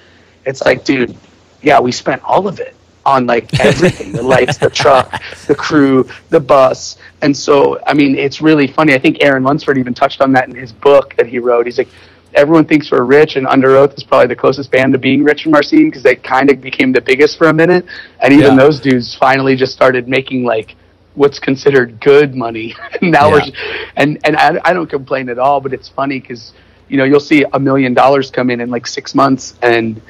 It's 0.44 0.62
like, 0.62 0.84
dude, 0.84 1.16
yeah, 1.62 1.80
we 1.80 1.90
spent 1.90 2.22
all 2.22 2.46
of 2.46 2.60
it 2.60 2.74
on 3.06 3.26
like 3.26 3.48
everything 3.60 4.12
the 4.12 4.22
lights 4.22 4.58
the 4.58 4.68
truck 4.68 5.22
the 5.46 5.54
crew 5.54 6.06
the 6.28 6.38
bus 6.38 6.98
and 7.22 7.34
so 7.34 7.80
i 7.86 7.94
mean 7.94 8.14
it's 8.14 8.42
really 8.42 8.66
funny 8.66 8.92
i 8.92 8.98
think 8.98 9.16
aaron 9.22 9.42
lunsford 9.42 9.78
even 9.78 9.94
touched 9.94 10.20
on 10.20 10.32
that 10.32 10.50
in 10.50 10.54
his 10.54 10.70
book 10.70 11.16
that 11.16 11.26
he 11.26 11.38
wrote 11.38 11.64
he's 11.64 11.78
like 11.78 11.88
everyone 12.34 12.64
thinks 12.64 12.90
we're 12.90 13.02
rich 13.02 13.36
and 13.36 13.46
under 13.46 13.76
oath 13.76 13.94
is 13.94 14.04
probably 14.04 14.26
the 14.28 14.36
closest 14.36 14.70
band 14.70 14.92
to 14.92 14.98
being 14.98 15.24
rich 15.24 15.42
from 15.42 15.54
our 15.54 15.62
scene 15.62 15.86
because 15.88 16.02
they 16.02 16.14
kind 16.16 16.50
of 16.50 16.60
became 16.60 16.92
the 16.92 17.00
biggest 17.00 17.36
for 17.38 17.48
a 17.48 17.52
minute 17.52 17.84
and 18.20 18.32
even 18.32 18.52
Yeah. 18.52 18.56
those 18.64 18.80
dudes 18.80 19.14
finally 19.14 19.56
just 19.56 19.72
started 19.72 20.08
making 20.08 20.44
like 20.44 20.76
what's 21.14 21.38
considered 21.40 22.00
good 22.00 22.34
money 22.34 22.74
now 23.02 23.28
Yeah. 23.28 23.32
we're 23.32 23.52
and 23.96 24.18
and 24.24 24.36
I, 24.36 24.60
I 24.64 24.72
don't 24.72 24.88
complain 24.88 25.28
at 25.28 25.38
all 25.38 25.60
but 25.60 25.72
it's 25.72 25.88
funny 25.88 26.20
because 26.20 26.52
you 26.88 26.96
know 26.96 27.04
you'll 27.04 27.20
see 27.20 27.44
a 27.52 27.58
million 27.58 27.94
dollars 27.94 28.30
come 28.30 28.48
in 28.50 28.60
in 28.60 28.70
like 28.70 28.86
six 28.86 29.14
months 29.14 29.54
and 29.62 30.00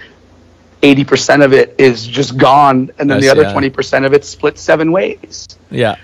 80% 0.82 1.44
of 1.44 1.52
it 1.52 1.74
is 1.78 2.06
just 2.06 2.38
gone 2.38 2.90
and 2.98 3.10
then 3.10 3.20
That's- 3.20 3.24
the 3.24 3.30
other 3.30 3.42
yeah. 3.42 3.68
20% 3.70 4.06
of 4.06 4.12
it's 4.14 4.28
split 4.28 4.58
seven 4.58 4.92
ways 4.92 5.46
yeah. 5.70 5.96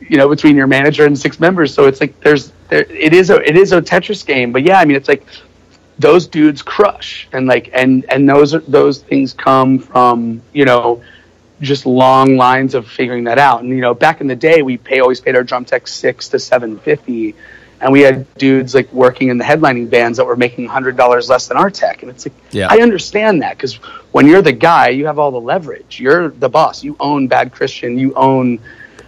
you 0.00 0.16
know 0.16 0.28
between 0.28 0.56
your 0.56 0.66
manager 0.66 1.06
and 1.06 1.16
six 1.18 1.38
members 1.38 1.72
so 1.72 1.86
it's 1.86 2.00
like 2.00 2.18
there's 2.20 2.52
there 2.68 2.82
it 2.90 3.12
is 3.12 3.30
a 3.30 3.36
it 3.48 3.56
is 3.56 3.70
a 3.72 3.80
tetris 3.80 4.26
game 4.26 4.50
but 4.52 4.62
yeah 4.64 4.80
i 4.80 4.84
mean 4.84 4.96
it's 4.96 5.08
like 5.08 5.24
those 5.98 6.26
dudes 6.26 6.62
crush. 6.62 7.28
And 7.32 7.46
like 7.46 7.70
and 7.72 8.04
and 8.10 8.28
those 8.28 8.54
are 8.54 8.60
those 8.60 9.00
things 9.02 9.32
come 9.32 9.78
from 9.78 10.42
you 10.52 10.64
know 10.64 11.02
just 11.60 11.86
long 11.86 12.36
lines 12.36 12.74
of 12.74 12.86
figuring 12.86 13.24
that 13.24 13.38
out. 13.38 13.62
And 13.62 13.70
you 13.70 13.80
know 13.80 13.94
back 13.94 14.20
in 14.20 14.26
the 14.26 14.36
day 14.36 14.62
we 14.62 14.76
pay 14.76 15.00
always 15.00 15.20
paid 15.20 15.36
our 15.36 15.44
drum 15.44 15.64
tech 15.64 15.88
six 15.88 16.28
to 16.30 16.38
seven 16.38 16.78
fifty. 16.78 17.34
And 17.78 17.92
we 17.92 18.00
had 18.00 18.26
dudes 18.36 18.74
like 18.74 18.90
working 18.90 19.28
in 19.28 19.36
the 19.36 19.44
headlining 19.44 19.90
bands 19.90 20.16
that 20.16 20.24
were 20.24 20.36
making 20.36 20.66
hundred 20.66 20.96
dollars 20.96 21.28
less 21.28 21.46
than 21.48 21.58
our 21.58 21.70
tech. 21.70 22.02
And 22.02 22.10
it's 22.10 22.24
like 22.26 22.34
Yeah. 22.50 22.68
i 22.70 22.78
understand 22.78 23.42
that 23.42 23.56
because 23.56 23.74
when 24.12 24.26
you're 24.26 24.40
the 24.42 24.52
guy 24.52 24.88
you 24.88 25.06
have 25.06 25.18
all 25.18 25.30
the 25.30 25.40
leverage. 25.40 26.00
You're 26.00 26.28
the 26.30 26.48
boss. 26.48 26.82
You 26.82 26.96
own 27.00 27.28
bad 27.28 27.52
christian. 27.52 27.98
You 27.98 28.14
own 28.14 28.60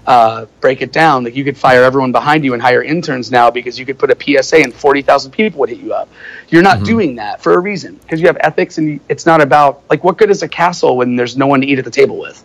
uh, 0.08 0.46
break 0.62 0.80
it 0.80 0.90
down. 0.90 1.22
Like 1.22 1.36
you 1.36 1.44
could 1.44 1.58
fire 1.58 1.84
everyone 1.84 2.12
behind 2.12 2.42
you 2.42 2.54
and 2.54 2.62
hire 2.62 2.82
interns 2.82 3.30
now 3.30 3.50
because 3.50 3.78
you 3.78 3.84
could 3.84 3.98
put 3.98 4.10
a 4.10 4.16
PSA 4.42 4.56
and 4.56 4.72
forty 4.72 5.02
thousand 5.02 5.32
people 5.32 5.60
would 5.60 5.68
hit 5.68 5.80
you 5.80 5.92
up. 5.92 6.08
You're 6.48 6.62
not 6.62 6.82
doing 6.82 7.16
that 7.16 7.42
for 7.42 7.52
a 7.52 7.58
reason 7.58 7.96
because 7.96 8.18
you 8.18 8.26
have 8.26 8.38
ethics 8.40 8.78
and 8.78 9.00
it's 9.10 9.26
not 9.26 9.42
about 9.42 9.82
like 9.90 10.02
what 10.02 10.16
good 10.16 10.30
is 10.30 10.42
a 10.42 10.48
castle 10.48 10.96
when 10.96 11.14
there's 11.16 11.36
no 11.36 11.46
one 11.46 11.60
to 11.60 11.66
eat 11.66 11.78
at 11.78 11.84
the 11.84 11.90
table 11.90 12.18
with. 12.18 12.42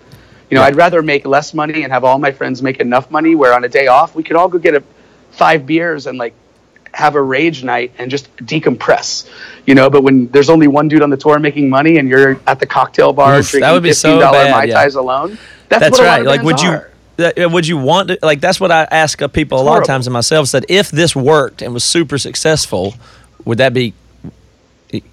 You 0.49 0.55
know, 0.55 0.61
Yeah. 0.61 0.67
I'd 0.67 0.75
rather 0.75 1.01
make 1.01 1.25
less 1.25 1.53
money 1.53 1.83
and 1.83 1.93
have 1.93 2.03
all 2.03 2.19
my 2.19 2.33
friends 2.33 2.61
make 2.61 2.81
enough 2.81 3.09
money 3.09 3.33
where 3.33 3.53
on 3.53 3.63
a 3.63 3.69
day 3.69 3.87
off 3.87 4.13
we 4.13 4.23
could 4.23 4.35
all 4.35 4.49
go 4.49 4.59
get 4.59 4.75
a 4.75 4.83
five 5.31 5.65
beers 5.65 6.05
and 6.05 6.17
like 6.17 6.33
have 6.93 7.15
a 7.15 7.21
rage 7.21 7.63
night 7.63 7.93
and 7.97 8.11
just 8.11 8.35
decompress. 8.37 9.29
You 9.65 9.75
know, 9.75 9.89
but 9.89 10.03
when 10.03 10.27
there's 10.27 10.49
only 10.49 10.67
one 10.67 10.89
dude 10.89 11.01
on 11.01 11.09
the 11.09 11.17
tour 11.17 11.39
making 11.39 11.69
money 11.69 11.97
and 11.97 12.09
you're 12.09 12.41
at 12.45 12.59
the 12.59 12.65
cocktail 12.65 13.13
bar 13.13 13.41
that 13.41 13.49
drinking 13.49 13.71
would 13.71 13.83
be 13.83 13.93
so 13.93 14.09
fifteen 14.09 14.19
dollar 14.19 14.43
bad, 14.43 14.51
mai 14.51 14.63
yeah. 14.65 14.83
tais 14.83 14.95
alone, 14.95 15.37
that's, 15.69 15.79
That's 15.79 15.99
what 15.99 16.01
a 16.01 16.07
lot 16.07 16.17
right. 16.17 16.25
Like, 16.25 16.41
would 16.43 16.61
you? 16.61 16.69
are. 16.69 16.92
That- 17.17 17.39
uh, 17.39 17.49
Would 17.49 17.67
you 17.67 17.77
want 17.77 18.09
to 18.09 18.19
like? 18.21 18.41
That's 18.41 18.59
what 18.59 18.71
I 18.71 18.83
ask 18.89 19.19
people 19.33 19.59
a 19.61 19.63
lot 19.63 19.79
of 19.81 19.87
times, 19.87 20.07
and 20.07 20.13
myself 20.13 20.47
said, 20.47 20.65
if 20.69 20.89
this 20.91 21.15
worked 21.15 21.61
and 21.61 21.73
was 21.73 21.83
super 21.83 22.17
successful, 22.17 22.95
would 23.45 23.57
that 23.59 23.73
be 23.73 23.93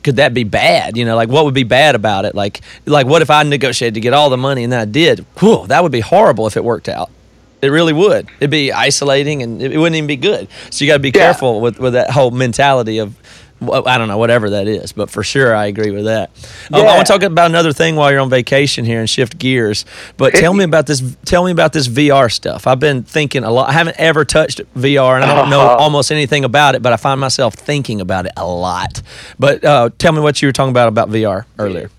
could 0.03 0.17
that 0.17 0.35
be 0.35 0.45
bad? 0.45 0.97
You 0.99 1.05
know, 1.07 1.17
like 1.17 1.31
what 1.31 1.45
would 1.47 1.55
be 1.55 1.63
bad 1.65 1.95
about 1.95 2.25
it? 2.27 2.35
Like, 2.35 2.61
like 2.85 3.07
what 3.07 3.23
if 3.23 3.31
I 3.31 3.43
negotiated 3.45 3.95
to 3.95 4.01
get 4.01 4.13
all 4.13 4.29
the 4.29 4.37
money 4.37 4.63
and 4.63 4.73
then 4.73 4.81
I 4.81 4.85
did? 4.85 5.25
Whew, 5.39 5.67
that 5.69 5.83
would 5.83 5.93
be 5.93 6.01
horrible 6.01 6.47
if 6.47 6.57
it 6.57 6.65
worked 6.65 6.89
out. 6.89 7.11
It 7.63 7.69
really 7.69 7.93
would. 7.95 8.29
It'd 8.41 8.51
be 8.51 8.73
isolating 8.73 9.43
and 9.43 9.61
it, 9.63 9.77
wouldn't 9.79 9.97
even 9.97 10.07
be 10.07 10.17
good. 10.17 10.49
So 10.71 10.85
you 10.85 10.91
got 10.91 10.95
to 10.97 11.01
be 11.01 11.09
Yeah. 11.09 11.13
careful 11.25 11.61
with, 11.63 11.79
with 11.79 11.95
that 11.95 12.11
whole 12.11 12.31
mentality 12.31 12.99
of, 12.99 13.15
I 13.63 13.99
don't 13.99 14.09
know, 14.09 14.17
whatever 14.19 14.51
that 14.51 14.67
is. 14.67 14.93
But 14.93 15.11
for 15.11 15.23
sure, 15.23 15.55
I 15.55 15.67
agree 15.67 15.91
with 15.91 16.05
that. 16.07 16.31
Um, 16.73 16.77
I 16.77 16.79
Yeah. 16.79 16.85
want 16.95 17.07
to 17.07 17.13
talk 17.13 17.23
about 17.23 17.51
another 17.51 17.73
thing 17.73 17.95
while 17.97 18.11
you're 18.11 18.21
on 18.21 18.31
vacation 18.31 18.85
here 18.85 19.01
and 19.01 19.09
shift 19.09 19.39
gears. 19.39 19.85
But 20.17 20.35
tell 20.35 20.53
me 20.55 20.59
me. 20.61 20.65
about 20.65 20.87
this. 20.87 21.03
Tell 21.27 21.45
me 21.45 21.51
about 21.53 21.73
this 21.73 21.87
VR 21.87 22.31
stuff. 22.31 22.67
I've 22.67 22.81
been 22.81 23.03
thinking 23.03 23.45
a 23.45 23.51
lot. 23.51 23.69
I 23.69 23.73
haven't 23.73 23.97
ever 23.99 24.25
touched 24.25 24.61
VR, 24.77 25.17
and 25.17 25.25
I 25.25 25.35
don't 25.35 25.51
know 25.51 25.61
Uh-huh. 25.61 25.77
almost 25.77 26.11
anything 26.11 26.45
about 26.45 26.75
it. 26.75 26.83
But 26.83 26.93
I 26.93 26.97
find 26.97 27.21
myself 27.21 27.55
thinking 27.55 28.01
about 28.01 28.27
it 28.27 28.33
a 28.37 28.47
lot. 28.47 29.03
But 29.39 29.65
uh, 29.65 29.91
tell 29.99 30.13
me 30.13 30.21
what 30.21 30.41
you 30.41 30.49
were 30.49 30.53
talking 30.53 30.71
about 30.71 30.89
about 30.89 31.11
VR 31.11 31.45
earlier. 31.59 31.91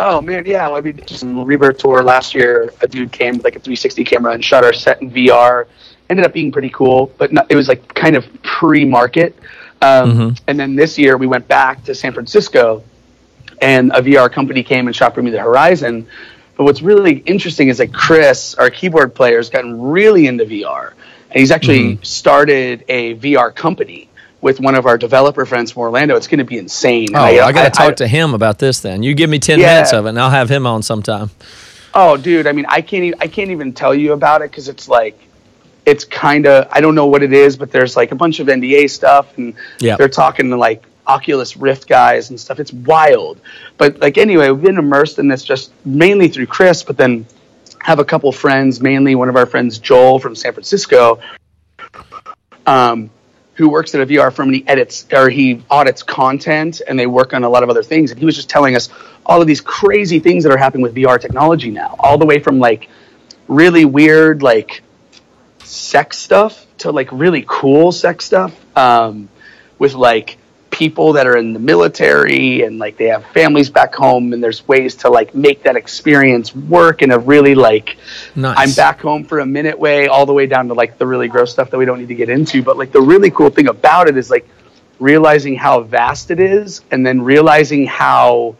Oh 0.00 0.20
man, 0.20 0.44
yeah. 0.46 0.70
I 0.70 0.80
mean, 0.80 1.00
just 1.06 1.24
in 1.24 1.44
Rebirth 1.44 1.78
tour 1.78 2.04
last 2.04 2.34
year, 2.34 2.72
a 2.82 2.86
dude 2.86 3.10
came 3.10 3.34
with 3.38 3.44
like 3.44 3.56
a 3.56 3.58
360 3.58 4.04
camera 4.04 4.32
and 4.32 4.44
shot 4.44 4.64
our 4.64 4.72
set 4.72 5.02
in 5.02 5.10
VR. 5.10 5.66
Ended 6.10 6.24
up 6.24 6.32
being 6.32 6.50
pretty 6.52 6.70
cool, 6.70 7.12
but 7.18 7.32
not, 7.32 7.46
it 7.50 7.54
was 7.56 7.68
like 7.68 7.94
kind 7.94 8.16
of 8.16 8.26
pre-market. 8.42 9.36
Um, 9.82 10.34
And 10.46 10.58
then 10.58 10.74
this 10.74 10.98
year 10.98 11.16
we 11.16 11.26
went 11.26 11.46
back 11.48 11.84
to 11.84 11.94
San 11.94 12.12
Francisco, 12.12 12.82
and 13.60 13.92
a 13.92 14.00
VR 14.00 14.32
company 14.32 14.62
came 14.62 14.86
and 14.86 14.96
shot 14.96 15.14
for 15.14 15.22
me 15.22 15.30
the 15.30 15.40
Horizon. 15.40 16.06
But 16.56 16.64
what's 16.64 16.82
really 16.82 17.18
interesting 17.18 17.68
is 17.68 17.78
that 17.78 17.92
Chris, 17.92 18.54
our 18.54 18.70
keyboard 18.70 19.14
player, 19.14 19.36
has 19.36 19.50
gotten 19.50 19.80
really 19.80 20.26
into 20.26 20.44
VR, 20.44 20.92
and 21.30 21.40
he's 21.40 21.50
actually 21.50 21.98
started 22.02 22.84
a 22.88 23.14
VR 23.16 23.54
company 23.54 24.08
with 24.40 24.60
one 24.60 24.74
of 24.76 24.86
our 24.86 24.96
developer 24.96 25.44
friends 25.44 25.72
from 25.72 25.82
Orlando. 25.82 26.16
It's 26.16 26.26
going 26.28 26.38
to 26.38 26.44
be 26.44 26.58
insane. 26.58 27.08
Oh, 27.14 27.24
And 27.26 27.40
I, 27.40 27.52
got 27.52 27.64
to 27.64 27.70
talk 27.70 27.96
to 27.96 28.08
him 28.08 28.34
about 28.34 28.58
this. 28.60 28.80
Then 28.80 29.02
you 29.02 29.14
give 29.14 29.28
me 29.28 29.38
ten 29.38 29.60
Yeah. 29.60 29.74
minutes 29.74 29.92
of 29.92 30.06
it, 30.06 30.10
and 30.10 30.18
I'll 30.20 30.30
have 30.30 30.48
him 30.48 30.66
on 30.66 30.82
sometime. 30.82 31.30
Oh, 31.94 32.16
dude. 32.16 32.46
I 32.46 32.52
mean, 32.52 32.66
I 32.68 32.80
can't. 32.80 33.14
I 33.20 33.28
can't 33.28 33.50
even 33.50 33.72
tell 33.72 33.94
you 33.94 34.12
about 34.14 34.42
it 34.42 34.50
because 34.50 34.68
it's 34.68 34.88
like, 34.88 35.18
it's 35.88 36.04
kind 36.04 36.46
of. 36.46 36.68
I 36.70 36.80
don't 36.80 36.94
know 36.94 37.06
what 37.06 37.22
it 37.22 37.32
is, 37.32 37.56
but 37.56 37.70
there's 37.72 37.96
like 37.96 38.12
a 38.12 38.14
bunch 38.14 38.40
of 38.40 38.46
NDA 38.48 38.88
stuff, 38.90 39.36
and 39.38 39.54
Yeah. 39.80 39.96
they're 39.96 40.08
talking 40.08 40.50
to 40.50 40.56
like 40.56 40.84
Oculus 41.06 41.56
Rift 41.56 41.88
guys 41.88 42.30
and 42.30 42.38
stuff. 42.38 42.60
It's 42.60 42.72
wild. 42.72 43.40
But 43.78 43.98
like 44.00 44.18
anyway, 44.18 44.50
we've 44.50 44.62
been 44.62 44.78
immersed 44.78 45.18
in 45.18 45.28
this 45.28 45.42
just 45.42 45.72
mainly 45.84 46.28
through 46.28 46.46
Chris, 46.46 46.82
but 46.82 46.96
then 46.96 47.26
have 47.80 47.98
a 47.98 48.04
couple 48.04 48.30
friends, 48.32 48.80
mainly 48.80 49.14
one 49.14 49.28
of 49.28 49.36
our 49.36 49.46
friends 49.46 49.78
Joel 49.78 50.18
from 50.18 50.34
San 50.34 50.52
Francisco, 50.52 51.20
um, 52.66 53.10
who 53.54 53.68
works 53.68 53.94
at 53.94 54.00
a 54.00 54.06
VR 54.06 54.32
firm 54.32 54.48
and 54.48 54.56
he 54.56 54.68
edits 54.68 55.06
or 55.12 55.28
he 55.30 55.62
audits 55.70 56.02
content 56.02 56.80
and 56.86 56.98
they 56.98 57.06
work 57.06 57.32
on 57.32 57.44
a 57.44 57.48
lot 57.48 57.62
of 57.62 57.70
other 57.70 57.82
things. 57.82 58.10
And 58.10 58.18
he 58.20 58.26
was 58.26 58.36
just 58.36 58.48
telling 58.50 58.76
us 58.76 58.88
all 59.26 59.40
of 59.40 59.46
these 59.46 59.60
crazy 59.60 60.18
things 60.18 60.44
that 60.44 60.52
are 60.52 60.56
happening 60.58 60.82
with 60.82 60.94
VR 60.94 61.20
technology 61.20 61.70
now, 61.70 61.96
all 61.98 62.18
the 62.18 62.26
way 62.26 62.38
from 62.38 62.58
like 62.58 62.88
really 63.48 63.84
weird 63.84 64.42
like 64.42 64.82
sex 65.68 66.18
stuff 66.18 66.66
to 66.78 66.90
like 66.90 67.08
really 67.12 67.44
cool 67.46 67.92
sex 67.92 68.24
stuff 68.24 68.54
um, 68.76 69.28
with 69.78 69.94
like 69.94 70.38
people 70.70 71.14
that 71.14 71.26
are 71.26 71.36
in 71.36 71.52
the 71.52 71.58
military 71.58 72.62
and 72.62 72.78
like 72.78 72.96
they 72.96 73.06
have 73.06 73.24
families 73.26 73.68
back 73.68 73.94
home 73.94 74.32
and 74.32 74.42
there's 74.42 74.66
ways 74.68 74.94
to 74.94 75.10
like 75.10 75.34
make 75.34 75.62
that 75.64 75.76
experience 75.76 76.54
work 76.54 77.02
in 77.02 77.10
a 77.10 77.18
really 77.18 77.54
like 77.54 77.96
Nice. 78.34 78.56
I'm 78.56 78.72
back 78.74 79.00
home 79.00 79.24
for 79.24 79.40
a 79.40 79.46
minute 79.46 79.78
way, 79.78 80.08
all 80.08 80.26
the 80.26 80.32
way 80.32 80.46
down 80.46 80.68
to 80.68 80.74
like 80.74 80.98
the 80.98 81.06
really 81.06 81.28
gross 81.28 81.50
stuff 81.50 81.70
that 81.70 81.78
we 81.78 81.84
don't 81.84 81.98
need 81.98 82.08
to 82.08 82.14
get 82.14 82.28
into. 82.28 82.62
But 82.62 82.76
like 82.76 82.92
the 82.92 83.00
really 83.00 83.30
cool 83.30 83.50
thing 83.50 83.68
about 83.68 84.08
it 84.08 84.16
is 84.16 84.30
like 84.30 84.48
realizing 85.00 85.56
how 85.56 85.80
vast 85.80 86.30
it 86.30 86.40
is 86.40 86.82
and 86.90 87.04
then 87.04 87.22
realizing 87.22 87.86
how 87.86 88.56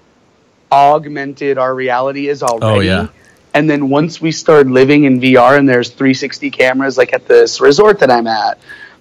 augmented 0.70 1.58
our 1.58 1.74
reality 1.74 2.28
is 2.28 2.42
already. 2.42 2.64
Oh, 2.64 2.80
yeah. 2.80 3.08
And 3.54 3.68
then 3.68 3.88
once 3.88 4.20
we 4.20 4.32
start 4.32 4.66
living 4.66 5.04
in 5.04 5.20
VR 5.20 5.58
and 5.58 5.68
there's 5.68 5.90
360 5.90 6.50
cameras 6.50 6.98
like 6.98 7.12
at 7.12 7.26
this 7.26 7.60
resort 7.60 8.00
that 8.00 8.10
I'm 8.10 8.26
at, 8.26 8.58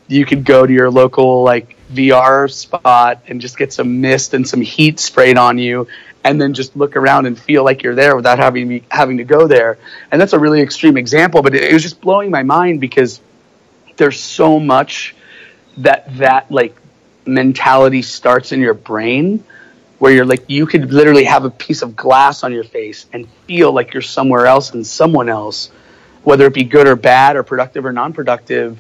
you 0.07 0.25
could 0.25 0.45
go 0.45 0.65
to 0.65 0.71
your 0.73 0.89
local 0.89 1.43
like 1.43 1.75
VR 1.93 2.51
spot 2.51 3.21
and 3.27 3.41
just 3.41 3.57
get 3.57 3.73
some 3.73 4.01
mist 4.01 4.33
and 4.33 4.47
some 4.47 4.61
heat 4.61 4.99
sprayed 4.99 5.37
on 5.37 5.57
you 5.57 5.87
and 6.23 6.41
then 6.41 6.53
just 6.53 6.75
look 6.75 6.95
around 6.95 7.25
and 7.25 7.39
feel 7.39 7.63
like 7.63 7.83
you're 7.83 7.95
there 7.95 8.15
without 8.15 8.37
having 8.37 8.67
me 8.67 8.83
having 8.89 9.17
to 9.17 9.23
go 9.23 9.47
there. 9.47 9.77
And 10.11 10.19
that's 10.19 10.33
a 10.33 10.39
really 10.39 10.61
extreme 10.61 10.97
example, 10.97 11.41
but 11.41 11.55
it 11.55 11.71
was 11.71 11.83
just 11.83 12.01
blowing 12.01 12.31
my 12.31 12.43
mind 12.43 12.81
because 12.81 13.21
there's 13.97 14.19
so 14.19 14.59
much 14.59 15.15
that 15.77 16.17
that 16.17 16.51
like 16.51 16.75
mentality 17.25 18.01
starts 18.01 18.51
in 18.51 18.59
your 18.59 18.73
brain 18.73 19.43
where 19.99 20.11
you're 20.11 20.25
like 20.25 20.43
you 20.47 20.65
could 20.65 20.93
literally 20.93 21.23
have 21.23 21.45
a 21.45 21.49
piece 21.49 21.81
of 21.81 21.95
glass 21.95 22.43
on 22.43 22.53
your 22.53 22.63
face 22.63 23.05
and 23.13 23.27
feel 23.47 23.71
like 23.71 23.93
you're 23.93 24.01
somewhere 24.01 24.45
else 24.45 24.73
and 24.73 24.85
someone 24.85 25.29
else 25.29 25.71
whether 26.27 26.45
it 26.45 26.53
be 26.53 26.65
good 26.65 26.87
or 26.87 26.97
bad 26.97 27.37
or 27.37 27.43
productive 27.43 27.85
or 27.85 27.93
non-productive. 27.93 28.77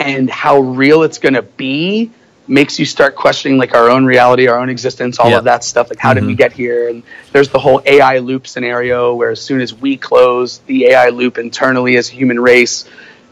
And 0.00 0.28
how 0.28 0.58
real 0.58 1.04
it's 1.04 1.18
going 1.18 1.34
to 1.34 1.42
be 1.42 2.10
makes 2.48 2.76
you 2.76 2.84
start 2.84 3.14
questioning 3.14 3.56
like 3.56 3.72
our 3.72 3.88
own 3.88 4.04
reality 4.04 4.48
our 4.48 4.58
own 4.58 4.68
existence 4.68 5.20
all 5.20 5.30
Yeah. 5.30 5.38
of 5.38 5.44
that 5.44 5.62
stuff 5.62 5.88
like 5.88 6.00
how 6.00 6.12
did 6.12 6.24
we 6.24 6.30
mm-hmm. 6.30 6.38
get 6.38 6.52
here? 6.52 6.88
And 6.88 7.04
there's 7.30 7.50
the 7.50 7.60
whole 7.60 7.80
ai 7.86 8.18
loop 8.18 8.48
scenario 8.48 9.14
where 9.14 9.30
as 9.30 9.40
soon 9.40 9.60
as 9.60 9.72
we 9.72 9.96
close 9.96 10.58
the 10.66 10.86
ai 10.86 11.10
loop 11.10 11.38
internally 11.38 11.96
as 11.96 12.08
a 12.08 12.12
human 12.12 12.40
race 12.40 12.84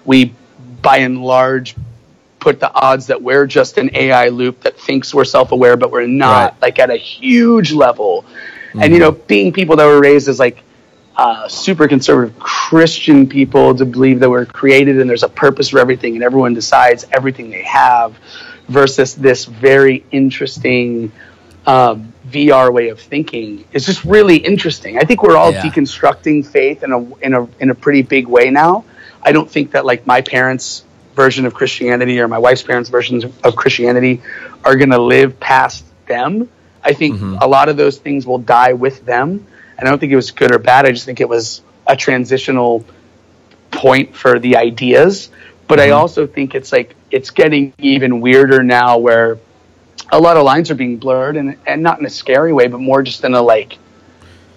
we 0.04 0.32
by 0.80 0.98
and 0.98 1.20
large 1.20 1.74
put 2.40 2.60
the 2.60 2.72
odds 2.74 3.06
that 3.08 3.20
we're 3.22 3.46
just 3.46 3.78
an 3.78 3.90
AI 3.94 4.28
loop 4.28 4.60
that 4.62 4.78
thinks 4.78 5.12
we're 5.14 5.24
self-aware, 5.24 5.76
but 5.76 5.90
we're 5.90 6.06
not, 6.06 6.52
Right. 6.52 6.62
like 6.62 6.78
at 6.78 6.90
a 6.90 6.96
huge 6.96 7.72
level. 7.72 8.24
And 8.80 8.92
you 8.92 8.98
know, 9.00 9.12
being 9.12 9.52
people 9.52 9.76
that 9.76 9.86
were 9.86 10.00
raised 10.00 10.28
as 10.28 10.38
like 10.38 10.62
uh, 11.16 11.48
super 11.48 11.88
conservative 11.88 12.38
Christian 12.38 13.28
people 13.28 13.74
to 13.74 13.84
believe 13.84 14.20
that 14.20 14.30
we're 14.30 14.46
created 14.46 15.00
and 15.00 15.10
there's 15.10 15.24
a 15.24 15.28
purpose 15.28 15.70
for 15.70 15.78
everything, 15.80 16.14
and 16.14 16.22
everyone 16.22 16.54
decides 16.54 17.04
everything 17.10 17.50
they 17.50 17.62
have, 17.64 18.16
versus 18.68 19.14
this 19.14 19.44
very 19.46 20.04
interesting 20.12 21.10
um, 21.66 22.12
VR 22.30 22.72
way 22.72 22.88
of 22.90 23.00
thinking 23.00 23.64
is 23.72 23.84
just 23.84 24.04
really 24.04 24.36
interesting. 24.36 24.96
I 24.98 25.00
think 25.02 25.22
we're 25.22 25.36
all 25.36 25.52
Yeah. 25.52 25.62
deconstructing 25.62 26.46
faith 26.46 26.82
in 26.82 26.92
a 26.92 27.00
in 27.24 27.34
a 27.34 27.48
in 27.58 27.70
a 27.70 27.74
pretty 27.74 28.02
big 28.02 28.26
way 28.28 28.50
now. 28.50 28.84
I 29.22 29.32
don't 29.32 29.50
think 29.50 29.72
that 29.72 29.84
like 29.84 30.06
my 30.06 30.20
parents' 30.20 30.84
version 31.18 31.46
of 31.46 31.52
Christianity 31.52 32.20
or 32.20 32.28
my 32.28 32.38
wife's 32.38 32.62
parents' 32.62 32.88
versions 32.88 33.24
of 33.24 33.56
Christianity 33.56 34.22
are 34.64 34.76
going 34.76 34.90
to 34.90 35.02
live 35.02 35.40
past 35.40 35.84
them. 36.06 36.48
I 36.82 36.92
think 36.92 37.16
mm-hmm. 37.16 37.38
a 37.40 37.46
lot 37.46 37.68
of 37.68 37.76
those 37.76 37.98
things 37.98 38.24
will 38.24 38.38
die 38.38 38.72
with 38.72 39.04
them. 39.04 39.44
And 39.76 39.86
I 39.86 39.90
don't 39.90 39.98
think 39.98 40.12
it 40.12 40.16
was 40.16 40.30
good 40.30 40.54
or 40.54 40.60
bad. 40.60 40.86
I 40.86 40.92
just 40.92 41.04
think 41.04 41.20
it 41.20 41.28
was 41.28 41.60
a 41.88 41.96
transitional 41.96 42.84
point 43.72 44.14
for 44.14 44.38
the 44.38 44.56
ideas. 44.56 45.30
But 45.66 45.80
I 45.80 45.88
mm-hmm. 45.88 45.98
also 45.98 46.26
think 46.28 46.54
it's 46.54 46.70
like 46.70 46.94
it's 47.10 47.30
getting 47.30 47.74
even 47.78 48.20
weirder 48.20 48.62
now 48.62 48.98
where 48.98 49.38
a 50.12 50.20
lot 50.20 50.36
of 50.36 50.44
lines 50.44 50.70
are 50.70 50.76
being 50.76 50.98
blurred 50.98 51.36
and, 51.36 51.58
and 51.66 51.82
not 51.82 51.98
in 51.98 52.06
a 52.06 52.10
scary 52.10 52.52
way, 52.52 52.68
but 52.68 52.78
more 52.78 53.02
just 53.02 53.24
in 53.24 53.34
a 53.34 53.42
like 53.42 53.76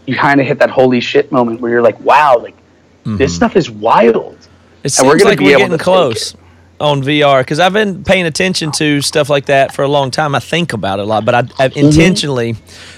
you 0.05 0.15
kind 0.15 0.39
of 0.39 0.45
hit 0.45 0.59
that 0.59 0.69
holy 0.69 1.01
shit 1.01 1.31
moment 1.31 1.59
where 1.59 1.71
you're 1.71 1.81
like, 1.81 1.99
wow, 2.01 2.37
like 2.37 2.55
this 3.03 3.31
mm-hmm. 3.31 3.35
stuff 3.35 3.55
is 3.55 3.69
wild. 3.69 4.37
It 4.83 4.97
And 4.99 5.07
we're 5.07 5.17
gonna 5.17 5.31
like 5.31 5.39
be 5.39 5.45
we're 5.45 5.57
able 5.57 5.59
getting 5.59 5.77
to 5.77 5.83
close 5.83 6.35
on 6.81 7.01
VR 7.03 7.41
because 7.41 7.59
I've 7.59 7.73
been 7.73 8.03
paying 8.03 8.25
attention 8.25 8.71
to 8.73 9.01
stuff 9.01 9.29
like 9.29 9.45
that 9.45 9.73
for 9.73 9.83
a 9.83 9.87
long 9.87 10.11
time. 10.11 10.35
I 10.35 10.39
think 10.39 10.73
about 10.73 10.99
it 10.99 11.03
a 11.03 11.05
lot, 11.05 11.23
but 11.25 11.35
I, 11.35 11.39
I 11.39 11.69
Mm-hmm. 11.69 11.79
intentionally. 11.79 12.55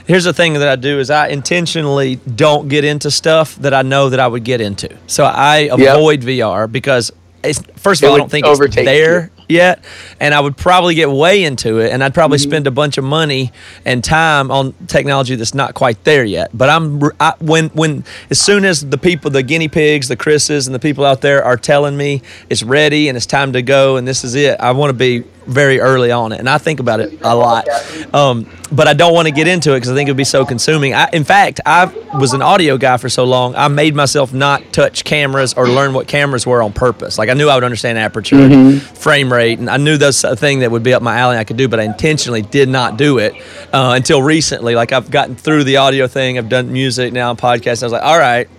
Here's 0.08 0.24
the 0.24 0.34
thing 0.34 0.54
that 0.54 0.68
I 0.68 0.76
do 0.76 1.00
is 1.00 1.10
I 1.10 1.28
intentionally 1.28 2.16
don't 2.36 2.68
get 2.70 2.84
into 2.84 3.12
stuff 3.12 3.56
that 3.58 3.74
I 3.74 3.82
know 3.84 4.10
that 4.10 4.20
I 4.20 4.28
would 4.28 4.44
get 4.44 4.62
into. 4.62 4.90
So 5.08 5.26
I 5.26 5.70
avoid 5.72 6.22
VR 6.22 6.72
because 6.72 7.12
it's 7.44 7.62
first 7.78 8.02
of 8.04 8.10
all 8.10 8.16
I 8.16 8.18
don't 8.20 8.30
think 8.32 8.46
it's 8.46 8.76
there 8.86 9.32
yet, 9.50 9.84
and 10.20 10.34
I 10.34 10.40
would 10.40 10.56
probably 10.58 10.96
get 10.96 11.10
way 11.10 11.44
into 11.44 11.80
it, 11.80 11.92
and 11.92 12.04
I'd 12.04 12.14
probably 12.14 12.38
Mm-hmm. 12.38 12.50
spend 12.50 12.68
a 12.68 12.72
bunch 12.72 12.98
of 12.98 13.04
money 13.04 13.52
and 13.86 14.04
time 14.04 14.50
on 14.50 14.74
technology 14.88 15.36
that's 15.36 15.54
not 15.54 15.74
quite 15.74 16.04
there 16.04 16.24
yet. 16.24 16.50
But 16.58 16.70
I'm 16.70 17.02
I, 17.20 17.34
when 17.40 17.70
when 17.70 18.04
as 18.30 18.40
soon 18.40 18.66
as 18.66 18.88
the 18.90 18.98
people, 18.98 19.30
the 19.32 19.44
guinea 19.44 19.68
pigs, 19.68 20.08
the 20.08 20.16
Chris's, 20.16 20.68
and 20.68 20.74
the 20.74 20.80
people 20.80 21.06
out 21.06 21.22
there 21.22 21.44
are 21.44 21.58
telling 21.58 21.96
me 21.98 22.22
it's 22.50 22.64
ready 22.64 23.10
and 23.10 23.16
it's 23.18 23.26
time 23.26 23.54
to 23.54 23.62
go 23.62 23.98
and 23.98 24.08
this 24.08 24.24
is 24.24 24.36
it, 24.36 24.60
I 24.60 24.72
want 24.72 24.90
to 24.90 24.94
be 24.94 25.24
very 25.46 25.80
early 25.80 26.12
on 26.12 26.32
it, 26.32 26.40
and 26.40 26.50
I 26.50 26.58
think 26.58 26.80
about 26.80 27.00
it 27.00 27.20
a 27.22 27.36
lot. 27.36 27.68
Um, 28.14 28.50
but 28.72 28.88
I 28.88 28.94
don't 28.94 29.14
want 29.14 29.28
to 29.28 29.34
get 29.34 29.48
into 29.48 29.74
it 29.74 29.78
because 29.78 29.92
I 29.92 29.96
think 29.96 30.08
it 30.08 30.12
would 30.12 30.18
be 30.18 30.24
so 30.24 30.46
consuming. 30.46 30.94
I, 30.94 31.10
in 31.14 31.24
fact, 31.24 31.62
I 31.66 31.86
was 32.18 32.34
an 32.34 32.42
audio 32.42 32.78
guy 32.78 32.98
for 32.98 33.10
so 33.10 33.24
long, 33.24 33.56
I 33.56 33.68
made 33.68 33.96
myself 33.96 34.34
not 34.34 34.74
touch 34.74 35.04
cameras 35.04 35.54
or 35.54 35.68
learn 35.68 35.94
what 35.94 36.08
cameras 36.08 36.46
were 36.46 36.62
on 36.62 36.74
purpose. 36.74 37.18
Like 37.18 37.30
I 37.30 37.34
knew 37.34 37.50
I 37.50 37.56
would 37.56 37.64
understand 37.64 37.98
aperture, 37.98 38.38
and 38.38 38.82
frame 38.82 39.32
rate, 39.32 39.60
and 39.60 39.70
I 39.70 39.78
knew 39.78 39.98
that's 39.98 40.24
a 40.24 40.36
thing 40.36 40.60
that 40.60 40.72
would 40.72 40.84
be 40.84 40.94
up 40.94 41.02
my 41.02 41.18
alley. 41.18 41.38
I 41.38 41.44
could 41.44 41.58
do, 41.58 41.68
but 41.68 41.80
I 41.80 41.84
intentionally 41.84 42.42
did 42.42 42.70
not 42.70 42.98
do 42.98 43.20
it 43.20 43.34
uh, 43.74 43.94
until 43.96 44.22
recently. 44.22 44.76
Like 44.76 44.92
I've 44.92 45.12
gotten 45.12 45.36
through 45.36 45.66
the 45.66 45.78
audio 45.78 46.08
thing. 46.08 46.38
I've 46.38 46.50
done 46.50 46.72
music 46.74 47.14
now, 47.14 47.34
podcasts. 47.36 47.84
I 47.84 47.86
was 47.86 47.94
like, 47.94 48.04
all 48.04 48.20
right 48.20 48.50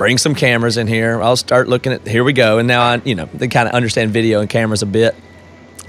bring 0.00 0.16
some 0.16 0.34
cameras 0.34 0.78
in 0.78 0.86
here. 0.86 1.20
I'll 1.20 1.36
start 1.36 1.68
looking 1.68 1.92
at 1.92 2.08
here 2.08 2.24
we 2.24 2.32
go. 2.32 2.56
And 2.56 2.66
now 2.66 2.80
I, 2.80 3.02
you 3.04 3.14
know, 3.14 3.26
they 3.34 3.48
kind 3.48 3.68
of 3.68 3.74
understand 3.74 4.12
video 4.12 4.40
and 4.40 4.48
cameras 4.48 4.80
a 4.80 4.86
bit. 4.86 5.14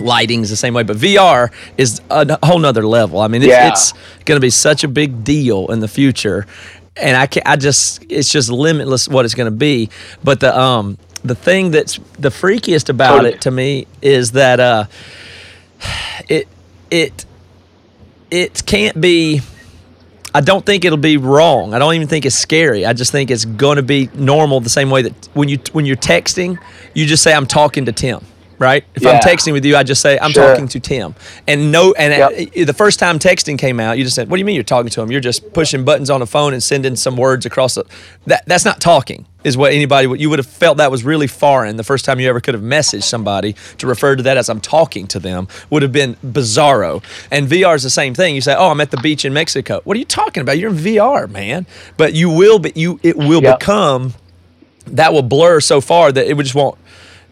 Lighting's 0.02 0.50
the 0.50 0.56
same 0.56 0.74
way, 0.74 0.84
but 0.84 0.98
VR 0.98 1.52
is 1.78 2.02
a 2.10 2.46
whole 2.46 2.60
nother 2.60 2.86
level. 2.86 3.20
I 3.20 3.28
mean, 3.28 3.42
it's, 3.44 3.50
Yeah. 3.50 3.70
it's 3.70 3.94
going 4.26 4.36
to 4.38 4.42
be 4.42 4.50
such 4.50 4.84
a 4.84 4.88
big 4.88 5.24
deal 5.24 5.68
in 5.72 5.80
the 5.80 5.88
future, 5.88 6.46
and 6.98 7.16
I 7.16 7.28
can 7.28 7.44
I 7.46 7.56
just 7.56 8.04
it's 8.10 8.30
just 8.30 8.50
limitless 8.50 9.08
what 9.08 9.26
it's 9.26 9.34
going 9.36 9.52
to 9.52 9.58
be. 9.58 9.90
But 10.24 10.40
the 10.42 10.58
um 10.58 10.98
the 11.24 11.36
thing 11.36 11.72
that's 11.72 12.00
the 12.20 12.30
freakiest 12.30 12.90
about 12.90 13.26
it 13.26 13.42
to 13.42 13.52
me 13.52 13.86
is 14.02 14.32
that 14.32 14.60
uh 14.60 14.86
it 16.28 16.48
it 16.90 17.26
it 18.30 18.66
can't 18.66 19.00
be. 19.00 19.42
I 20.34 20.40
don't 20.40 20.66
think 20.66 20.86
it'll 20.86 20.98
be 20.98 21.18
wrong. 21.18 21.74
I 21.74 21.80
don't 21.80 21.94
even 21.94 22.08
think 22.08 22.26
it's 22.26 22.38
scary. 22.38 22.86
I 22.86 22.94
just 22.94 23.12
think 23.12 23.30
it's 23.30 23.44
going 23.44 23.76
to 23.76 23.84
be 23.84 24.10
normal 24.14 24.62
the 24.62 24.70
same 24.70 24.90
way 24.90 25.02
that 25.02 25.28
when 25.34 25.50
you 25.50 25.60
when 25.74 25.86
you're 25.86 25.98
texting, 25.98 26.58
you 26.94 27.06
just 27.06 27.22
say 27.24 27.34
I'm 27.34 27.46
talking 27.46 27.86
to 27.86 27.92
Tim, 27.92 28.24
right? 28.62 28.86
If 28.96 29.06
I'm 29.06 29.20
texting 29.20 29.52
with 29.54 29.66
you, 29.66 29.76
I 29.76 29.84
just 29.84 30.02
say 30.02 30.18
I'm 30.22 30.32
Sure. 30.32 30.46
talking 30.52 30.68
to 30.70 30.80
Tim. 30.80 31.16
And 31.48 31.72
no 31.72 31.94
and 31.94 32.14
Yep. 32.54 32.68
the 32.68 32.74
first 32.74 33.00
time 33.00 33.20
texting 33.20 33.58
came 33.58 33.80
out, 33.80 33.98
you 33.98 34.04
just 34.04 34.16
said, 34.16 34.30
"What 34.30 34.38
do 34.38 34.40
you 34.40 34.46
mean 34.46 34.56
you're 34.56 34.64
talking 34.64 34.90
to 34.92 35.02
him? 35.02 35.12
You're 35.12 35.20
just 35.20 35.52
pushing 35.52 35.84
buttons 35.84 36.10
on 36.10 36.22
a 36.22 36.26
phone 36.26 36.54
and 36.54 36.62
sending 36.64 36.96
some 36.96 37.18
words 37.18 37.46
across 37.46 37.76
the 37.76 37.84
That 38.28 38.44
that's 38.48 38.64
not 38.64 38.80
talking." 38.80 39.26
Is 39.44 39.58
what 39.58 39.74
anybody 39.74 40.06
would 40.06 40.22
you 40.22 40.30
would 40.30 40.38
have 40.38 40.46
felt 40.46 40.78
that 40.78 40.92
was 40.92 41.04
really 41.04 41.26
foreign 41.26 41.76
the 41.76 41.84
first 41.84 42.06
time 42.06 42.20
you 42.20 42.30
ever 42.30 42.40
could 42.40 42.54
have 42.54 42.62
messaged 42.64 43.04
somebody 43.04 43.56
to 43.80 43.88
refer 43.88 44.16
to 44.16 44.22
that 44.22 44.38
as 44.38 44.48
I'm 44.50 44.62
talking 44.62 45.08
to 45.08 45.20
them 45.20 45.48
would 45.72 45.82
have 45.82 45.92
been 45.92 46.16
bizarro. 46.24 47.02
And 47.32 47.48
VR 47.50 47.74
is 47.76 47.82
the 47.82 47.90
same 47.90 48.14
thing. 48.14 48.36
You 48.36 48.42
say, 48.42 48.54
"Oh, 48.56 48.70
I'm 48.70 48.80
at 48.80 48.92
the 48.92 48.98
beach 48.98 49.26
in 49.26 49.34
Mexico." 49.34 49.82
What 49.84 49.96
are 49.98 50.00
you 50.00 50.06
talking 50.06 50.42
about? 50.42 50.60
You're 50.60 50.70
in 50.70 50.78
VR, 50.78 51.26
man. 51.26 51.66
But 51.98 52.14
you 52.14 52.30
will 52.30 52.60
be 52.60 52.72
you 52.76 53.00
it 53.02 53.18
will 53.18 53.42
Yep. 53.42 53.60
become 53.60 54.14
that 54.86 55.12
will 55.12 55.24
blur 55.24 55.60
so 55.60 55.82
far 55.82 56.12
that 56.12 56.28
it 56.30 56.36
would 56.36 56.44
just 56.46 56.56
won't 56.56 56.78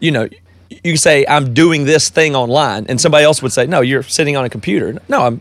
you 0.00 0.10
know 0.10 0.28
you 0.70 0.80
can 0.92 0.96
say 0.96 1.26
i'm 1.28 1.52
doing 1.52 1.84
this 1.84 2.08
thing 2.08 2.34
online 2.36 2.86
and 2.88 3.00
somebody 3.00 3.24
else 3.24 3.42
would 3.42 3.52
say 3.52 3.66
no 3.66 3.80
you're 3.80 4.02
sitting 4.04 4.36
on 4.36 4.44
a 4.44 4.48
computer. 4.48 4.96
No 5.08 5.22
i'm 5.22 5.40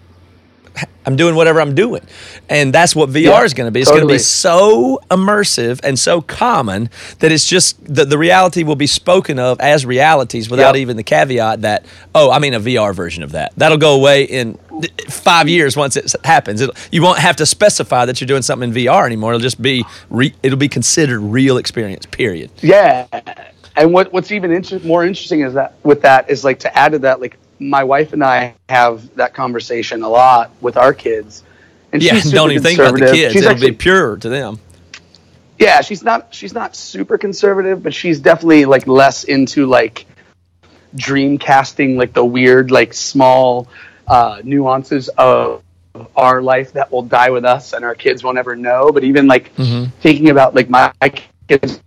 i'm 1.05 1.15
doing 1.15 1.35
whatever 1.35 1.59
i'm 1.61 1.75
doing. 1.75 2.01
And 2.47 2.73
that's 2.73 2.95
what 2.95 3.09
vr 3.09 3.21
Yeah, 3.23 3.43
is 3.43 3.53
going 3.53 3.67
to 3.67 3.71
be. 3.71 3.81
It's 3.81 3.89
going 3.91 4.01
to 4.01 4.07
be 4.07 4.17
so 4.19 4.99
immersive 5.11 5.81
and 5.83 5.99
so 5.99 6.21
common 6.21 6.89
that 7.19 7.31
it's 7.31 7.45
just 7.45 7.83
the, 7.83 8.05
the 8.05 8.17
reality 8.17 8.63
will 8.63 8.75
be 8.77 8.87
spoken 8.87 9.39
of 9.39 9.59
as 9.59 9.85
realities 9.85 10.49
without 10.49 10.75
Yep. 10.75 10.81
even 10.81 10.97
the 10.97 11.03
caveat 11.03 11.61
that 11.61 11.85
oh 12.15 12.31
i 12.31 12.39
mean 12.39 12.53
a 12.53 12.59
vr 12.59 12.93
version 12.95 13.23
of 13.23 13.31
that. 13.33 13.53
That'll 13.57 13.77
go 13.77 13.95
away 13.95 14.23
in 14.23 14.57
five 15.09 15.49
years 15.49 15.75
once 15.75 15.97
it 15.97 16.15
happens. 16.23 16.61
It'll, 16.61 16.75
you 16.91 17.01
won't 17.01 17.19
have 17.19 17.35
to 17.37 17.45
specify 17.45 18.05
that 18.05 18.21
you're 18.21 18.27
doing 18.27 18.41
something 18.43 18.69
in 18.69 18.75
vr 18.75 19.05
anymore. 19.05 19.31
It'll 19.33 19.41
just 19.41 19.61
be 19.61 19.83
re, 20.09 20.33
it'll 20.43 20.57
be 20.57 20.69
considered 20.69 21.19
real 21.19 21.57
experience 21.57 22.05
period. 22.05 22.49
Yeah, 22.61 23.07
and 23.79 23.93
what 23.93 24.13
what's 24.13 24.31
even 24.31 24.51
inter- 24.51 24.79
more 24.79 25.03
interesting 25.05 25.41
is 25.41 25.53
that 25.55 25.73
with 25.83 26.01
that 26.03 26.29
is 26.29 26.43
like 26.43 26.59
to 26.59 26.77
add 26.77 26.91
to 26.93 26.99
that, 26.99 27.19
like 27.21 27.37
my 27.59 27.83
wife 27.83 28.13
and 28.13 28.23
I 28.23 28.55
have 28.69 29.15
that 29.15 29.33
conversation 29.33 30.03
a 30.03 30.09
lot 30.09 30.51
with 30.61 30.77
our 30.77 30.93
kids, 30.93 31.43
and 31.91 32.01
Yeah, 32.01 32.13
she's 32.15 32.31
don't 32.31 32.51
even 32.51 32.63
think 32.63 32.79
about 32.79 32.93
the 32.93 33.11
kids. 33.11 33.33
She's 33.33 33.41
It'll 33.41 33.51
actually- 33.53 33.71
be 33.71 33.77
pure 33.77 34.17
to 34.17 34.29
them. 34.29 34.59
yeah, 35.57 35.81
she's 35.81 36.03
not 36.03 36.33
she's 36.33 36.53
not 36.53 36.75
super 36.75 37.17
conservative, 37.17 37.81
but 37.83 37.93
she's 37.93 38.19
definitely 38.19 38.65
like 38.65 38.87
less 38.87 39.23
into 39.25 39.65
like 39.65 40.05
dream 40.95 41.37
casting, 41.37 41.97
like 41.97 42.13
the 42.13 42.25
weird, 42.25 42.71
like 42.71 42.93
small 42.93 43.67
uh, 44.07 44.41
nuances 44.43 45.07
of 45.09 45.61
our 46.15 46.41
life 46.41 46.73
that 46.73 46.91
will 46.91 47.01
die 47.03 47.29
with 47.29 47.45
us 47.45 47.73
and 47.73 47.83
our 47.83 47.93
kids 47.95 48.23
won't 48.23 48.37
ever 48.37 48.55
know. 48.55 48.91
But 48.91 49.03
even 49.03 49.27
like 49.27 49.51
thinking 50.01 50.29
about 50.29 50.55
like 50.55 50.69
my 50.69 50.91
kids 51.47 51.81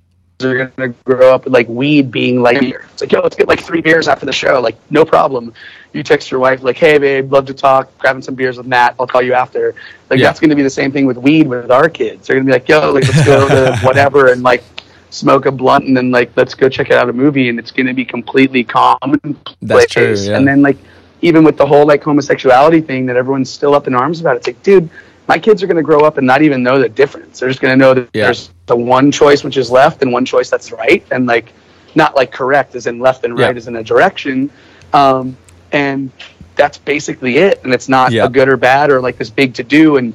are 0.44 0.66
gonna 0.66 0.88
grow 1.04 1.34
up 1.34 1.44
with 1.44 1.52
like 1.52 1.68
weed 1.68 2.10
being 2.10 2.42
like 2.42 2.60
beer. 2.60 2.86
it's 2.92 3.00
like 3.02 3.12
yo 3.12 3.20
let's 3.20 3.36
get 3.36 3.48
like 3.48 3.60
three 3.60 3.80
beers 3.80 4.08
after 4.08 4.26
the 4.26 4.32
show 4.32 4.60
like 4.60 4.76
no 4.90 5.04
problem 5.04 5.52
you 5.92 6.02
text 6.02 6.30
your 6.30 6.40
wife 6.40 6.62
like 6.62 6.76
hey 6.76 6.98
babe 6.98 7.32
love 7.32 7.46
to 7.46 7.54
talk 7.54 7.96
grabbing 7.98 8.22
some 8.22 8.34
beers 8.34 8.56
with 8.56 8.66
matt 8.66 8.94
i'll 8.98 9.06
call 9.06 9.22
you 9.22 9.32
after 9.34 9.74
like 10.10 10.18
Yeah. 10.18 10.26
that's 10.26 10.40
gonna 10.40 10.54
be 10.56 10.62
the 10.62 10.70
same 10.70 10.90
thing 10.92 11.06
with 11.06 11.16
weed 11.18 11.46
with 11.46 11.70
our 11.70 11.88
kids 11.88 12.26
they're 12.26 12.36
gonna 12.36 12.46
be 12.46 12.52
like 12.52 12.68
yo 12.68 12.92
like 12.92 13.04
let's 13.04 13.24
go 13.26 13.48
to 13.48 13.76
whatever 13.82 14.32
and 14.32 14.42
like 14.42 14.62
smoke 15.10 15.44
a 15.46 15.52
blunt 15.52 15.84
and 15.84 15.96
then 15.96 16.10
like 16.10 16.30
let's 16.36 16.54
go 16.54 16.68
check 16.68 16.90
out 16.90 17.08
a 17.10 17.12
movie 17.12 17.48
and 17.48 17.58
it's 17.58 17.70
gonna 17.70 17.92
be 17.94 18.04
completely 18.04 18.64
commonplace 18.64 19.36
That's 19.60 19.86
true, 19.92 20.14
yeah. 20.14 20.36
and 20.38 20.48
then 20.48 20.62
like 20.62 20.78
even 21.20 21.44
with 21.44 21.56
the 21.56 21.66
whole 21.66 21.86
like 21.86 22.02
homosexuality 22.02 22.80
thing 22.80 23.06
that 23.06 23.16
everyone's 23.16 23.50
still 23.50 23.74
up 23.74 23.86
in 23.86 23.94
arms 23.94 24.20
about 24.20 24.36
it's 24.36 24.46
like 24.46 24.62
dude 24.62 24.88
my 25.28 25.38
kids 25.38 25.62
are 25.62 25.66
going 25.66 25.76
to 25.76 25.82
grow 25.82 26.00
up 26.04 26.18
and 26.18 26.26
not 26.26 26.42
even 26.42 26.62
know 26.62 26.78
the 26.78 26.88
difference 26.88 27.40
they're 27.40 27.48
just 27.48 27.60
going 27.60 27.72
to 27.72 27.76
know 27.76 27.94
that 27.94 28.08
Yeah. 28.12 28.24
there's 28.26 28.50
the 28.66 28.76
one 28.76 29.10
choice 29.10 29.44
which 29.44 29.56
is 29.56 29.70
left 29.70 30.02
and 30.02 30.12
one 30.12 30.24
choice 30.24 30.50
that's 30.50 30.72
right 30.72 31.04
and 31.10 31.26
like 31.26 31.52
not 31.94 32.16
like 32.16 32.32
correct 32.32 32.74
as 32.74 32.86
in 32.86 32.98
left 32.98 33.24
and 33.24 33.38
right 33.38 33.54
Yeah. 33.54 33.58
as 33.58 33.68
in 33.68 33.76
a 33.76 33.82
direction 33.84 34.50
um, 34.92 35.36
and 35.72 36.10
that's 36.56 36.78
basically 36.78 37.38
it 37.38 37.62
and 37.64 37.72
it's 37.72 37.88
not 37.88 38.12
Yeah. 38.12 38.26
a 38.26 38.28
good 38.28 38.48
or 38.48 38.56
bad 38.56 38.90
or 38.90 39.00
like 39.00 39.16
this 39.18 39.30
big 39.30 39.54
to 39.54 39.62
do 39.62 39.96
and 39.96 40.14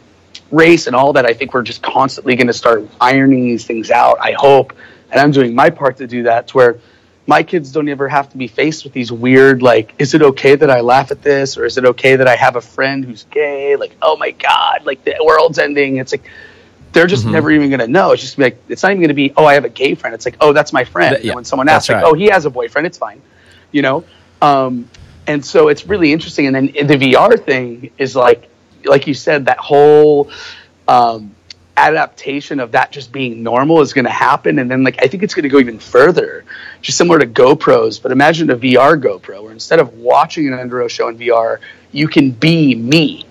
race 0.51 0.87
and 0.87 0.95
all 0.95 1.11
that 1.13 1.25
i 1.25 1.33
think 1.33 1.53
we're 1.53 1.61
just 1.63 1.81
constantly 1.81 2.35
going 2.35 2.47
to 2.47 2.53
start 2.53 2.87
ironing 3.01 3.43
these 3.45 3.65
things 3.65 3.91
out 3.91 4.17
i 4.21 4.31
hope 4.33 4.71
and 5.11 5.19
i'm 5.19 5.31
doing 5.31 5.53
my 5.53 5.69
part 5.69 5.97
to 5.97 6.07
do 6.07 6.23
that 6.23 6.47
to 6.47 6.57
where 6.57 6.79
my 7.27 7.43
kids 7.43 7.71
don't 7.73 7.89
ever 7.89 8.07
have 8.07 8.29
to 8.31 8.37
be 8.37 8.47
faced 8.47 8.85
with 8.85 8.93
these 8.93 9.11
weird 9.11 9.61
like 9.61 9.93
is 9.99 10.13
it 10.13 10.21
okay 10.21 10.55
that 10.55 10.69
i 10.69 10.79
laugh 10.79 11.11
at 11.11 11.21
this? 11.21 11.57
Or 11.57 11.65
is 11.65 11.77
it 11.77 11.85
okay 11.85 12.15
that 12.15 12.27
i 12.27 12.35
have 12.35 12.55
a 12.55 12.61
friend 12.61 13.03
who's 13.05 13.23
gay? 13.25 13.75
Like 13.75 13.95
oh 14.01 14.15
my 14.17 14.31
god 14.31 14.85
like 14.85 15.03
the 15.03 15.15
world's 15.23 15.59
ending. 15.59 15.97
It's 15.97 16.11
like 16.13 16.23
they're 16.93 17.05
just 17.05 17.23
Mm-hmm. 17.25 17.33
never 17.33 17.51
even 17.51 17.69
going 17.69 17.81
to 17.81 17.87
know. 17.87 18.11
It's 18.13 18.21
just 18.21 18.37
like 18.39 18.57
it's 18.69 18.81
not 18.81 18.91
even 18.93 19.01
going 19.01 19.09
to 19.09 19.13
be 19.13 19.33
oh 19.37 19.45
i 19.45 19.53
have 19.55 19.65
a 19.65 19.69
gay 19.69 19.93
friend. 19.93 20.13
It's 20.15 20.25
like 20.25 20.37
oh 20.41 20.53
that's 20.53 20.71
my 20.73 20.85
friend. 20.85 21.15
That- 21.15 21.23
yeah, 21.23 21.31
and 21.31 21.35
when 21.35 21.45
someone 21.45 21.67
asks 21.69 21.89
like 21.89 22.03
oh 22.03 22.13
he 22.13 22.27
has 22.27 22.45
a 22.45 22.49
boyfriend 22.49 22.87
it's 22.87 22.97
fine 22.97 23.21
you 23.71 23.81
know? 23.81 24.05
Um, 24.41 24.89
and 25.27 25.43
so 25.45 25.67
it's 25.67 25.85
really 25.85 26.13
interesting. 26.13 26.47
And 26.47 26.55
then 26.55 26.87
the 26.87 26.95
vr 26.95 27.37
thing 27.43 27.91
is 27.97 28.15
like 28.15 28.49
like 28.85 29.05
you 29.07 29.13
said 29.13 29.47
that 29.47 29.57
whole 29.57 30.31
um, 30.87 31.35
adaptation 31.77 32.59
of 32.59 32.71
that 32.71 32.91
just 32.91 33.11
being 33.11 33.43
normal 33.43 33.81
is 33.81 33.93
going 33.93 34.05
to 34.05 34.11
happen 34.11 34.57
and 34.59 34.69
then 34.69 34.83
like 34.83 35.01
i 35.03 35.07
think 35.07 35.21
it's 35.23 35.33
going 35.35 35.43
to 35.43 35.49
go 35.49 35.59
even 35.59 35.77
further 35.79 36.43
just 36.81 36.97
similar 36.97 37.19
to 37.19 37.27
gopros 37.27 38.01
but 38.01 38.11
imagine 38.11 38.49
a 38.49 38.55
vr 38.57 38.99
gopro 39.01 39.43
where 39.43 39.51
instead 39.51 39.79
of 39.79 39.93
watching 39.93 40.47
an 40.47 40.53
underoath 40.53 40.89
show 40.89 41.07
in 41.07 41.17
vr 41.17 41.59
you 41.91 42.07
can 42.07 42.31
be 42.31 42.75
me. 42.75 43.25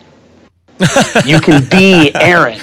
You 1.25 1.41
can 1.41 1.65
be 1.69 2.11
aaron. 2.15 2.61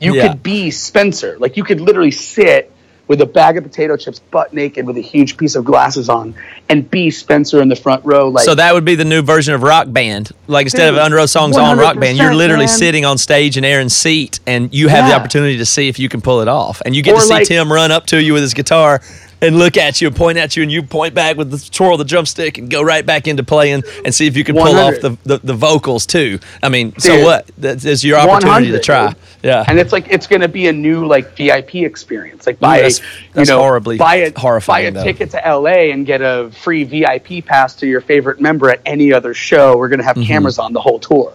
You 0.00 0.14
Yeah. 0.14 0.28
could 0.28 0.42
be 0.42 0.70
spencer. 0.70 1.36
Like 1.38 1.56
you 1.56 1.64
could 1.64 1.80
literally 1.80 2.10
sit 2.10 2.70
with 3.06 3.20
a 3.20 3.26
bag 3.26 3.56
of 3.56 3.64
potato 3.64 3.96
chips 3.96 4.18
butt 4.18 4.52
naked 4.54 4.86
with 4.86 4.96
a 4.96 5.00
huge 5.00 5.36
piece 5.36 5.54
of 5.54 5.64
glasses 5.64 6.08
on 6.08 6.34
and 6.68 6.90
B 6.90 7.10
spencer 7.10 7.60
in 7.60 7.68
the 7.68 7.76
front 7.76 8.04
row 8.04 8.28
like 8.28 8.44
So 8.44 8.54
that 8.54 8.72
would 8.72 8.84
be 8.84 8.94
the 8.94 9.04
new 9.04 9.22
version 9.22 9.52
of 9.54 9.62
Rock 9.62 9.86
Band. 9.90 10.30
Like 10.46 10.66
instead 10.66 10.92
of 10.92 10.98
Underoath 11.00 11.28
songs 11.28 11.56
on 11.56 11.78
Rock 11.78 11.98
Band, 11.98 12.16
you're 12.16 12.34
literally 12.34 12.66
man. 12.66 12.78
sitting 12.78 13.04
on 13.04 13.18
stage 13.18 13.56
in 13.56 13.64
Aaron's 13.64 13.94
seat, 13.94 14.40
and 14.46 14.72
you 14.74 14.88
have 14.88 15.08
the 15.08 15.14
opportunity 15.14 15.58
to 15.58 15.66
see 15.66 15.88
if 15.88 15.98
you 15.98 16.08
can 16.08 16.20
pull 16.20 16.40
it 16.40 16.48
off. 16.48 16.80
And 16.84 16.96
you 16.96 17.02
get 17.02 17.14
Or 17.14 17.20
to 17.20 17.22
see 17.22 17.32
like- 17.34 17.46
Tim 17.46 17.70
run 17.72 17.90
up 17.92 18.06
to 18.06 18.22
you 18.22 18.32
with 18.32 18.42
his 18.42 18.54
guitar 18.54 19.00
and 19.42 19.58
look 19.58 19.76
at 19.76 20.00
you 20.00 20.08
and 20.08 20.16
point 20.16 20.38
at 20.38 20.56
you, 20.56 20.62
and 20.62 20.72
you 20.72 20.82
point 20.82 21.12
back 21.14 21.36
with 21.36 21.50
the 21.50 21.58
twirl 21.70 21.92
of 21.92 21.98
the 21.98 22.04
drumstick 22.04 22.56
and 22.56 22.70
go 22.70 22.82
right 22.82 23.04
back 23.04 23.28
into 23.28 23.42
playing 23.42 23.82
and 24.04 24.14
see 24.14 24.26
if 24.26 24.36
you 24.36 24.44
can 24.44 24.54
pull 24.56 24.74
off 24.76 24.94
the, 25.00 25.18
the, 25.24 25.38
the 25.38 25.52
vocals 25.52 26.06
too. 26.06 26.38
I 26.62 26.70
mean, 26.70 26.98
so 26.98 27.16
Dude. 27.16 27.24
what? 27.24 27.50
That 27.58 27.84
is 27.84 28.02
your 28.02 28.18
opportunity 28.18 28.70
to 28.70 28.78
100, 28.78 28.82
try. 28.82 29.14
Yeah. 29.44 29.62
and 29.68 29.78
it's 29.78 29.92
like 29.92 30.08
it's 30.08 30.26
going 30.26 30.40
to 30.40 30.48
be 30.48 30.66
a 30.68 30.72
new 30.72 31.06
like 31.06 31.36
VIP 31.36 31.76
experience. 31.76 32.46
Like 32.46 32.58
buy, 32.58 32.76
that's- 32.78 33.00
that's 33.34 33.48
you 33.48 33.54
know, 33.54 33.60
horribly 33.60 33.98
buy 33.98 34.16
a 34.16 34.32
horrifying, 34.38 34.84
buy 34.94 35.00
a 35.00 35.04
though. 35.04 35.04
ticket 35.04 35.30
to 35.32 35.36
LA 35.44 35.92
and 35.92 36.06
get 36.06 36.22
a 36.22 36.50
free 36.62 36.84
VIP 36.84 37.44
pass 37.44 37.76
to 37.76 37.86
your 37.86 38.00
favorite 38.00 38.40
member 38.40 38.70
at 38.70 38.80
any 38.86 39.12
other 39.12 39.34
show. 39.34 39.76
We're 39.76 39.88
going 39.88 39.98
to 40.00 40.04
have 40.04 40.16
Mm-hmm. 40.16 40.26
cameras 40.28 40.58
on 40.58 40.72
the 40.72 40.80
whole 40.80 40.98
tour, 40.98 41.32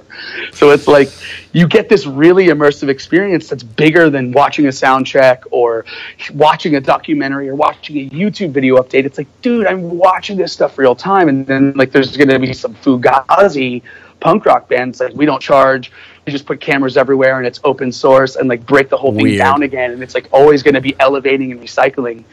so 0.53 0.72
it's 0.72 0.88
like 0.88 1.10
you 1.53 1.68
get 1.68 1.88
this 1.89 2.05
really 2.07 2.47
immersive 2.47 2.88
experience 2.89 3.47
that's 3.49 3.62
bigger 3.64 4.10
than 4.10 4.32
watching 4.32 4.66
a 4.68 4.72
sound 4.72 5.05
check 5.05 5.43
or 5.51 5.86
watching 6.34 6.76
a 6.76 6.82
documentary 6.82 7.47
or 7.49 7.55
watching 7.55 7.97
a 7.97 8.10
YouTube 8.10 8.51
video 8.51 8.78
update. 8.82 9.05
It's 9.05 9.18
like, 9.18 9.28
dude, 9.41 9.68
I'm 9.68 9.97
watching 9.97 10.38
this 10.38 10.51
stuff 10.53 10.78
real 10.78 10.95
time, 10.95 11.30
and 11.30 11.45
then 11.45 11.74
like 11.76 11.91
there's 11.91 12.16
going 12.18 12.30
to 12.30 12.39
be 12.39 12.53
some 12.53 12.74
fugazi 12.76 13.82
punk 14.20 14.45
rock 14.45 14.68
bands 14.68 14.99
like 14.99 15.14
we 15.14 15.26
don't 15.26 15.41
charge 15.41 15.91
just 16.32 16.45
put 16.45 16.59
cameras 16.61 16.97
everywhere 16.97 17.38
and 17.38 17.45
it's 17.47 17.59
open 17.63 17.91
source 17.91 18.36
and 18.36 18.47
like 18.49 18.65
break 18.65 18.89
the 18.89 18.97
whole 18.97 19.13
thing 19.13 19.23
Weird. 19.23 19.39
down 19.39 19.63
again 19.63 19.91
and 19.91 20.01
it's 20.03 20.13
like 20.15 20.27
always 20.32 20.63
going 20.63 20.73
to 20.75 20.82
be 20.82 20.95
elevating 20.99 21.51
and 21.51 21.59
recycling 21.61 22.23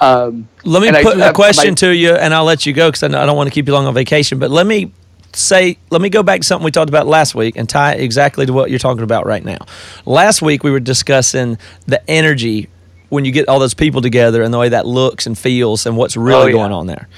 um, 0.00 0.48
Let 0.64 0.82
me 0.82 1.02
put 1.02 1.18
a 1.18 1.32
question 1.32 1.70
my- 1.70 1.74
to 1.76 1.94
you, 1.94 2.10
and 2.14 2.34
I'll 2.34 2.44
let 2.44 2.66
you 2.66 2.72
go 2.72 2.88
because 2.90 3.02
I, 3.02 3.06
I 3.08 3.26
don't 3.26 3.36
want 3.36 3.48
to 3.48 3.54
keep 3.54 3.66
you 3.66 3.72
long 3.72 3.86
on 3.86 3.94
vacation. 3.94 4.38
But 4.38 4.50
let 4.50 4.66
me 4.66 4.92
say, 5.32 5.78
let 5.90 6.00
me 6.00 6.08
go 6.10 6.22
back 6.22 6.40
to 6.40 6.46
something 6.46 6.64
we 6.64 6.70
talked 6.70 6.88
about 6.88 7.06
last 7.06 7.34
week 7.34 7.56
and 7.56 7.68
tie 7.68 7.92
exactly 7.94 8.46
to 8.46 8.52
what 8.52 8.70
you're 8.70 8.78
talking 8.78 9.02
about 9.02 9.26
right 9.26 9.44
now. 9.44 9.58
Last 10.04 10.42
week 10.42 10.62
we 10.64 10.70
were 10.70 10.80
discussing 10.80 11.58
the 11.86 12.02
energy 12.10 12.68
when 13.08 13.24
you 13.24 13.32
get 13.32 13.48
all 13.48 13.58
those 13.58 13.74
people 13.74 14.00
together 14.02 14.42
and 14.42 14.52
the 14.52 14.58
way 14.58 14.68
that 14.70 14.84
looks 14.86 15.26
and 15.26 15.38
feels 15.38 15.86
and 15.86 15.96
what's 15.96 16.16
really 16.16 16.42
Oh, 16.42 16.46
yeah. 16.46 16.52
going 16.52 16.72
on 16.72 16.86
there. 16.86 17.08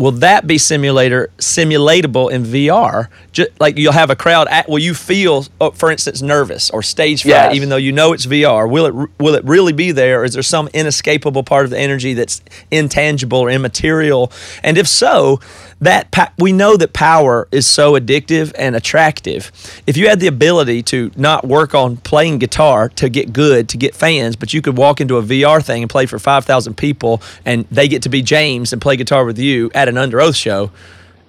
Will 0.00 0.10
that 0.12 0.46
be 0.46 0.58
simulator 0.58 1.30
simulatable 1.38 2.32
in 2.32 2.42
VR? 2.44 3.08
Just, 3.32 3.50
like 3.60 3.76
you'll 3.78 3.92
have 3.92 4.10
a 4.10 4.16
crowd. 4.16 4.48
At, 4.48 4.68
will 4.68 4.78
you 4.80 4.94
feel, 4.94 5.44
uh, 5.60 5.70
for 5.70 5.90
instance, 5.92 6.22
nervous 6.22 6.70
or 6.70 6.82
stage 6.82 7.22
fright, 7.22 7.30
Yes. 7.30 7.54
even 7.54 7.68
though 7.68 7.76
you 7.76 7.92
know 7.92 8.12
it's 8.12 8.26
VR? 8.26 8.68
Will 8.68 8.86
it 8.86 9.10
will 9.20 9.34
it 9.34 9.44
really 9.44 9.72
be 9.72 9.92
there, 9.92 10.22
or 10.22 10.24
is 10.24 10.32
there 10.32 10.42
some 10.42 10.68
inescapable 10.74 11.44
part 11.44 11.64
of 11.64 11.70
the 11.70 11.78
energy 11.78 12.14
that's 12.14 12.42
intangible 12.70 13.38
or 13.38 13.50
immaterial? 13.50 14.32
And 14.64 14.76
if 14.78 14.88
so, 14.88 15.38
that 15.80 16.10
pa- 16.10 16.32
we 16.38 16.52
know 16.52 16.76
that 16.76 16.92
power 16.92 17.48
is 17.50 17.66
so 17.66 17.92
addictive 17.98 18.52
and 18.58 18.76
attractive. 18.76 19.50
If 19.86 19.96
you 19.96 20.08
had 20.08 20.20
the 20.20 20.26
ability 20.26 20.82
to 20.84 21.10
not 21.16 21.46
work 21.46 21.74
on 21.74 21.96
playing 21.98 22.38
guitar 22.38 22.88
to 22.90 23.08
get 23.08 23.32
good, 23.32 23.68
to 23.70 23.76
get 23.78 23.94
fans, 23.94 24.36
but 24.36 24.52
you 24.52 24.60
could 24.60 24.76
walk 24.76 25.00
into 25.00 25.16
a 25.16 25.22
VR 25.22 25.64
thing 25.64 25.82
and 25.82 25.90
play 25.90 26.06
for 26.06 26.18
5,000 26.18 26.76
people 26.76 27.22
and 27.46 27.64
they 27.70 27.88
get 27.88 28.02
to 28.02 28.08
be 28.10 28.20
James 28.22 28.72
and 28.72 28.82
play 28.82 28.96
guitar 28.96 29.24
with 29.24 29.38
you 29.38 29.70
at 29.74 29.88
an 29.88 29.94
Underoath 29.94 30.36
show, 30.36 30.70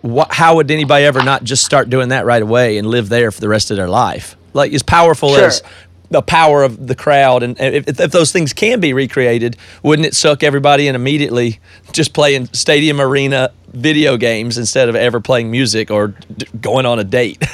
what, 0.02 0.34
how 0.34 0.56
would 0.56 0.70
anybody 0.70 1.06
ever 1.06 1.24
not 1.24 1.44
just 1.44 1.64
start 1.64 1.90
doing 1.90 2.10
that 2.10 2.26
right 2.26 2.42
away 2.42 2.78
and 2.78 2.88
live 2.88 3.08
there 3.08 3.32
for 3.32 3.40
the 3.40 3.48
rest 3.48 3.72
of 3.72 3.78
their 3.78 3.88
life? 3.90 4.36
Like 4.54 4.74
as 4.74 4.84
powerful 4.84 5.30
Sure. 5.36 5.46
as 5.46 5.64
the 6.12 6.22
power 6.22 6.64
of 6.64 6.86
the 6.88 6.94
crowd 6.96 7.42
and 7.42 7.60
if, 7.60 7.88
if 8.00 8.12
those 8.12 8.32
things 8.32 8.54
can 8.54 8.80
be 8.80 8.94
recreated, 8.94 9.58
wouldn't 9.82 10.06
it 10.06 10.14
suck 10.14 10.44
everybody 10.44 10.88
in 10.88 10.94
immediately 10.96 11.60
just 11.94 12.14
playing 12.14 12.46
stadium 12.54 13.00
arena 13.02 13.52
video 13.70 14.18
games 14.18 14.58
instead 14.58 14.90
of 14.90 14.96
ever 14.96 15.20
playing 15.22 15.50
music 15.50 15.90
or 15.90 16.10
d- 16.10 16.46
going 16.60 16.86
on 16.86 17.00
a 17.00 17.04
date? 17.04 17.42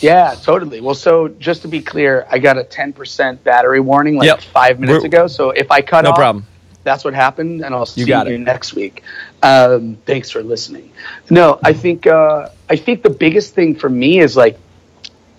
Yeah, 0.00 0.34
totally. 0.42 0.80
Well, 0.80 0.96
so 0.96 1.28
just 1.28 1.62
to 1.62 1.68
be 1.68 1.80
clear, 1.80 2.26
I 2.28 2.38
got 2.40 2.58
a 2.58 2.64
10% 2.64 3.44
battery 3.44 3.78
warning 3.78 4.16
like 4.16 4.26
Yep. 4.26 4.40
five 4.42 4.80
minutes 4.80 5.02
We're- 5.02 5.06
ago. 5.06 5.26
So 5.28 5.50
if 5.50 5.70
I 5.70 5.80
cut 5.80 6.02
No 6.02 6.10
off, 6.10 6.16
problem. 6.16 6.44
that's 6.82 7.04
what 7.04 7.14
happened, 7.14 7.64
and 7.64 7.72
I'll 7.72 7.86
see 7.86 8.04
got 8.04 8.26
you 8.26 8.34
it. 8.34 8.38
next 8.38 8.74
week. 8.74 9.04
Um, 9.44 9.96
thanks 10.04 10.28
for 10.28 10.42
listening. 10.42 10.90
No, 11.30 11.60
I 11.62 11.72
think 11.72 12.08
uh, 12.08 12.48
I 12.68 12.74
think 12.76 13.02
the 13.04 13.10
biggest 13.10 13.54
thing 13.54 13.76
for 13.76 13.88
me 13.88 14.18
is 14.18 14.36
like, 14.36 14.58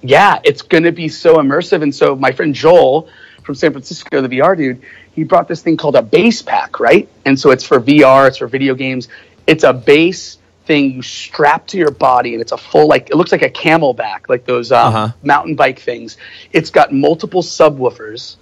yeah, 0.04 0.40
it's 0.44 0.62
going 0.62 0.84
to 0.84 0.92
be 0.92 1.08
so 1.08 1.38
immersive. 1.38 1.82
And 1.82 1.94
so 1.96 2.16
my 2.16 2.32
friend 2.32 2.54
Joel 2.54 3.10
from 3.44 3.56
San 3.56 3.72
Francisco, 3.72 4.22
the 4.22 4.28
VR 4.30 4.56
dude, 4.56 4.82
he 5.14 5.24
brought 5.24 5.48
this 5.48 5.62
thing 5.62 5.78
called 5.78 5.96
a 5.96 6.02
bass 6.02 6.42
pack, 6.42 6.80
right? 6.80 7.08
And 7.26 7.40
so 7.40 7.52
it's 7.52 7.64
for 7.64 7.80
VR, 7.80 8.28
it's 8.28 8.38
for 8.38 8.48
video 8.48 8.76
games. 8.76 9.08
It's 9.48 9.64
a 9.64 9.74
bass 9.74 10.38
thing 10.66 10.92
you 10.92 11.02
strap 11.02 11.68
to 11.68 11.78
your 11.78 11.92
body, 11.92 12.34
and 12.34 12.42
it's 12.42 12.54
a 12.54 12.58
full 12.58 12.88
like 12.88 13.10
it 13.10 13.16
looks 13.16 13.32
like 13.32 13.42
a 13.42 13.50
CamelBak, 13.50 14.30
like 14.30 14.46
those 14.46 14.72
um, 14.72 14.88
Uh-huh. 14.96 15.14
mountain 15.24 15.56
bike 15.56 15.80
things. 15.80 16.18
It's 16.54 16.70
got 16.70 16.94
multiple 16.94 17.42
subwoofers. 17.42 18.38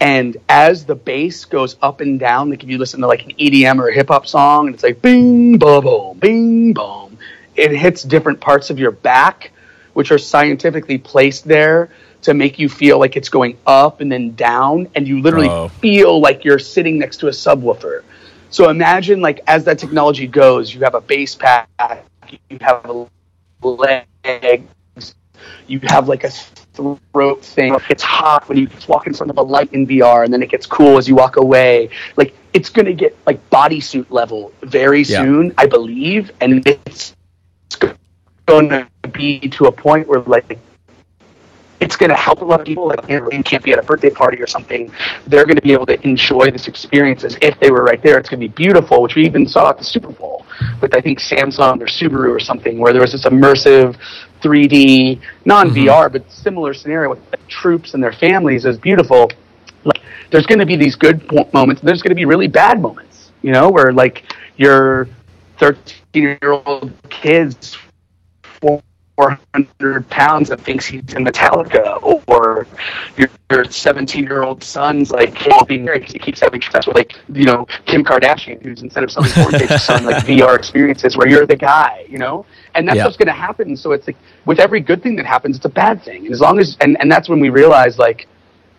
And 0.00 0.36
as 0.48 0.84
the 0.84 0.94
bass 0.94 1.44
goes 1.46 1.76
up 1.80 2.00
and 2.00 2.18
down, 2.20 2.50
like 2.50 2.62
if 2.62 2.68
you 2.68 2.78
listen 2.78 3.00
to 3.00 3.06
like 3.06 3.24
an 3.24 3.32
EDM 3.32 3.78
or 3.80 3.88
a 3.88 3.94
hip 3.94 4.08
hop 4.08 4.26
song, 4.26 4.66
and 4.66 4.74
it's 4.74 4.82
like 4.84 5.00
bing, 5.02 5.58
boom, 5.58 6.18
bing, 6.18 6.72
boom, 6.74 7.18
it 7.56 7.70
hits 7.72 8.02
different 8.02 8.40
parts 8.40 8.70
of 8.70 8.78
your 8.78 8.90
back, 8.90 9.50
which 9.94 10.12
are 10.12 10.18
scientifically 10.18 10.98
placed 10.98 11.44
there 11.46 11.88
to 12.22 12.34
make 12.34 12.58
you 12.58 12.68
feel 12.68 12.98
like 12.98 13.16
it's 13.16 13.28
going 13.28 13.56
up 13.66 14.00
and 14.00 14.10
then 14.10 14.34
down, 14.34 14.88
and 14.94 15.06
you 15.08 15.20
literally 15.20 15.48
Oh. 15.48 15.68
feel 15.68 16.20
like 16.20 16.44
you're 16.44 16.58
sitting 16.58 16.98
next 16.98 17.18
to 17.18 17.26
a 17.28 17.30
subwoofer. 17.30 18.02
So 18.50 18.70
imagine 18.70 19.20
like 19.20 19.40
as 19.46 19.64
that 19.64 19.78
technology 19.78 20.26
goes, 20.26 20.72
you 20.72 20.80
have 20.80 20.94
a 20.94 21.00
bass 21.00 21.34
pack, 21.34 21.68
you 22.48 22.58
have 22.60 23.08
legs, 23.62 25.14
you 25.66 25.80
have 25.84 26.08
like 26.08 26.24
a 26.24 26.30
throat 27.12 27.44
thing. 27.44 27.76
It's 27.90 28.02
hot 28.02 28.48
when 28.48 28.58
you 28.58 28.68
walk 28.88 29.06
in 29.06 29.14
front 29.14 29.30
of 29.30 29.38
a 29.38 29.42
light 29.42 29.72
in 29.72 29.86
VR, 29.86 30.24
and 30.24 30.32
then 30.32 30.42
it 30.42 30.50
gets 30.50 30.66
cool 30.66 30.98
as 30.98 31.08
you 31.08 31.14
walk 31.14 31.36
away. 31.36 31.90
Like 32.16 32.34
it's 32.52 32.70
going 32.70 32.86
to 32.86 32.94
get 32.94 33.16
like 33.26 33.38
bodysuit 33.50 34.06
level 34.10 34.52
very 34.62 35.02
Yeah. 35.02 35.22
soon, 35.22 35.52
I 35.58 35.66
believe, 35.66 36.30
and 36.40 36.66
it's 36.66 37.14
going 38.46 38.68
to 38.68 38.88
be 39.12 39.40
to 39.40 39.66
a 39.66 39.72
point 39.72 40.08
where 40.08 40.20
like 40.20 40.58
it's 41.84 41.96
going 41.96 42.10
to 42.10 42.16
help 42.16 42.40
a 42.40 42.44
lot 42.44 42.60
of 42.60 42.66
people. 42.66 42.88
Like, 42.88 43.08
you 43.08 43.42
can't 43.42 43.62
be 43.62 43.72
at 43.72 43.78
a 43.78 43.82
birthday 43.82 44.10
party 44.10 44.40
or 44.40 44.46
something. 44.46 44.90
They're 45.26 45.44
going 45.44 45.56
to 45.56 45.62
be 45.62 45.72
able 45.72 45.86
to 45.86 46.02
enjoy 46.06 46.50
this 46.50 46.66
experience 46.66 47.24
as 47.24 47.36
if 47.42 47.58
they 47.60 47.70
were 47.70 47.84
right 47.84 48.02
there. 48.02 48.18
It's 48.18 48.28
going 48.28 48.40
to 48.40 48.48
be 48.48 48.54
beautiful, 48.54 49.02
which 49.02 49.14
we 49.16 49.26
even 49.26 49.46
saw 49.46 49.70
at 49.70 49.78
the 49.78 49.84
Super 49.84 50.10
Bowl 50.10 50.46
with 50.80 50.94
I 50.94 51.00
think 51.00 51.20
Samsung 51.20 51.80
or 51.80 51.86
Subaru 51.86 52.30
or 52.30 52.40
something, 52.40 52.78
where 52.78 52.92
there 52.92 53.02
was 53.02 53.12
this 53.12 53.24
immersive 53.24 53.96
3D, 54.40 55.20
non 55.44 55.70
VR, 55.70 56.10
but 56.10 56.30
similar 56.30 56.74
scenario 56.74 57.10
with 57.10 57.20
troops 57.48 57.94
and 57.94 58.02
their 58.02 58.12
families. 58.12 58.64
Was 58.64 58.78
beautiful. 58.78 59.30
Like, 59.84 60.00
there's 60.30 60.46
going 60.46 60.60
to 60.60 60.66
be 60.66 60.76
these 60.76 60.96
good 60.96 61.30
moments. 61.52 61.82
And 61.82 61.88
there's 61.88 62.02
going 62.02 62.10
to 62.10 62.16
be 62.16 62.24
really 62.24 62.48
bad 62.48 62.80
moments. 62.80 63.30
You 63.42 63.52
know, 63.52 63.68
where 63.68 63.92
like 63.92 64.24
your 64.56 65.06
13 65.58 65.94
year 66.14 66.38
old 66.42 66.92
kids 67.10 67.76
400 69.16 70.08
pounds 70.10 70.50
and 70.50 70.60
thinks 70.60 70.86
he's 70.86 71.14
in 71.14 71.24
Metallica, 71.24 71.98
or 72.28 72.66
your- 73.16 73.28
your 73.50 73.64
17 73.64 74.24
year 74.24 74.42
old 74.42 74.62
son's 74.64 75.10
like 75.12 75.34
can't 75.34 75.68
be 75.68 75.78
married 75.78 76.00
because 76.00 76.12
he 76.14 76.18
keeps 76.18 76.40
having 76.40 76.60
success 76.60 76.86
with 76.86 76.96
like 76.96 77.14
you 77.32 77.44
know 77.44 77.66
Kim 77.86 78.02
Kardashian, 78.04 78.60
who's 78.62 78.82
instead 78.82 79.04
of 79.04 79.10
selling 79.12 79.30
porn 79.30 79.52
selling 79.78 80.04
like 80.04 80.24
VR 80.24 80.56
experiences 80.56 81.16
where 81.16 81.28
you're 81.28 81.46
the 81.46 81.56
guy, 81.56 82.04
you 82.08 82.18
know, 82.18 82.44
and 82.74 82.88
that's 82.88 82.96
Yeah. 82.96 83.04
what's 83.04 83.16
going 83.16 83.28
to 83.28 83.32
happen. 83.32 83.76
So 83.76 83.92
it's 83.92 84.06
like 84.08 84.16
with 84.46 84.58
every 84.58 84.80
good 84.80 85.02
thing 85.02 85.14
that 85.16 85.26
happens, 85.26 85.56
it's 85.56 85.64
a 85.64 85.68
bad 85.68 86.02
thing, 86.02 86.24
and 86.26 86.32
as 86.34 86.40
long 86.40 86.58
as 86.58 86.76
and 86.80 86.96
and 87.00 87.10
that's 87.10 87.28
when 87.28 87.38
we 87.40 87.50
realize 87.50 87.98
like 87.98 88.26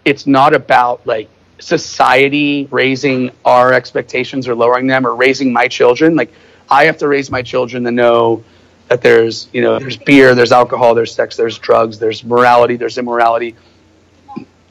it's 0.04 0.28
not 0.28 0.54
about 0.54 1.06
like 1.08 1.30
society 1.60 2.68
raising 2.72 3.32
our 3.46 3.72
expectations 3.72 4.48
or 4.48 4.56
lowering 4.56 4.88
them 4.88 5.08
or 5.08 5.16
raising 5.16 5.54
my 5.54 5.68
children 5.70 6.14
like 6.16 6.30
i 6.70 6.84
have 6.86 6.98
to 6.98 7.08
raise 7.08 7.32
my 7.32 7.42
children 7.42 7.84
to 7.86 7.92
know 7.92 8.44
that 8.88 9.02
there's 9.02 9.48
you 9.52 9.62
know 9.62 9.80
there's 9.80 9.98
beer 9.98 10.36
there's 10.36 10.52
alcohol 10.52 10.94
there's 10.94 11.14
sex 11.14 11.36
there's 11.36 11.58
drugs 11.58 12.00
there's 12.00 12.24
morality 12.24 12.76
there's 12.76 12.98
immorality. 12.98 13.56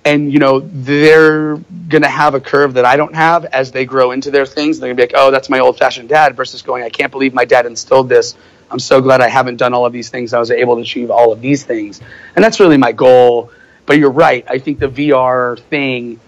And 0.07 0.31
you 0.31 0.39
know 0.39 0.61
they're 0.61 1.57
gonna 1.89 2.09
have 2.09 2.35
a 2.35 2.41
curve 2.41 2.75
that 2.75 2.85
i 2.85 2.97
don't 2.97 3.15
have 3.15 3.47
as 3.47 3.73
they 3.73 3.85
grow 3.85 4.11
into 4.13 4.31
their 4.31 4.47
things. 4.47 4.79
They're 4.79 4.89
gonna 4.89 4.97
be 4.97 5.03
like 5.03 5.15
oh 5.15 5.31
that's 5.31 5.49
my 5.49 5.61
old 5.61 5.79
fashioned 5.79 6.09
dad 6.09 6.37
versus 6.37 6.63
going 6.63 6.83
i 6.83 6.91
can't 6.91 7.11
believe 7.11 7.35
my 7.35 7.45
dad 7.45 7.67
instilled 7.67 8.09
this. 8.09 8.37
I'm 8.71 8.79
so 8.79 9.01
glad 9.01 9.21
i 9.21 9.29
haven't 9.29 9.57
done 9.57 9.73
all 9.75 9.87
of 9.87 9.93
these 9.93 10.11
things. 10.11 10.35
I 10.35 10.39
was 10.39 10.51
able 10.51 10.77
to 10.77 10.83
achieve 10.83 11.11
all 11.11 11.33
of 11.33 11.41
these 11.41 11.65
things. 11.65 12.01
And 12.37 12.45
that's 12.45 12.61
really 12.61 12.77
my 12.77 12.93
goal. 12.93 13.51
But 13.87 13.99
you're 13.99 14.11
right. 14.11 14.45
I 14.49 14.59
think 14.59 14.79
the 14.79 14.89
vr 14.89 15.59
thing 15.59 16.21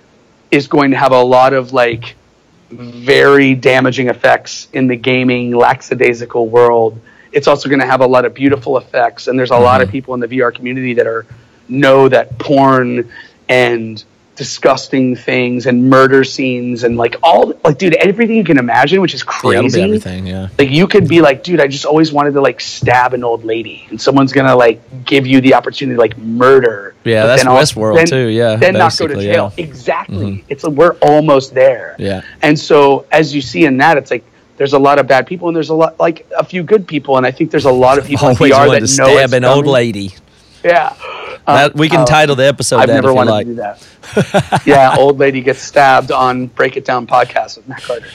is 0.51 0.69
going 0.69 0.93
to 0.93 0.97
have 0.97 1.13
a 1.13 1.23
lot 1.23 1.53
of 1.53 1.73
like 1.73 2.17
very 2.71 3.55
damaging 3.55 4.09
effects 4.09 4.69
in 4.73 4.87
the 4.87 4.97
gaming 4.97 5.55
lackadaisical 5.55 6.49
world. 6.49 7.01
It's 7.37 7.47
also 7.47 7.69
going 7.69 7.81
to 7.81 7.87
have 7.87 8.01
a 8.01 8.07
lot 8.07 8.25
of 8.25 8.33
beautiful 8.33 8.79
effects, 8.79 9.29
and 9.29 9.39
there's 9.39 9.51
a 9.51 9.59
lot 9.59 9.83
of 9.83 9.89
mm-hmm. 9.89 9.93
people 9.93 10.15
in 10.15 10.21
the 10.21 10.29
VR 10.29 10.55
community 10.55 10.95
that 10.95 11.07
are 11.07 11.27
know 11.69 12.09
that 12.09 12.39
porn 12.39 13.11
and 13.49 14.03
disgusting 14.37 15.17
things 15.17 15.67
and 15.67 15.89
murder 15.89 16.23
scenes 16.23 16.85
and 16.85 16.97
like 16.99 17.17
all 17.23 17.55
like 17.65 17.79
dude 17.79 17.95
everything 17.95 18.37
you 18.37 18.45
can 18.45 18.59
imagine 18.59 19.01
which 19.01 19.15
is 19.15 19.23
Yeah, 19.23 19.33
crazy 19.41 19.81
everything. 19.83 20.27
Yeah. 20.27 20.49
like 20.59 20.69
you 20.71 20.87
could 20.87 21.09
be 21.09 21.23
like 21.23 21.43
dude 21.43 21.59
i 21.59 21.67
just 21.67 21.87
always 21.87 22.13
wanted 22.13 22.35
to 22.35 22.43
like 22.43 22.61
stab 22.61 23.15
an 23.15 23.25
old 23.25 23.45
lady 23.45 23.87
and 23.89 23.99
someone's 23.99 24.35
gonna 24.35 24.55
like 24.55 25.07
give 25.07 25.27
you 25.27 25.41
the 25.41 25.55
opportunity 25.55 25.97
to 25.97 26.01
like 26.01 26.19
murder 26.19 26.95
Yeah, 27.03 27.23
but 27.23 27.27
that's 27.29 27.45
then 27.45 27.53
Westworld 27.53 27.97
then- 27.97 28.07
too, 28.07 28.27
yeah, 28.29 28.57
then 28.57 28.75
not 28.75 28.95
go 28.99 29.07
to 29.07 29.15
jail 29.15 29.55
yeah. 29.57 29.65
exactly 29.65 30.17
mm-hmm. 30.33 30.47
it's 30.51 30.65
like 30.65 30.75
we're 30.75 30.97
almost 31.01 31.55
there 31.55 31.97
Yeah. 31.99 32.21
and 32.43 32.59
so 32.59 33.07
as 33.11 33.35
you 33.35 33.41
see 33.41 33.65
in 33.65 33.79
that 33.79 33.97
it's 33.97 34.11
like 34.11 34.25
there's 34.57 34.73
a 34.73 34.79
lot 34.79 34.99
of 34.99 35.07
bad 35.07 35.27
people 35.27 35.49
and 35.49 35.57
there's 35.57 35.71
a 35.71 35.75
lot 35.75 35.99
like 36.01 36.27
a 36.37 36.45
few 36.45 36.63
good 36.63 36.87
people 36.87 37.17
and 37.17 37.27
i 37.27 37.31
think 37.31 37.51
there's 37.51 37.65
a 37.65 37.71
lot 37.71 37.99
of 37.99 38.07
people 38.07 38.29
in 38.29 38.37
Always 38.37 38.53
VR 38.53 38.67
wanted 38.67 38.83
that 38.83 38.87
to 38.89 38.97
know 39.03 39.17
stab 39.17 39.33
an 39.33 39.45
old 39.45 39.67
lady. 39.67 40.15
yeah 40.65 40.97
That, 41.47 41.75
we 41.77 41.89
can 41.89 42.01
uh, 42.01 42.07
title 42.07 42.35
the 42.35 42.47
episode 42.47 42.79
I've 42.79 42.89
that 42.89 42.95
never 42.95 43.15
wanted 43.15 43.31
like. 43.31 43.47
to 43.47 43.53
do 43.53 43.57
that. 43.57 44.63
yeah, 44.67 44.97
old 44.99 45.17
lady 45.17 45.41
gets 45.41 45.61
stabbed 45.61 46.11
on 46.11 46.47
Break 46.47 46.77
It 46.77 46.85
Down 46.85 47.07
podcast 47.07 47.57
with 47.57 47.69
Matt 47.69 47.83
Carter, 47.83 48.09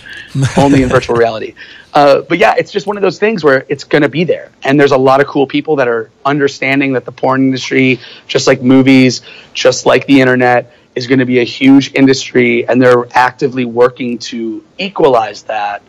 only 0.57 0.83
in 0.83 0.89
virtual 0.89 1.15
reality. 1.15 1.55
Uh, 1.93 2.21
but 2.21 2.37
yeah, 2.37 2.55
it's 2.57 2.71
just 2.71 2.87
one 2.87 2.95
of 2.95 3.03
those 3.03 3.19
things 3.19 3.43
where 3.43 3.65
it's 3.67 3.83
going 3.83 4.01
to 4.01 4.07
be 4.07 4.23
there, 4.23 4.49
and 4.63 4.79
there's 4.79 4.93
a 4.93 4.97
lot 4.97 5.19
of 5.19 5.27
cool 5.27 5.45
people 5.45 5.75
that 5.75 5.89
are 5.89 6.09
understanding 6.23 6.93
that 6.93 7.03
the 7.03 7.11
porn 7.11 7.41
industry, 7.41 7.99
just 8.27 8.47
like 8.47 8.61
movies, 8.61 9.21
just 9.53 9.85
like 9.85 10.05
the 10.07 10.21
internet, 10.21 10.71
is 10.95 11.07
going 11.07 11.19
to 11.19 11.25
be 11.25 11.39
a 11.39 11.43
huge 11.43 11.93
industry, 11.93 12.65
and 12.65 12.81
they're 12.81 13.05
actively 13.11 13.65
working 13.65 14.19
to 14.19 14.63
equalize 14.77 15.43
that 15.43 15.81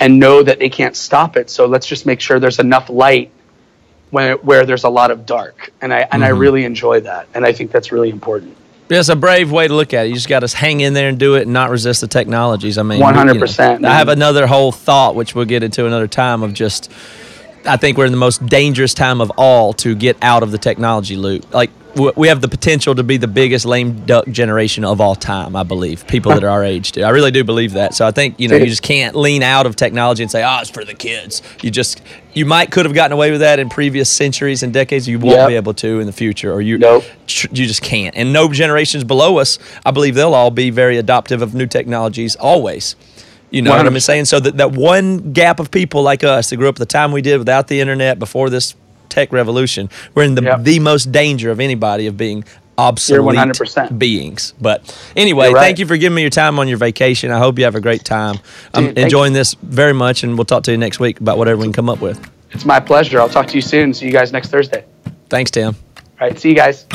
and 0.00 0.18
know 0.18 0.42
that 0.42 0.58
they 0.58 0.68
can't 0.68 0.96
stop 0.96 1.36
it. 1.36 1.50
So 1.50 1.66
let's 1.66 1.86
just 1.86 2.06
make 2.06 2.20
sure 2.20 2.38
there's 2.38 2.58
enough 2.58 2.88
light 2.90 3.30
where, 4.10 4.36
where 4.36 4.64
there's 4.64 4.84
a 4.84 4.88
lot 4.88 5.10
of 5.10 5.26
dark, 5.26 5.72
and 5.82 5.92
I 5.92 6.06
and 6.10 6.24
I 6.24 6.30
Mm-hmm. 6.30 6.38
really 6.38 6.64
enjoy 6.64 7.00
that, 7.00 7.28
and 7.34 7.44
I 7.44 7.52
think 7.52 7.70
that's 7.70 7.92
really 7.92 8.10
important. 8.10 8.56
Yeah, 8.88 9.00
it's 9.00 9.10
a 9.10 9.16
brave 9.16 9.52
way 9.52 9.68
to 9.68 9.74
look 9.74 9.92
at 9.92 10.06
it. 10.06 10.08
You 10.08 10.14
just 10.14 10.30
got 10.30 10.40
to 10.40 10.56
hang 10.56 10.80
in 10.80 10.94
there 10.94 11.10
and 11.10 11.18
do 11.18 11.34
it 11.34 11.42
and 11.42 11.52
not 11.52 11.68
resist 11.68 12.00
the 12.00 12.06
technologies. 12.08 12.78
I 12.78 12.82
mean, 12.82 13.02
100%, 13.02 13.74
you 13.74 13.78
know, 13.80 13.88
I 13.88 13.92
have 13.98 14.08
another 14.08 14.46
whole 14.46 14.72
thought, 14.72 15.14
which 15.14 15.34
we'll 15.34 15.44
get 15.44 15.62
into 15.62 15.84
another 15.84 16.08
time, 16.08 16.42
of 16.42 16.54
just, 16.54 16.90
I 17.66 17.76
think 17.76 17.98
we're 17.98 18.06
in 18.06 18.12
the 18.12 18.18
most 18.18 18.46
dangerous 18.46 18.94
time 18.94 19.20
of 19.20 19.30
all 19.36 19.74
to 19.74 19.94
get 19.94 20.16
out 20.22 20.42
of 20.42 20.52
the 20.52 20.58
technology 20.58 21.16
loop. 21.16 21.52
Like, 21.52 21.70
we 21.96 22.28
have 22.28 22.40
the 22.40 22.48
potential 22.48 22.94
to 22.94 23.02
be 23.02 23.16
the 23.16 23.26
biggest 23.26 23.64
lame 23.64 24.04
duck 24.06 24.26
generation 24.28 24.84
of 24.84 25.00
all 25.00 25.14
time. 25.14 25.56
I 25.56 25.62
believe 25.62 26.06
people 26.06 26.32
that 26.32 26.44
are 26.44 26.48
our 26.48 26.62
age 26.64 26.92
do. 26.92 27.02
I 27.02 27.10
really 27.10 27.30
do 27.30 27.42
believe 27.44 27.72
that. 27.72 27.94
So 27.94 28.06
I 28.06 28.10
think 28.10 28.38
you 28.38 28.48
know 28.48 28.56
you 28.56 28.66
just 28.66 28.82
can't 28.82 29.14
lean 29.16 29.42
out 29.42 29.66
of 29.66 29.74
technology 29.76 30.22
and 30.22 30.30
say, 30.30 30.44
"Oh, 30.44 30.58
it's 30.60 30.70
for 30.70 30.84
the 30.84 30.94
kids." 30.94 31.42
You 31.62 31.70
just 31.70 32.02
you 32.34 32.44
might 32.44 32.70
could 32.70 32.84
have 32.84 32.94
gotten 32.94 33.12
away 33.12 33.30
with 33.30 33.40
that 33.40 33.58
in 33.58 33.68
previous 33.68 34.08
centuries 34.10 34.62
and 34.62 34.72
decades. 34.72 35.08
You 35.08 35.18
won't 35.18 35.38
Yep. 35.38 35.48
be 35.48 35.56
able 35.56 35.74
to 35.74 35.98
in 36.00 36.06
the 36.06 36.12
future, 36.12 36.52
or 36.52 36.60
you 36.60 36.78
Nope. 36.78 37.04
tr- 37.26 37.48
you 37.52 37.66
just 37.66 37.82
can't. 37.82 38.14
And 38.16 38.32
no 38.32 38.48
generations 38.52 39.02
below 39.02 39.38
us, 39.38 39.58
I 39.84 39.90
believe 39.90 40.14
they'll 40.14 40.34
all 40.34 40.50
be 40.50 40.70
very 40.70 40.98
adoptive 40.98 41.42
of 41.42 41.54
new 41.54 41.66
technologies 41.66 42.36
always. 42.36 42.94
You 43.50 43.62
know 43.62 43.70
what 43.70 43.86
I'm 43.86 43.98
saying? 44.00 44.26
So 44.26 44.40
that, 44.40 44.58
that 44.58 44.72
one 44.72 45.32
gap 45.32 45.58
of 45.58 45.70
people 45.70 46.02
like 46.02 46.22
us 46.22 46.50
that 46.50 46.56
grew 46.58 46.68
up 46.68 46.76
the 46.76 46.84
time 46.84 47.12
we 47.12 47.22
did 47.22 47.38
without 47.38 47.68
the 47.68 47.80
internet 47.80 48.18
before 48.18 48.50
this 48.50 48.74
tech 49.08 49.32
revolution, 49.32 49.88
we're 50.14 50.24
in 50.24 50.34
the 50.34 50.42
Yep. 50.42 50.64
the 50.64 50.78
most 50.80 51.12
danger 51.12 51.50
of 51.50 51.60
anybody 51.60 52.06
of 52.06 52.16
being 52.16 52.44
obsolete 52.78 53.36
100%. 53.36 53.98
beings. 53.98 54.54
But 54.60 54.96
anyway, 55.16 55.52
right. 55.52 55.60
thank 55.60 55.78
you 55.80 55.86
for 55.86 55.96
giving 55.96 56.14
me 56.14 56.22
your 56.22 56.30
time 56.30 56.58
on 56.60 56.68
your 56.68 56.78
vacation. 56.78 57.30
I 57.32 57.38
hope 57.38 57.58
you 57.58 57.64
have 57.64 57.74
a 57.74 57.80
great 57.80 58.04
time. 58.04 58.36
I'm 58.72 58.84
Dude, 58.86 58.94
thank 58.94 59.04
enjoying 59.06 59.32
this 59.32 59.54
very 59.62 59.92
much, 59.92 60.22
and 60.22 60.36
we'll 60.38 60.44
talk 60.44 60.62
to 60.64 60.70
you 60.70 60.78
next 60.78 61.00
week 61.00 61.20
about 61.20 61.38
whatever 61.38 61.58
we 61.58 61.64
can 61.64 61.72
come 61.72 61.88
up 61.90 62.00
with. 62.00 62.20
It's 62.52 62.64
my 62.64 62.78
pleasure. 62.80 63.20
I'll 63.20 63.28
talk 63.28 63.46
to 63.48 63.54
you 63.56 63.62
soon. 63.62 63.92
See 63.92 64.06
you 64.06 64.12
guys 64.12 64.32
next 64.32 64.48
Thursday. 64.50 64.84
Thanks, 65.28 65.50
Tim. 65.50 65.74
All 66.20 66.28
right. 66.28 66.38
See 66.38 66.48
you 66.50 66.54
guys. 66.54 66.86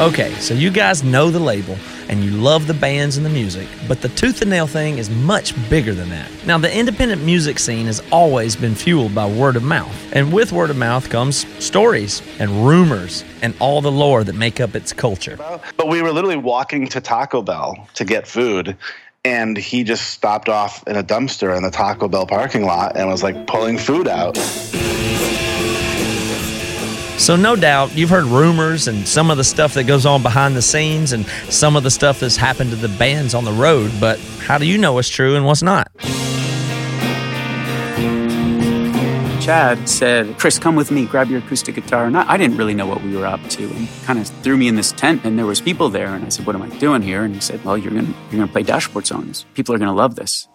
Okay, 0.00 0.32
so 0.36 0.54
you 0.54 0.70
guys 0.70 1.04
know 1.04 1.30
the 1.30 1.38
label 1.38 1.76
and 2.08 2.24
you 2.24 2.30
love 2.30 2.66
the 2.66 2.72
bands 2.72 3.18
and 3.18 3.26
the 3.26 3.30
music, 3.30 3.68
but 3.86 4.00
the 4.00 4.08
tooth 4.08 4.40
and 4.40 4.48
nail 4.48 4.66
thing 4.66 4.96
is 4.96 5.10
much 5.10 5.52
bigger 5.68 5.92
than 5.92 6.08
that. 6.08 6.30
Now, 6.46 6.56
the 6.56 6.74
independent 6.74 7.22
music 7.22 7.58
scene 7.58 7.84
has 7.84 8.02
always 8.10 8.56
been 8.56 8.74
fueled 8.74 9.14
by 9.14 9.30
word 9.30 9.56
of 9.56 9.62
mouth, 9.62 9.94
and 10.14 10.32
with 10.32 10.52
word 10.52 10.70
of 10.70 10.78
mouth 10.78 11.10
comes 11.10 11.46
stories 11.62 12.22
and 12.38 12.66
rumors 12.66 13.26
and 13.42 13.54
all 13.60 13.82
the 13.82 13.92
lore 13.92 14.24
that 14.24 14.32
make 14.32 14.58
up 14.58 14.74
its 14.74 14.94
culture. 14.94 15.36
But 15.76 15.88
we 15.88 16.00
were 16.00 16.12
literally 16.12 16.38
walking 16.38 16.88
to 16.88 17.00
Taco 17.02 17.42
Bell 17.42 17.86
to 17.92 18.06
get 18.06 18.26
food, 18.26 18.78
and 19.26 19.54
he 19.54 19.84
just 19.84 20.12
stopped 20.12 20.48
off 20.48 20.82
in 20.86 20.96
a 20.96 21.04
dumpster 21.04 21.54
in 21.54 21.62
the 21.62 21.70
Taco 21.70 22.08
Bell 22.08 22.24
parking 22.24 22.64
lot 22.64 22.96
and 22.96 23.06
was 23.06 23.22
like 23.22 23.46
pulling 23.46 23.76
food 23.76 24.08
out. 24.08 24.38
So, 27.20 27.36
no 27.36 27.54
doubt 27.54 27.94
you've 27.94 28.08
heard 28.08 28.24
rumors 28.24 28.88
and 28.88 29.06
some 29.06 29.30
of 29.30 29.36
the 29.36 29.44
stuff 29.44 29.74
that 29.74 29.84
goes 29.84 30.06
on 30.06 30.22
behind 30.22 30.56
the 30.56 30.62
scenes 30.62 31.12
and 31.12 31.26
some 31.50 31.76
of 31.76 31.82
the 31.82 31.90
stuff 31.90 32.18
that's 32.20 32.34
happened 32.34 32.70
to 32.70 32.76
the 32.76 32.88
bands 32.88 33.34
on 33.34 33.44
the 33.44 33.52
road, 33.52 33.92
but 34.00 34.18
how 34.38 34.56
do 34.56 34.64
you 34.64 34.78
know 34.78 34.94
what's 34.94 35.10
true 35.10 35.36
and 35.36 35.44
what's 35.44 35.62
not? 35.62 35.92
Chad 39.42 39.86
said, 39.86 40.38
Chris, 40.38 40.58
come 40.58 40.76
with 40.76 40.90
me, 40.90 41.04
grab 41.04 41.28
your 41.28 41.40
acoustic 41.40 41.74
guitar. 41.74 42.06
And 42.06 42.16
I, 42.16 42.32
I 42.32 42.36
didn't 42.38 42.56
really 42.56 42.74
know 42.74 42.86
what 42.86 43.02
we 43.02 43.14
were 43.14 43.26
up 43.26 43.46
to 43.50 43.64
and 43.64 43.86
kind 44.04 44.18
of 44.18 44.26
threw 44.42 44.56
me 44.56 44.66
in 44.66 44.76
this 44.76 44.90
tent 44.92 45.22
and 45.24 45.38
there 45.38 45.46
was 45.46 45.60
people 45.60 45.90
there. 45.90 46.14
And 46.14 46.24
I 46.24 46.30
said, 46.30 46.46
what 46.46 46.56
am 46.56 46.62
I 46.62 46.70
doing 46.78 47.02
here? 47.02 47.22
And 47.22 47.34
he 47.34 47.40
said, 47.42 47.62
well, 47.66 47.76
you're 47.76 47.92
going 47.92 48.06
you're 48.06 48.40
gonna 48.40 48.48
play 48.48 48.62
dashboard 48.62 49.06
songs. 49.06 49.44
People 49.52 49.74
are 49.74 49.78
going 49.78 49.90
to 49.90 49.94
love 49.94 50.14
this. 50.14 50.48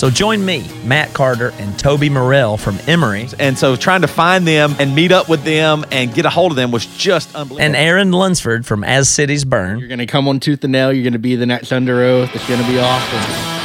So, 0.00 0.08
join 0.08 0.42
me, 0.42 0.66
Matt 0.82 1.12
Carter, 1.12 1.52
and 1.58 1.78
Toby 1.78 2.08
Morrell 2.08 2.56
from 2.56 2.78
Emery. 2.86 3.28
And 3.38 3.58
so 3.58 3.76
trying 3.76 4.00
to 4.00 4.08
find 4.08 4.48
them 4.48 4.74
and 4.78 4.94
meet 4.94 5.12
up 5.12 5.28
with 5.28 5.44
them 5.44 5.84
and 5.92 6.14
get 6.14 6.24
a 6.24 6.30
hold 6.30 6.52
of 6.52 6.56
them 6.56 6.70
was 6.70 6.86
just 6.86 7.28
unbelievable. 7.34 7.60
and 7.60 7.76
Aaron 7.76 8.10
Lunsford 8.10 8.64
from 8.64 8.82
As 8.82 9.10
Cities 9.10 9.44
Burn. 9.44 9.78
You're 9.78 9.88
going 9.88 9.98
to 9.98 10.06
come 10.06 10.26
on 10.26 10.40
Tooth 10.40 10.64
and 10.64 10.72
Nail. 10.72 10.90
You're 10.90 11.04
going 11.04 11.12
to 11.12 11.18
be 11.18 11.36
the 11.36 11.44
next 11.44 11.68
Underoath. 11.68 12.34
It's 12.34 12.48
going 12.48 12.62
to 12.62 12.66
be 12.66 12.78
awesome. 12.78 13.59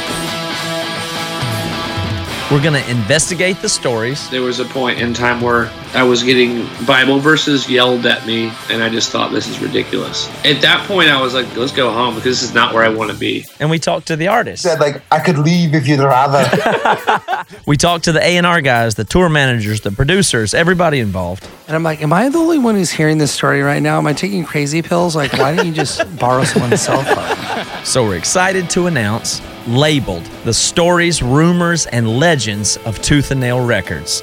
We're 2.48 2.62
going 2.62 2.80
to 2.80 2.90
investigate 2.90 3.56
the 3.56 3.68
stories. 3.68 4.30
There 4.30 4.40
was 4.40 4.60
a 4.60 4.64
point 4.66 5.00
in 5.00 5.12
time 5.12 5.40
where 5.40 5.68
I 5.94 6.04
was 6.04 6.22
getting 6.22 6.64
Bible 6.86 7.18
verses 7.18 7.68
yelled 7.68 8.06
at 8.06 8.24
me, 8.24 8.52
and 8.70 8.84
I 8.84 8.88
just 8.88 9.10
thought 9.10 9.32
this 9.32 9.48
is 9.48 9.58
ridiculous. 9.58 10.28
At 10.44 10.62
that 10.62 10.86
point, 10.86 11.08
I 11.08 11.20
was 11.20 11.34
like, 11.34 11.56
let's 11.56 11.72
go 11.72 11.90
home 11.92 12.14
because 12.14 12.40
this 12.40 12.44
is 12.44 12.54
not 12.54 12.72
where 12.72 12.84
I 12.84 12.88
want 12.88 13.10
to 13.10 13.16
be. 13.16 13.44
And 13.58 13.68
we 13.68 13.80
talked 13.80 14.06
to 14.06 14.16
the 14.16 14.28
artists. 14.28 14.62
said 14.62 14.78
like 14.78 15.02
I 15.10 15.18
could 15.18 15.38
leave 15.38 15.74
if 15.74 15.88
you'd 15.88 15.98
rather. 15.98 16.44
We 17.66 17.76
talked 17.76 18.04
to 18.04 18.12
the 18.12 18.24
A&R 18.24 18.60
guys, 18.60 18.94
the 18.94 19.04
tour 19.04 19.28
managers, 19.28 19.80
the 19.80 19.90
producers, 19.90 20.54
everybody 20.54 21.00
involved. 21.00 21.48
And 21.66 21.74
I'm 21.74 21.82
like, 21.82 22.00
am 22.00 22.12
I 22.12 22.28
the 22.28 22.38
only 22.38 22.58
one 22.58 22.76
who's 22.76 22.92
hearing 22.92 23.18
this 23.18 23.32
story 23.32 23.60
right 23.60 23.82
now? 23.82 23.98
Am 23.98 24.06
I 24.06 24.12
taking 24.12 24.44
crazy 24.44 24.82
pills? 24.82 25.16
Like, 25.16 25.32
why 25.32 25.54
don't 25.54 25.66
you 25.66 25.72
just 25.72 26.00
borrow 26.16 26.44
someone's 26.44 26.80
cell 26.80 27.02
phone? 27.02 27.66
So 27.84 28.02
we're 28.04 28.16
excited 28.16 28.68
to 28.70 28.88
announce 28.88 29.40
Labeled, 29.66 30.24
the 30.44 30.54
stories, 30.54 31.22
rumors, 31.22 31.86
and 31.86 32.18
legends 32.18 32.76
of 32.78 33.00
Tooth 33.02 33.30
and 33.30 33.40
Nail 33.40 33.64
Records. 33.64 34.22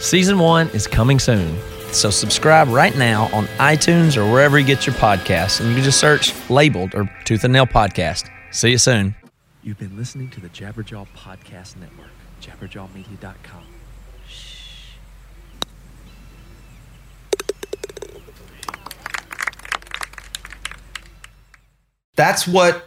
Season 0.00 0.38
one 0.38 0.68
is 0.70 0.86
coming 0.86 1.18
soon. 1.18 1.56
So 1.92 2.10
subscribe 2.10 2.68
right 2.68 2.96
now 2.96 3.28
on 3.32 3.46
iTunes 3.58 4.16
or 4.16 4.30
wherever 4.30 4.58
you 4.58 4.66
get 4.66 4.86
your 4.86 4.94
podcasts. 4.96 5.60
And 5.60 5.68
you 5.68 5.76
can 5.76 5.84
just 5.84 6.00
search 6.00 6.32
Labeled 6.48 6.94
or 6.94 7.10
Tooth 7.24 7.44
and 7.44 7.52
Nail 7.52 7.66
Podcast. 7.66 8.28
See 8.50 8.70
you 8.70 8.78
soon. 8.78 9.14
You've 9.62 9.78
been 9.78 9.96
listening 9.96 10.30
to 10.30 10.40
the 10.40 10.48
Jabberjaw 10.48 11.06
Podcast 11.16 11.76
Network, 11.76 12.10
jabberjawmedia.com. 12.40 13.64
That's 22.16 22.46
what 22.46 22.86